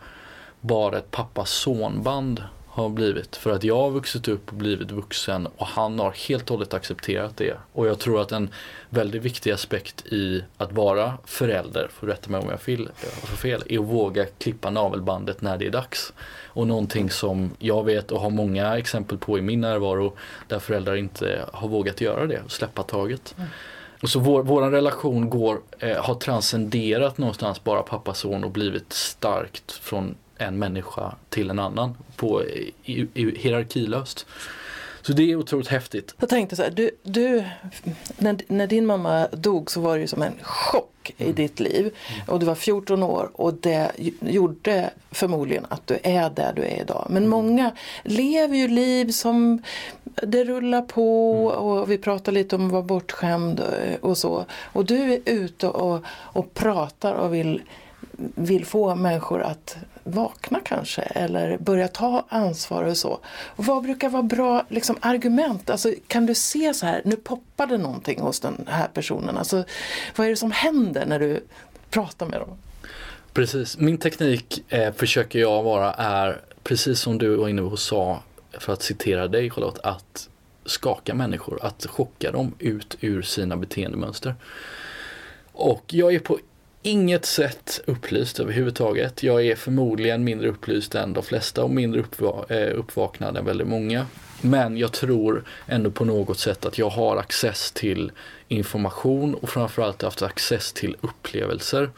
bara 0.61 0.99
ett 0.99 1.11
pappa-sonband 1.11 2.43
har 2.75 2.89
blivit. 2.89 3.37
För 3.37 3.51
att 3.51 3.65
jag 3.65 3.77
har 3.77 3.91
vuxit 3.91 4.29
upp 4.29 4.49
och 4.49 4.55
blivit 4.55 4.91
vuxen 4.91 5.49
och 5.57 5.67
han 5.67 5.99
har 5.99 6.11
helt 6.29 6.51
och 6.51 6.57
hållet 6.57 6.75
accepterat 6.75 7.37
det. 7.37 7.57
Och 7.73 7.87
jag 7.87 7.99
tror 7.99 8.21
att 8.21 8.33
en 8.33 8.49
väldigt 8.91 9.23
viktig 9.23 9.51
aspekt 9.51 10.07
i 10.07 10.45
att 10.57 10.73
vara 10.73 11.19
förälder, 11.25 11.89
för 11.93 12.07
rätta 12.07 12.31
mig 12.31 12.41
om 12.41 12.51
jag 12.51 12.61
fel, 12.61 12.89
har 13.21 13.37
fel, 13.37 13.63
är 13.69 13.79
att 13.79 13.85
våga 13.85 14.27
klippa 14.27 14.71
navelbandet 14.71 15.41
när 15.41 15.59
det 15.59 15.67
är 15.67 15.71
dags. 15.71 16.13
Och 16.47 16.67
någonting 16.67 17.11
som 17.11 17.51
jag 17.59 17.85
vet 17.85 18.11
och 18.11 18.21
har 18.21 18.31
många 18.31 18.79
exempel 18.79 19.19
på 19.19 19.39
i 19.39 19.43
min 19.43 19.61
närvaro 19.61 20.17
där 20.49 20.59
föräldrar 20.59 20.97
inte 20.97 21.45
har 21.53 21.69
vågat 21.69 22.01
göra 22.01 22.27
det, 22.27 22.43
släppa 22.49 22.83
taget. 22.83 23.35
Och 24.03 24.09
så 24.09 24.21
vår, 24.21 24.43
vår 24.43 24.71
relation 24.71 25.31
går, 25.31 25.61
eh, 25.79 25.97
har 25.97 26.15
transcenderat 26.15 27.19
någonstans 27.19 27.65
bara 27.65 27.83
pappa-son 27.83 28.45
och 28.45 28.51
blivit 28.51 28.93
starkt 28.93 29.73
från 29.73 30.15
en 30.39 30.59
människa 30.59 31.15
till 31.29 31.51
en 31.51 31.59
annan 31.59 31.97
på 32.17 32.45
i, 32.45 32.73
i, 32.85 33.39
hierarkilöst. 33.39 34.27
Så 35.07 35.13
det 35.13 35.31
är 35.31 35.37
otroligt 35.37 35.69
häftigt. 35.69 36.15
Jag 36.21 36.29
tänkte 36.29 36.57
så 36.57 36.63
här, 36.63 36.71
du, 36.71 36.91
du, 37.03 37.45
när, 38.19 38.39
när 38.49 38.67
din 38.67 38.87
mamma 38.87 39.29
dog 39.33 39.71
så 39.71 39.81
var 39.81 39.95
det 39.95 40.01
ju 40.01 40.07
som 40.07 40.23
en 40.23 40.33
chock 40.43 41.15
i 41.17 41.33
ditt 41.33 41.61
liv. 41.61 41.95
Och 42.27 42.41
du 42.41 42.47
var 42.47 42.55
14 42.55 43.03
år 43.03 43.31
och 43.33 43.55
det 43.55 43.93
gjorde 44.21 44.91
förmodligen 45.11 45.67
att 45.69 45.87
du 45.87 45.99
är 46.03 46.31
där 46.31 46.53
du 46.57 46.63
är 46.63 46.81
idag. 46.81 47.07
Men 47.11 47.29
många 47.29 47.71
lever 48.03 48.57
ju 48.57 48.69
liv 48.69 49.11
som 49.11 49.63
det 50.23 50.45
rullar 50.45 50.83
på 50.83 51.47
och 51.47 51.91
vi 51.91 51.99
pratar 51.99 52.33
lite 52.33 52.57
om 52.57 52.67
att 52.67 52.73
vara 52.73 52.83
bortskämd 52.83 53.63
och 54.01 54.19
så. 54.19 54.45
Och 54.63 54.85
du 54.85 55.13
är 55.13 55.21
ute 55.25 55.69
och, 55.69 56.05
och 56.09 56.55
pratar 56.55 57.13
och 57.13 57.35
vill 57.35 57.63
vill 58.35 58.65
få 58.65 58.95
människor 58.95 59.43
att 59.43 59.77
vakna 60.05 60.61
kanske 60.65 61.03
eller 61.03 61.59
börja 61.59 61.89
ta 61.89 62.25
ansvar 62.29 62.85
och 62.85 62.97
så. 62.97 63.21
Och 63.27 63.65
vad 63.65 63.83
brukar 63.83 64.09
vara 64.09 64.23
bra 64.23 64.67
liksom, 64.69 64.97
argument? 65.01 65.71
Alltså, 65.71 65.93
kan 66.07 66.27
du 66.27 66.35
se 66.35 66.75
så 66.75 66.87
här, 66.87 67.03
nu 67.05 67.17
poppade 67.17 67.79
någonting 67.79 68.21
hos 68.21 68.41
den 68.41 68.65
här 68.69 68.89
personen. 68.89 69.37
Alltså, 69.37 69.65
vad 70.17 70.27
är 70.27 70.31
det 70.31 70.37
som 70.37 70.51
händer 70.51 71.07
när 71.07 71.19
du 71.19 71.45
pratar 71.91 72.27
med 72.27 72.41
dem? 72.41 72.57
Precis, 73.33 73.79
min 73.79 73.99
teknik 73.99 74.65
eh, 74.69 74.93
försöker 74.93 75.39
jag 75.39 75.63
vara 75.63 75.93
är 75.93 76.41
precis 76.63 77.01
som 77.01 77.19
du 77.19 77.37
var 77.37 77.49
inne 77.49 77.63
och 77.63 77.79
sa 77.79 78.23
för 78.59 78.73
att 78.73 78.83
citera 78.83 79.29
dig 79.29 79.51
Charlotte, 79.51 79.79
att 79.83 80.29
skaka 80.65 81.15
människor, 81.15 81.59
att 81.63 81.87
chocka 81.87 82.33
dem 82.33 82.55
ut 82.59 82.97
ur 83.01 83.23
sina 83.23 83.57
beteendemönster. 83.57 84.35
Och 85.53 85.85
jag 85.87 86.15
är 86.15 86.19
på 86.19 86.39
inget 86.85 87.25
sätt 87.25 87.81
upplyst 87.87 88.41
överhuvudtaget. 88.41 89.23
Jag 89.23 89.47
är 89.47 89.57
förmodligen 89.57 90.25
mindre 90.25 90.49
upplyst 90.49 90.95
än 90.95 91.13
de 91.13 91.23
flesta 91.23 91.65
och 91.65 91.71
mindre 91.71 92.01
uppva 92.01 92.45
eh, 92.49 92.79
uppvaknad 92.79 93.37
än 93.37 93.45
väldigt 93.45 93.67
många. 93.67 94.07
Men 94.41 94.77
jag 94.77 94.93
tror 94.93 95.45
ändå 95.67 95.91
på 95.91 96.05
något 96.05 96.39
sätt 96.39 96.67
att 96.67 96.79
jag 96.79 96.91
har 96.91 97.17
access 97.17 97.73
till 97.73 98.13
information 98.49 99.35
och 99.35 99.49
framförallt 99.49 100.03
haft 100.03 100.23
access 100.23 100.73
till 100.73 100.97
upplevelser 101.01 101.91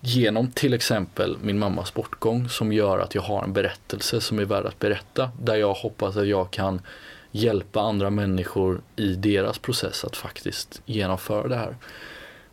genom 0.00 0.50
till 0.50 0.74
exempel 0.74 1.36
min 1.42 1.58
mammas 1.58 1.94
bortgång 1.94 2.48
som 2.48 2.72
gör 2.72 2.98
att 2.98 3.14
jag 3.14 3.22
har 3.22 3.44
en 3.44 3.52
berättelse 3.52 4.20
som 4.20 4.38
är 4.38 4.44
värd 4.44 4.66
att 4.66 4.78
berätta 4.78 5.30
där 5.42 5.56
jag 5.56 5.74
hoppas 5.74 6.16
att 6.16 6.28
jag 6.28 6.50
kan 6.50 6.80
hjälpa 7.30 7.80
andra 7.80 8.10
människor 8.10 8.80
i 8.96 9.14
deras 9.14 9.58
process 9.58 10.04
att 10.04 10.16
faktiskt 10.16 10.82
genomföra 10.86 11.48
det 11.48 11.56
här. 11.56 11.76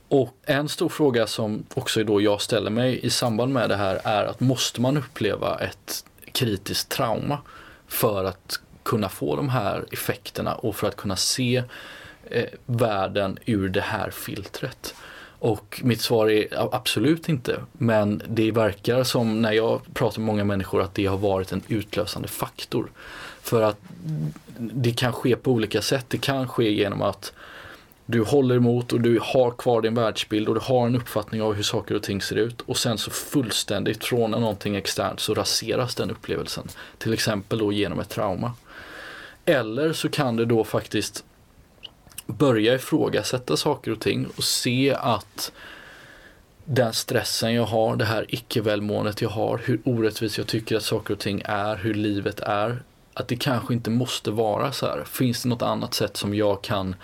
Och 0.10 0.38
en 0.43 0.70
stor 0.70 0.89
fråga 0.89 1.28
som 1.28 1.63
också 1.74 2.04
då 2.04 2.22
jag 2.22 2.41
ställer 2.41 2.72
mig 2.72 3.06
i 3.06 3.10
samband 3.10 3.54
med 3.54 3.70
det 3.70 3.76
här 3.76 4.02
är 4.04 4.26
att 4.26 4.39
måste 4.39 4.82
man 4.82 4.98
uppleva 4.98 5.60
ett 5.60 6.06
kritiskt 6.32 6.89
trauma 6.89 7.38
för 7.88 8.24
att 8.24 8.60
kunna 8.84 9.10
få 9.10 9.36
de 9.36 9.50
här 9.50 9.86
effekterna 9.91 10.56
och 10.56 10.76
för 10.76 10.88
att 10.88 10.96
kunna 10.96 11.15
se 11.15 11.63
eh, 12.30 12.46
världen 12.65 13.38
ur 13.46 13.70
det 13.70 13.82
här 13.82 14.12
filtret? 14.12 14.96
Och 15.39 15.82
mitt 15.84 16.02
svar 16.02 16.30
är 16.30 16.76
absolut 16.76 17.30
inte. 17.30 17.62
Men 17.72 18.22
det 18.28 18.52
verkar 18.52 19.04
som 19.04 19.41
när 19.41 19.52
jag 19.52 19.82
pratar 19.93 20.20
med 20.20 20.26
många 20.26 20.43
människor 20.43 20.82
att 20.82 20.96
det 20.96 21.06
har 21.06 21.17
varit 21.17 21.52
en 21.52 21.62
utlösande 21.67 22.28
faktor. 22.28 22.91
För 23.41 23.62
att 23.62 23.78
det 24.58 24.91
kan 24.91 25.13
ske 25.13 25.36
på 25.36 25.52
olika 25.52 25.82
sätt. 25.82 26.06
Det 26.08 26.17
kan 26.17 26.48
ske 26.48 26.72
genom 26.72 27.02
att 27.02 27.34
du 28.10 28.24
håller 28.24 28.56
emot 28.56 28.93
och 28.93 29.02
du 29.02 29.20
har 29.22 29.52
kvar 29.52 29.82
din 29.82 29.93
världsbild 29.93 30.48
och 30.48 30.56
du 30.56 30.62
har 30.62 30.88
en 30.88 30.96
uppfattning 30.96 31.41
av 31.41 31.54
hur 31.54 31.63
saker 31.63 31.96
och 31.96 32.04
ting 32.04 32.22
ser 32.22 32.36
ut 32.36 32.62
och 32.62 32.78
sen 32.78 32.98
så 32.98 33.12
fullständigt 33.12 34.04
från 34.04 34.32
någonting 34.32 34.76
externt 34.76 35.20
så 35.20 35.34
raseras 35.34 35.96
den 35.96 36.12
upplevelsen. 36.12 36.67
Till 36.98 37.13
exempel 37.13 37.60
då 37.60 37.72
genom 37.72 38.00
ett 38.00 38.10
trauma. 38.10 38.54
Eller 39.46 39.93
så 39.93 40.10
kan 40.10 40.36
det 40.36 40.46
då 40.46 40.63
faktiskt 40.63 41.24
börja 42.26 42.76
ifrågasätta 42.76 43.58
saker 43.58 43.91
och 43.91 44.00
ting 44.00 44.28
och 44.38 44.43
se 44.43 44.93
att 45.00 45.52
den 46.65 46.93
stressen 46.93 47.54
jag 47.54 47.65
har, 47.65 47.96
det 47.96 48.06
här 48.06 48.26
icke-välmåendet 48.30 49.22
jag 49.22 49.30
har, 49.30 49.58
hur 49.58 49.82
orättvist 49.84 50.38
jag 50.38 50.48
tycker 50.48 50.76
att 50.76 50.84
saker 50.84 51.13
och 51.13 51.20
ting 51.20 51.41
är, 51.46 51.76
hur 51.76 51.93
livet 51.93 52.39
är. 52.39 52.84
Att 53.13 53.28
det 53.28 53.36
kanske 53.36 53.73
inte 53.73 53.90
måste 53.90 54.31
vara 54.31 54.71
så 54.71 54.86
här. 54.86 55.04
Finns 55.04 55.44
det 55.44 55.50
något 55.50 55.62
annat 55.62 55.94
sätt 55.94 56.17
som 56.17 56.34
jag 56.34 56.62
kan 56.62 56.96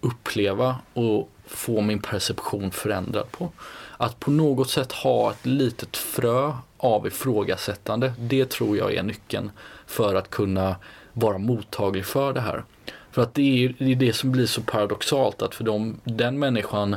uppleva 0.00 0.76
och 0.92 1.30
få 1.46 1.80
min 1.80 1.98
perception 1.98 2.70
förändrad 2.70 3.30
på. 3.30 3.50
Att 3.96 4.20
på 4.20 4.30
något 4.30 4.70
sätt 4.70 4.92
ha 4.92 5.30
ett 5.30 5.46
litet 5.46 5.96
frö 5.96 6.52
av 6.76 7.06
ifrågasättande, 7.06 8.12
det 8.18 8.50
tror 8.50 8.76
jag 8.76 8.94
är 8.94 9.02
nyckeln 9.02 9.50
för 9.86 10.14
att 10.14 10.30
kunna 10.30 10.76
vara 11.12 11.38
mottaglig 11.38 12.06
för 12.06 12.32
det 12.32 12.40
här. 12.40 12.64
För 13.10 13.22
att 13.22 13.34
det 13.34 13.64
är, 13.64 13.74
det 13.78 13.92
är 13.92 13.96
det 13.96 14.12
som 14.12 14.32
blir 14.32 14.46
så 14.46 14.62
paradoxalt 14.62 15.42
att 15.42 15.54
för 15.54 15.64
dem, 15.64 16.00
den 16.04 16.38
människan 16.38 16.96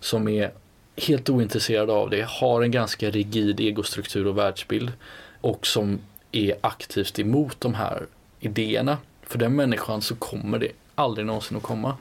som 0.00 0.28
är 0.28 0.52
helt 0.96 1.28
ointresserad 1.28 1.90
av 1.90 2.10
det 2.10 2.26
har 2.28 2.62
en 2.62 2.70
ganska 2.70 3.10
rigid 3.10 3.60
egostruktur 3.60 4.26
och 4.26 4.38
världsbild 4.38 4.92
och 5.40 5.66
som 5.66 5.98
är 6.32 6.54
aktivt 6.60 7.18
emot 7.18 7.60
de 7.60 7.74
här 7.74 8.06
idéerna. 8.40 8.98
För 9.22 9.38
den 9.38 9.56
människan 9.56 10.02
så 10.02 10.14
kommer 10.14 10.58
det 10.58 10.72
aldrig 10.94 11.26
någonsin 11.26 11.56
att 11.56 11.62
komma. 11.62 11.96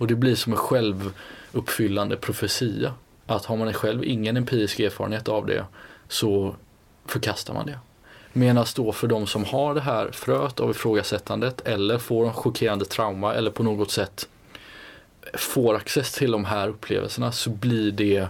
Och 0.00 0.06
det 0.06 0.14
blir 0.14 0.34
som 0.34 0.52
en 0.52 0.58
självuppfyllande 0.58 2.16
profetia. 2.16 2.94
att 3.26 3.44
har 3.44 3.56
man 3.56 3.72
själv 3.72 4.04
ingen 4.04 4.36
empirisk 4.36 4.80
erfarenhet 4.80 5.28
av 5.28 5.46
det 5.46 5.64
så 6.08 6.54
förkastar 7.06 7.54
man 7.54 7.66
det. 7.66 7.78
Medan 8.32 8.66
då 8.76 8.92
för 8.92 9.08
de 9.08 9.26
som 9.26 9.44
har 9.44 9.74
det 9.74 9.80
här 9.80 10.10
fröet 10.12 10.60
av 10.60 10.70
ifrågasättandet 10.70 11.66
eller 11.66 11.98
får 11.98 12.26
en 12.26 12.32
chockerande 12.32 12.84
trauma 12.84 13.34
eller 13.34 13.50
på 13.50 13.62
något 13.62 13.90
sätt 13.90 14.28
får 15.34 15.74
access 15.76 16.12
till 16.12 16.30
de 16.30 16.44
här 16.44 16.68
upplevelserna 16.68 17.32
så 17.32 17.50
blir 17.50 17.92
det 17.92 18.26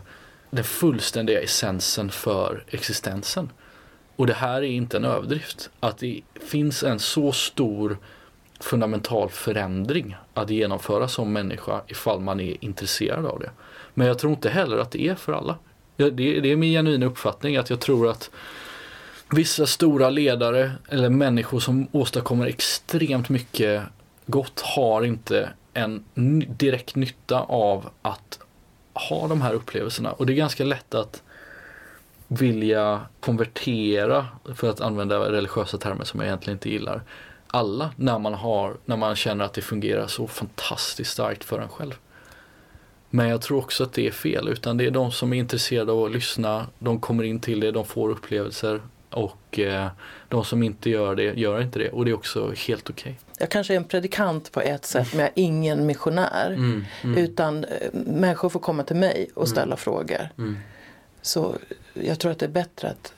den 0.50 0.64
fullständiga 0.64 1.40
essensen 1.40 2.10
för 2.10 2.64
existensen. 2.68 3.52
Och 4.16 4.26
det 4.26 4.34
här 4.34 4.56
är 4.56 4.62
inte 4.62 4.96
en 4.96 5.04
överdrift. 5.04 5.70
Att 5.80 5.98
det 5.98 6.20
finns 6.48 6.82
en 6.82 6.98
så 6.98 7.32
stor 7.32 7.98
fundamental 8.60 9.28
förändring 9.30 10.16
att 10.34 10.50
genomföra 10.50 11.08
som 11.08 11.32
människa 11.32 11.80
ifall 11.86 12.20
man 12.20 12.40
är 12.40 12.64
intresserad 12.64 13.26
av 13.26 13.40
det. 13.40 13.50
Men 13.94 14.06
jag 14.06 14.18
tror 14.18 14.32
inte 14.32 14.50
heller 14.50 14.78
att 14.78 14.90
det 14.90 15.08
är 15.08 15.14
för 15.14 15.32
alla. 15.32 15.58
Det 15.96 16.52
är 16.52 16.56
min 16.56 16.72
genuina 16.72 17.06
uppfattning 17.06 17.56
att 17.56 17.70
jag 17.70 17.80
tror 17.80 18.08
att 18.08 18.30
vissa 19.30 19.66
stora 19.66 20.10
ledare 20.10 20.72
eller 20.88 21.08
människor 21.08 21.60
som 21.60 21.86
åstadkommer 21.92 22.46
extremt 22.46 23.28
mycket 23.28 23.82
gott 24.26 24.60
har 24.60 25.04
inte 25.04 25.50
en 25.74 26.04
direkt 26.48 26.96
nytta 26.96 27.40
av 27.40 27.90
att 28.02 28.38
ha 28.94 29.28
de 29.28 29.42
här 29.42 29.54
upplevelserna. 29.54 30.12
Och 30.12 30.26
det 30.26 30.32
är 30.32 30.36
ganska 30.36 30.64
lätt 30.64 30.94
att 30.94 31.22
vilja 32.28 33.00
konvertera, 33.20 34.26
för 34.54 34.70
att 34.70 34.80
använda 34.80 35.32
religiösa 35.32 35.78
termer 35.78 36.04
som 36.04 36.20
jag 36.20 36.26
egentligen 36.26 36.56
inte 36.56 36.70
gillar, 36.70 37.02
alla 37.50 37.90
när 37.96 38.18
man, 38.18 38.34
har, 38.34 38.76
när 38.84 38.96
man 38.96 39.16
känner 39.16 39.44
att 39.44 39.52
det 39.52 39.62
fungerar 39.62 40.06
så 40.06 40.26
fantastiskt 40.26 41.10
starkt 41.10 41.44
för 41.44 41.60
en 41.60 41.68
själv. 41.68 41.94
Men 43.10 43.28
jag 43.28 43.42
tror 43.42 43.58
också 43.58 43.84
att 43.84 43.92
det 43.92 44.06
är 44.06 44.10
fel, 44.10 44.48
utan 44.48 44.76
det 44.76 44.86
är 44.86 44.90
de 44.90 45.12
som 45.12 45.32
är 45.32 45.36
intresserade 45.36 45.92
av 45.92 46.04
att 46.04 46.12
lyssna, 46.12 46.66
de 46.78 47.00
kommer 47.00 47.24
in 47.24 47.40
till 47.40 47.60
det, 47.60 47.70
de 47.70 47.84
får 47.84 48.10
upplevelser 48.10 48.80
och 49.10 49.58
eh, 49.58 49.88
de 50.28 50.44
som 50.44 50.62
inte 50.62 50.90
gör 50.90 51.14
det, 51.14 51.22
gör 51.22 51.60
inte 51.60 51.78
det 51.78 51.90
och 51.90 52.04
det 52.04 52.10
är 52.10 52.14
också 52.14 52.52
helt 52.66 52.90
okej. 52.90 53.12
Okay. 53.12 53.14
Jag 53.38 53.50
kanske 53.50 53.74
är 53.74 53.76
en 53.76 53.84
predikant 53.84 54.52
på 54.52 54.60
ett 54.60 54.84
sätt 54.84 55.08
men 55.12 55.20
jag 55.20 55.28
är 55.28 55.42
ingen 55.42 55.86
missionär. 55.86 56.50
Mm, 56.50 56.84
mm. 57.02 57.18
Utan 57.18 57.64
eh, 57.64 57.70
människor 57.92 58.48
får 58.48 58.60
komma 58.60 58.82
till 58.82 58.96
mig 58.96 59.30
och 59.34 59.42
mm. 59.42 59.46
ställa 59.46 59.64
mm. 59.66 59.76
frågor. 59.76 60.28
Så 61.22 61.54
jag 61.94 62.18
tror 62.18 62.32
att 62.32 62.38
det 62.38 62.46
är 62.46 62.50
bättre 62.50 62.88
att, 62.88 63.12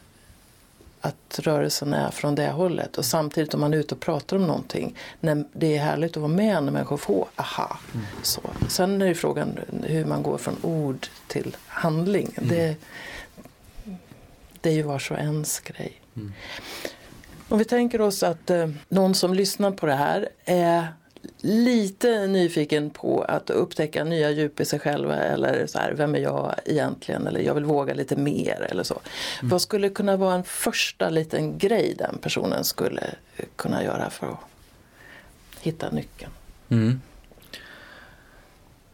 att 1.02 1.38
rörelsen 1.38 1.94
är 1.94 2.10
från 2.10 2.34
det 2.34 2.50
hållet. 2.50 2.98
Och 2.98 3.04
samtidigt 3.04 3.54
om 3.54 3.60
man 3.60 3.74
är 3.74 3.78
ute 3.78 3.94
och 3.94 4.00
pratar 4.00 4.36
om 4.36 4.46
någonting. 4.46 4.96
När 5.20 5.44
det 5.52 5.76
är 5.76 5.80
härligt 5.80 6.10
att 6.10 6.16
vara 6.16 6.32
med 6.32 6.64
när 6.64 6.72
människor 6.72 6.96
får 6.96 7.28
aha. 7.36 7.78
Mm. 7.94 8.06
Så. 8.22 8.40
Sen 8.68 9.02
är 9.02 9.06
det 9.06 9.14
frågan 9.14 9.58
hur 9.82 10.04
man 10.04 10.22
går 10.22 10.38
från 10.38 10.56
ord 10.62 11.06
till 11.28 11.56
handling. 11.66 12.30
Mm. 12.36 12.48
Det, 12.48 12.76
det 14.60 14.70
är 14.70 14.74
ju 14.74 14.82
vars 14.82 15.10
och 15.10 15.18
ens 15.18 15.60
grej. 15.60 16.00
Mm. 16.16 16.32
Om 17.48 17.58
vi 17.58 17.64
tänker 17.64 18.00
oss 18.00 18.22
att 18.22 18.50
eh, 18.50 18.70
någon 18.88 19.14
som 19.14 19.34
lyssnar 19.34 19.70
på 19.70 19.86
det 19.86 19.94
här 19.94 20.28
är 20.44 20.86
lite 21.44 22.26
nyfiken 22.26 22.90
på 22.90 23.22
att 23.22 23.50
upptäcka 23.50 24.04
nya 24.04 24.30
djup 24.30 24.60
i 24.60 24.64
sig 24.64 24.78
själva 24.78 25.16
eller 25.16 25.66
så 25.66 25.78
här, 25.78 25.92
vem 25.92 26.14
är 26.14 26.18
jag 26.18 26.54
egentligen 26.64 27.26
eller 27.26 27.40
jag 27.40 27.54
vill 27.54 27.64
våga 27.64 27.94
lite 27.94 28.16
mer 28.16 28.66
eller 28.70 28.82
så. 28.82 29.00
Mm. 29.40 29.50
Vad 29.50 29.62
skulle 29.62 29.88
kunna 29.88 30.16
vara 30.16 30.34
en 30.34 30.44
första 30.44 31.10
liten 31.10 31.58
grej 31.58 31.94
den 31.98 32.18
personen 32.18 32.64
skulle 32.64 33.02
kunna 33.56 33.84
göra 33.84 34.10
för 34.10 34.26
att 34.26 34.38
hitta 35.60 35.90
nyckeln? 35.90 36.32
Mm. 36.68 37.00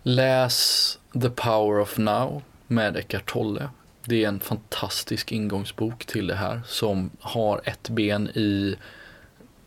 Läs 0.03 0.99
The 1.13 1.31
Power 1.31 1.81
of 1.81 1.99
Now 1.99 2.43
med 2.67 2.97
Eckart 2.97 3.33
Tolle. 3.33 3.69
Det 4.05 4.25
är 4.25 4.29
en 4.29 4.41
fantastisk 4.41 5.33
ingångsbok 5.33 6.07
till 6.07 6.27
det 6.27 6.35
här 6.35 6.61
som 6.67 7.11
har 7.21 7.61
ett 7.65 7.89
ben 7.89 8.29
i 8.29 8.77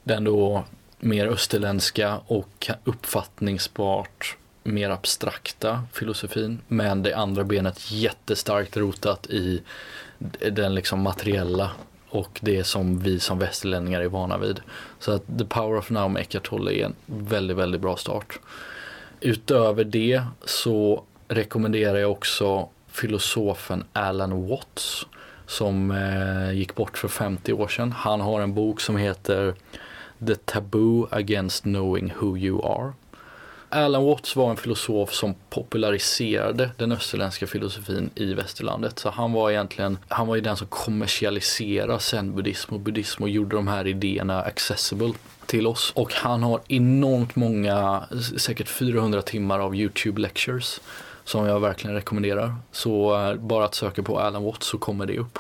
den 0.04 0.24
då 0.24 0.64
mer 1.02 1.28
österländska 1.28 2.20
och 2.28 2.70
uppfattningsbart 2.84 4.38
mer 4.64 4.90
abstrakta 4.90 5.84
filosofin. 5.94 6.60
Men 6.68 7.04
det 7.04 7.14
andra 7.14 7.44
benet 7.44 7.92
jättestarkt 7.92 8.78
rotat 8.78 9.28
i 9.28 9.62
den 10.52 10.76
liksom 10.76 11.00
materiella 11.00 11.72
och 12.10 12.40
det 12.42 12.64
som 12.64 13.00
vi 13.00 13.20
som 13.20 13.40
västerlänningar 13.40 14.02
är 14.02 14.08
vana 14.08 14.38
vid. 14.38 14.60
Så 15.00 15.12
att 15.12 15.24
The 15.40 15.46
Power 15.46 15.78
of 15.78 15.90
Now 15.90 16.12
med 16.12 16.22
Eckart 16.22 16.50
Tolle 16.50 16.72
är 16.72 16.86
en 16.86 16.96
väldigt, 17.06 17.58
väldigt 17.58 17.82
bra 17.82 17.98
start. 17.98 18.40
Utöver 19.20 19.84
det 19.84 20.24
så 20.46 21.04
rekommenderar 21.28 21.98
jag 21.98 22.12
också 22.12 22.70
filosofen 22.88 23.84
Alan 23.94 24.48
Watts 24.48 25.06
som 25.48 25.92
eh, 25.92 26.52
gick 26.52 26.76
bort 26.76 26.98
för 26.98 27.08
50 27.08 27.54
år 27.54 27.68
sedan. 27.68 27.92
Han 27.92 28.22
har 28.22 28.42
en 28.42 28.54
bok 28.54 28.82
som 28.82 28.98
heter 28.98 29.54
The 30.28 30.36
Taboo 30.36 31.08
Against 31.12 31.64
Knowing 31.64 32.14
Who 32.20 32.38
You 32.38 32.66
Are. 32.66 32.94
Alan 33.70 34.04
Watts 34.04 34.36
var 34.36 34.50
en 34.50 34.58
filosof 34.58 35.14
som 35.14 35.36
populariserade 35.50 36.72
den 36.78 36.92
österländska 36.92 37.48
filosofin 37.48 38.10
i 38.16 38.34
västerlandet. 38.34 39.00
Så 39.00 39.10
han 39.10 39.32
var 39.32 39.52
egentligen, 39.52 39.98
han 40.08 40.28
var 40.28 40.36
ju 40.36 40.42
den 40.42 40.58
som 40.58 40.68
kommersialiserade 40.68 42.00
zen-buddhism 42.00 42.74
och 42.74 42.80
buddhism 42.80 43.24
och 43.24 43.30
gjorde 43.30 43.56
de 43.56 43.68
här 43.68 43.88
idéerna 43.88 44.42
accessible 44.42 45.14
till 45.46 45.68
oss. 45.68 45.92
Och 45.96 46.14
han 46.14 46.44
har 46.44 46.62
enormt 46.68 47.36
många, 47.36 48.04
säkert 48.38 48.68
400 48.68 49.22
timmar 49.22 49.60
av 49.60 49.76
YouTube 49.76 50.22
lectures 50.22 50.82
som 51.24 51.46
jag 51.46 51.60
verkligen 51.60 51.96
rekommenderar. 51.96 52.56
Så 52.72 53.16
eh, 53.16 53.36
bara 53.36 53.66
att 53.66 53.76
söka 53.76 54.04
på 54.04 54.20
Alan 54.20 54.44
Watts 54.44 54.68
så 54.68 54.78
kommer 54.78 55.06
det 55.06 55.18
upp. 55.18 55.40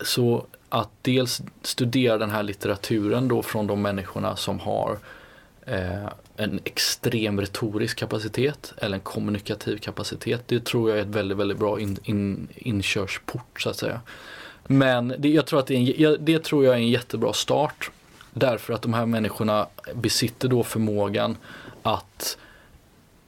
Så 0.00 0.46
att 0.68 0.90
dels 1.02 1.42
studera 1.62 2.18
den 2.18 2.30
här 2.30 2.42
litteraturen 2.42 3.28
då 3.28 3.42
från 3.42 3.66
de 3.66 3.82
människorna 3.82 4.36
som 4.36 4.60
har 4.60 4.98
eh, 5.66 6.08
en 6.36 6.60
extrem 6.64 7.40
retorisk 7.40 7.98
kapacitet 7.98 8.74
eller 8.76 8.94
en 8.94 9.00
kommunikativ 9.00 9.76
kapacitet. 9.78 10.42
Det 10.46 10.64
tror 10.64 10.90
jag 10.90 10.98
är 10.98 11.02
ett 11.02 11.08
väldigt, 11.08 11.38
väldigt 11.38 11.58
bra 11.58 11.80
in, 11.80 11.98
in, 12.04 12.48
inkörsport 12.54 13.60
så 13.60 13.70
att 13.70 13.76
säga. 13.76 14.00
Men 14.66 15.14
det, 15.18 15.28
jag 15.28 15.46
tror 15.46 15.60
att 15.60 15.66
det, 15.66 15.74
är 15.74 16.06
en, 16.06 16.24
det 16.24 16.44
tror 16.44 16.64
jag 16.64 16.74
är 16.74 16.78
en 16.78 16.88
jättebra 16.88 17.32
start. 17.32 17.90
Därför 18.34 18.72
att 18.72 18.82
de 18.82 18.94
här 18.94 19.06
människorna 19.06 19.66
besitter 19.94 20.48
då 20.48 20.62
förmågan 20.62 21.36
att 21.82 22.38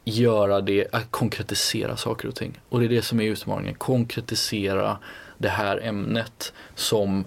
göra 0.05 0.61
det, 0.61 0.87
att 0.93 1.11
konkretisera 1.11 1.97
saker 1.97 2.29
och 2.29 2.35
ting. 2.35 2.61
Och 2.69 2.81
det 2.81 2.87
är 2.87 2.89
det 2.89 3.03
som 3.03 3.21
är 3.21 3.25
utmaningen, 3.25 3.75
konkretisera 3.75 4.99
det 5.41 5.49
här 5.49 5.81
ämnet 5.83 6.53
som 6.75 7.25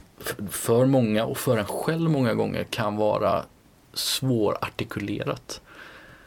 för 0.49 0.85
många 0.85 1.25
och 1.25 1.37
för 1.37 1.57
en 1.57 1.65
själv 1.65 2.09
många 2.09 2.33
gånger 2.33 2.63
kan 2.63 2.95
vara 2.95 3.43
svårartikulerat. 3.93 5.61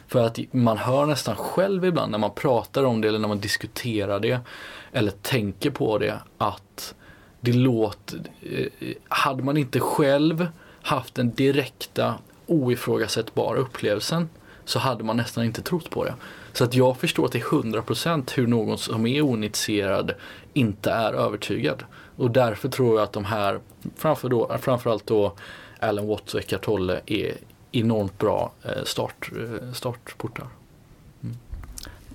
För 0.08 0.26
att 0.26 0.38
man 0.50 0.78
hör 0.78 1.06
nästan 1.06 1.36
själv 1.36 1.84
ibland 1.84 2.12
när 2.12 2.18
man 2.18 2.34
pratar 2.34 2.84
om 2.84 3.00
det 3.00 3.08
eller 3.08 3.18
när 3.18 3.28
man 3.28 3.40
diskuterar 3.40 4.20
det 4.20 4.40
eller 4.92 5.10
tänker 5.10 5.70
på 5.70 5.98
det 5.98 6.18
att 6.38 6.94
det 7.40 7.52
låter, 7.52 8.20
eh, 8.42 8.66
hade 9.08 9.42
man 9.42 9.56
inte 9.56 9.80
själv 9.80 10.46
haft 10.82 11.14
den 11.14 11.34
direkta 11.34 12.14
oifrågasättbara 12.46 13.58
upplevelsen 13.58 14.28
så 14.64 14.78
hade 14.78 15.04
man 15.04 15.16
nästan 15.16 15.44
inte 15.44 15.62
trott 15.62 15.90
på 15.90 16.04
det. 16.04 16.14
Så 16.56 16.64
att 16.64 16.74
jag 16.74 16.96
förstår 16.96 17.28
till 17.28 17.42
100% 17.42 18.30
hur 18.34 18.46
någon 18.46 18.78
som 18.78 19.06
är 19.06 19.22
oinitierad 19.22 20.14
inte 20.52 20.90
är 20.90 21.12
övertygad. 21.12 21.84
Och 22.16 22.30
därför 22.30 22.68
tror 22.68 22.94
jag 22.96 23.02
att 23.02 23.12
de 23.12 23.24
här, 23.24 23.60
framför 23.96 24.28
då, 24.28 24.58
framförallt 24.60 25.06
då 25.06 25.32
Alan 25.80 26.06
Watts 26.06 26.34
och 26.34 26.40
Eckart 26.40 26.64
Tolle 26.64 27.00
är 27.06 27.34
enormt 27.72 28.18
bra 28.18 28.52
eh, 28.62 28.84
start, 28.84 29.30
eh, 29.32 29.72
startportar. 29.72 30.46
Mm. 31.22 31.36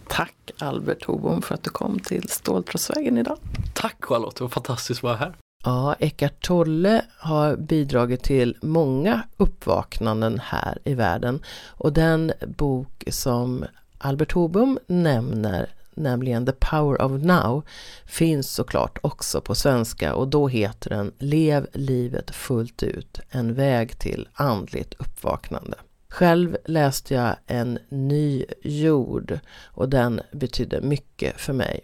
Tack 0.08 0.52
Albert 0.60 1.06
Hobom 1.06 1.42
för 1.42 1.56
att 1.56 1.64
du 1.64 1.70
kom 1.70 2.00
till 2.00 2.30
Ståltrådsvägen 2.30 3.18
idag. 3.18 3.38
Tack 3.74 3.96
Charlotte, 4.00 4.36
det 4.36 4.44
var 4.44 4.50
fantastiskt 4.50 5.00
att 5.00 5.04
vara 5.04 5.16
här. 5.16 5.34
Ja, 5.64 5.96
Eckart 6.00 6.42
Tolle 6.42 7.06
har 7.18 7.56
bidragit 7.56 8.24
till 8.24 8.58
många 8.62 9.22
uppvaknanden 9.38 10.42
här 10.44 10.78
i 10.84 10.94
världen 10.94 11.44
och 11.68 11.94
den 11.94 12.32
bok 12.48 13.04
som 13.08 13.66
Albert 14.04 14.32
Hobum 14.32 14.80
nämner, 14.88 15.70
nämligen 15.94 16.46
The 16.46 16.52
Power 16.52 17.02
of 17.02 17.12
Now, 17.12 17.64
finns 18.06 18.52
såklart 18.52 18.98
också 19.02 19.42
på 19.42 19.56
svenska 19.56 20.16
och 20.16 20.28
då 20.28 20.48
heter 20.48 20.90
den 20.90 21.12
Lev 21.18 21.68
livet 21.74 22.32
fullt 22.32 22.84
ut, 22.84 23.20
en 23.30 23.54
väg 23.54 24.00
till 24.00 24.28
andligt 24.34 24.94
uppvaknande. 24.94 25.78
Själv 26.10 26.58
läste 26.66 27.14
jag 27.14 27.36
En 27.48 27.80
ny 27.90 28.46
jord 28.62 29.40
och 29.66 29.90
den 29.90 30.22
betydde 30.32 30.82
mycket 30.82 31.42
för 31.42 31.54
mig. 31.54 31.82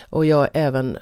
Och 0.00 0.26
jag 0.26 0.36
har 0.36 0.50
även 0.52 0.98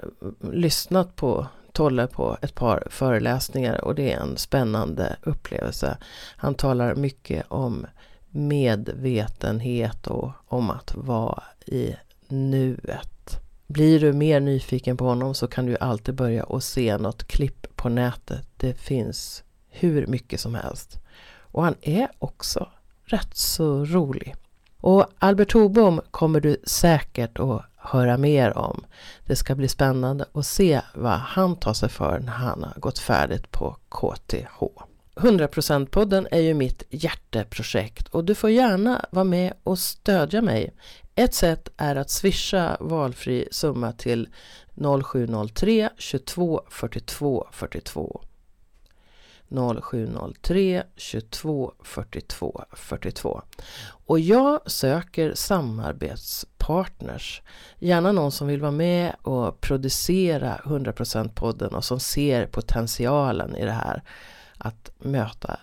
lyssnat 0.53 1.17
på 1.17 1.47
Tolle 1.73 2.07
på 2.07 2.37
ett 2.43 2.55
par 2.55 2.87
föreläsningar 2.91 3.85
och 3.85 3.95
det 3.95 4.13
är 4.13 4.21
en 4.21 4.37
spännande 4.37 5.17
upplevelse. 5.23 5.99
Han 6.37 6.55
talar 6.55 6.95
mycket 6.95 7.45
om 7.49 7.87
medvetenhet 8.31 10.07
och 10.07 10.33
om 10.47 10.71
att 10.71 10.95
vara 10.95 11.43
i 11.67 11.95
nuet. 12.29 13.41
Blir 13.67 14.01
du 14.01 14.13
mer 14.13 14.41
nyfiken 14.41 14.97
på 14.97 15.05
honom 15.05 15.35
så 15.35 15.47
kan 15.47 15.67
du 15.67 15.77
alltid 15.81 16.15
börja 16.15 16.45
och 16.45 16.63
se 16.63 16.99
något 16.99 17.25
klipp 17.25 17.67
på 17.77 17.89
nätet. 17.89 18.49
Det 18.57 18.75
finns 18.75 19.45
hur 19.69 20.07
mycket 20.07 20.41
som 20.41 20.55
helst. 20.55 20.99
Och 21.41 21.65
han 21.65 21.75
är 21.81 22.09
också 22.19 22.69
rätt 23.05 23.37
så 23.37 23.85
rolig. 23.85 24.35
Och 24.81 25.07
Albert 25.19 25.53
Hobom 25.53 26.01
kommer 26.11 26.41
du 26.41 26.57
säkert 26.65 27.39
att 27.39 27.65
höra 27.77 28.17
mer 28.17 28.59
om. 28.59 28.85
Det 29.27 29.37
ska 29.37 29.55
bli 29.55 29.69
spännande 29.69 30.25
att 30.33 30.47
se 30.47 30.81
vad 30.95 31.19
han 31.19 31.57
tar 31.57 31.75
sig 31.75 31.89
för 31.89 32.19
när 32.19 32.33
han 32.33 32.63
har 32.63 32.81
gått 32.81 32.99
färdigt 32.99 33.51
på 33.51 33.77
KTH. 33.89 34.88
100%-podden 35.19 36.27
är 36.31 36.41
ju 36.41 36.55
mitt 36.55 36.83
hjärteprojekt 36.91 38.09
och 38.09 38.25
du 38.25 38.35
får 38.35 38.51
gärna 38.51 39.05
vara 39.11 39.25
med 39.25 39.53
och 39.63 39.79
stödja 39.79 40.43
mig. 40.43 40.75
Ett 41.15 41.35
sätt 41.35 41.69
är 41.77 41.97
att 41.97 42.11
swisha 42.11 42.77
valfri 42.81 43.49
summa 43.51 43.93
till 43.93 44.29
0703 45.05 45.91
22 45.99 46.63
42 46.71 47.47
42. 47.53 48.21
0703 49.49 50.83
22 50.97 51.73
42 51.83 52.65
42. 52.73 53.43
Och 54.07 54.21
jag 54.21 54.71
söker 54.71 55.35
samarbetspartners. 55.35 57.43
Gärna 57.79 58.13
någon 58.13 58.33
som 58.33 58.47
vill 58.47 58.61
vara 58.61 58.73
med 58.73 59.17
och 59.23 59.61
producera 59.61 60.61
100% 60.65 61.29
podden 61.29 61.75
och 61.75 61.85
som 61.85 62.01
ser 62.01 62.47
potentialen 62.47 63.57
i 63.57 63.65
det 63.65 63.73
här. 63.73 64.03
Att 64.59 64.91
möta 64.99 65.61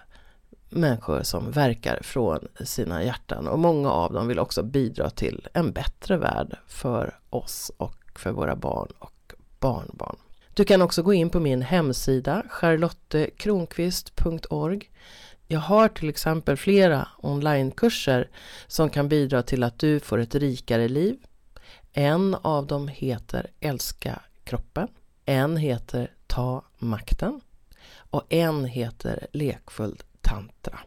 människor 0.70 1.24
som 1.24 1.52
verkar 1.52 2.00
från 2.04 2.48
sina 2.64 3.04
hjärtan 3.04 3.48
och 3.48 3.60
många 3.60 3.91
av 3.91 4.14
dem 4.14 4.28
vill 4.28 4.39
också 4.39 4.64
bidra 4.64 5.10
till 5.10 5.48
en 5.54 5.72
bättre 5.72 6.18
värld 6.18 6.58
för 6.68 7.20
oss 7.30 7.72
och 7.78 7.96
för 8.16 8.32
våra 8.32 8.56
barn 8.56 8.93
och 9.00 9.34
barnbarn. 9.60 10.16
Du 10.54 10.66
kan 10.66 10.82
också 10.82 11.04
gå 11.04 11.14
in 11.14 11.30
på 11.30 11.39
min 11.39 11.62
hemsida 11.62 12.43
charlottekronqvist.org. 12.50 14.89
Jag 15.48 15.60
har 15.60 15.88
till 15.88 16.10
exempel 16.10 16.58
flera 16.58 17.08
onlinekurser 17.18 18.30
som 18.68 18.89
kan 18.89 19.10
bidra 19.10 19.43
till 19.43 19.64
att 19.64 19.80
du 19.80 20.00
får 20.00 20.18
ett 20.18 20.36
rikare 20.36 20.88
liv. 20.88 21.18
En 21.93 22.36
av 22.41 22.68
dem 22.68 22.88
heter 22.88 23.52
Älska 23.60 24.22
kroppen. 24.43 24.88
En 25.26 25.58
heter 25.58 26.12
Ta 26.28 26.62
makten. 26.78 27.41
Och 28.10 28.24
en 28.30 28.66
heter 28.66 29.28
Lekfull 29.32 30.01
tantra. 30.22 30.80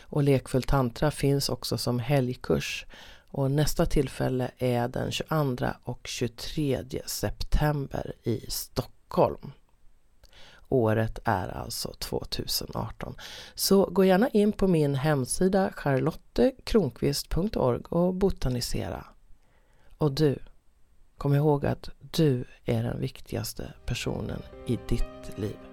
Och 0.00 0.22
Lekfull 0.22 0.62
tantra 0.62 1.10
finns 1.10 1.48
också 1.48 1.78
som 1.78 1.98
helgkurs 1.98 2.86
och 3.32 3.50
nästa 3.50 3.86
tillfälle 3.86 4.50
är 4.58 4.88
den 4.88 5.12
22 5.12 5.66
och 5.84 6.06
23 6.06 6.84
september 7.06 8.12
i 8.22 8.44
Stockholm. 8.48 9.52
Året 10.68 11.18
är 11.24 11.48
alltså 11.48 11.92
2018. 11.92 13.14
Så 13.54 13.84
gå 13.84 14.04
gärna 14.04 14.28
in 14.28 14.52
på 14.52 14.68
min 14.68 14.94
hemsida 14.94 15.72
charlottekronqvist.org 15.76 17.82
och 17.88 18.14
botanisera. 18.14 19.04
Och 19.98 20.12
du, 20.12 20.38
kom 21.18 21.34
ihåg 21.34 21.66
att 21.66 21.88
du 22.00 22.44
är 22.64 22.82
den 22.82 23.00
viktigaste 23.00 23.72
personen 23.86 24.42
i 24.66 24.78
ditt 24.88 25.38
liv. 25.38 25.71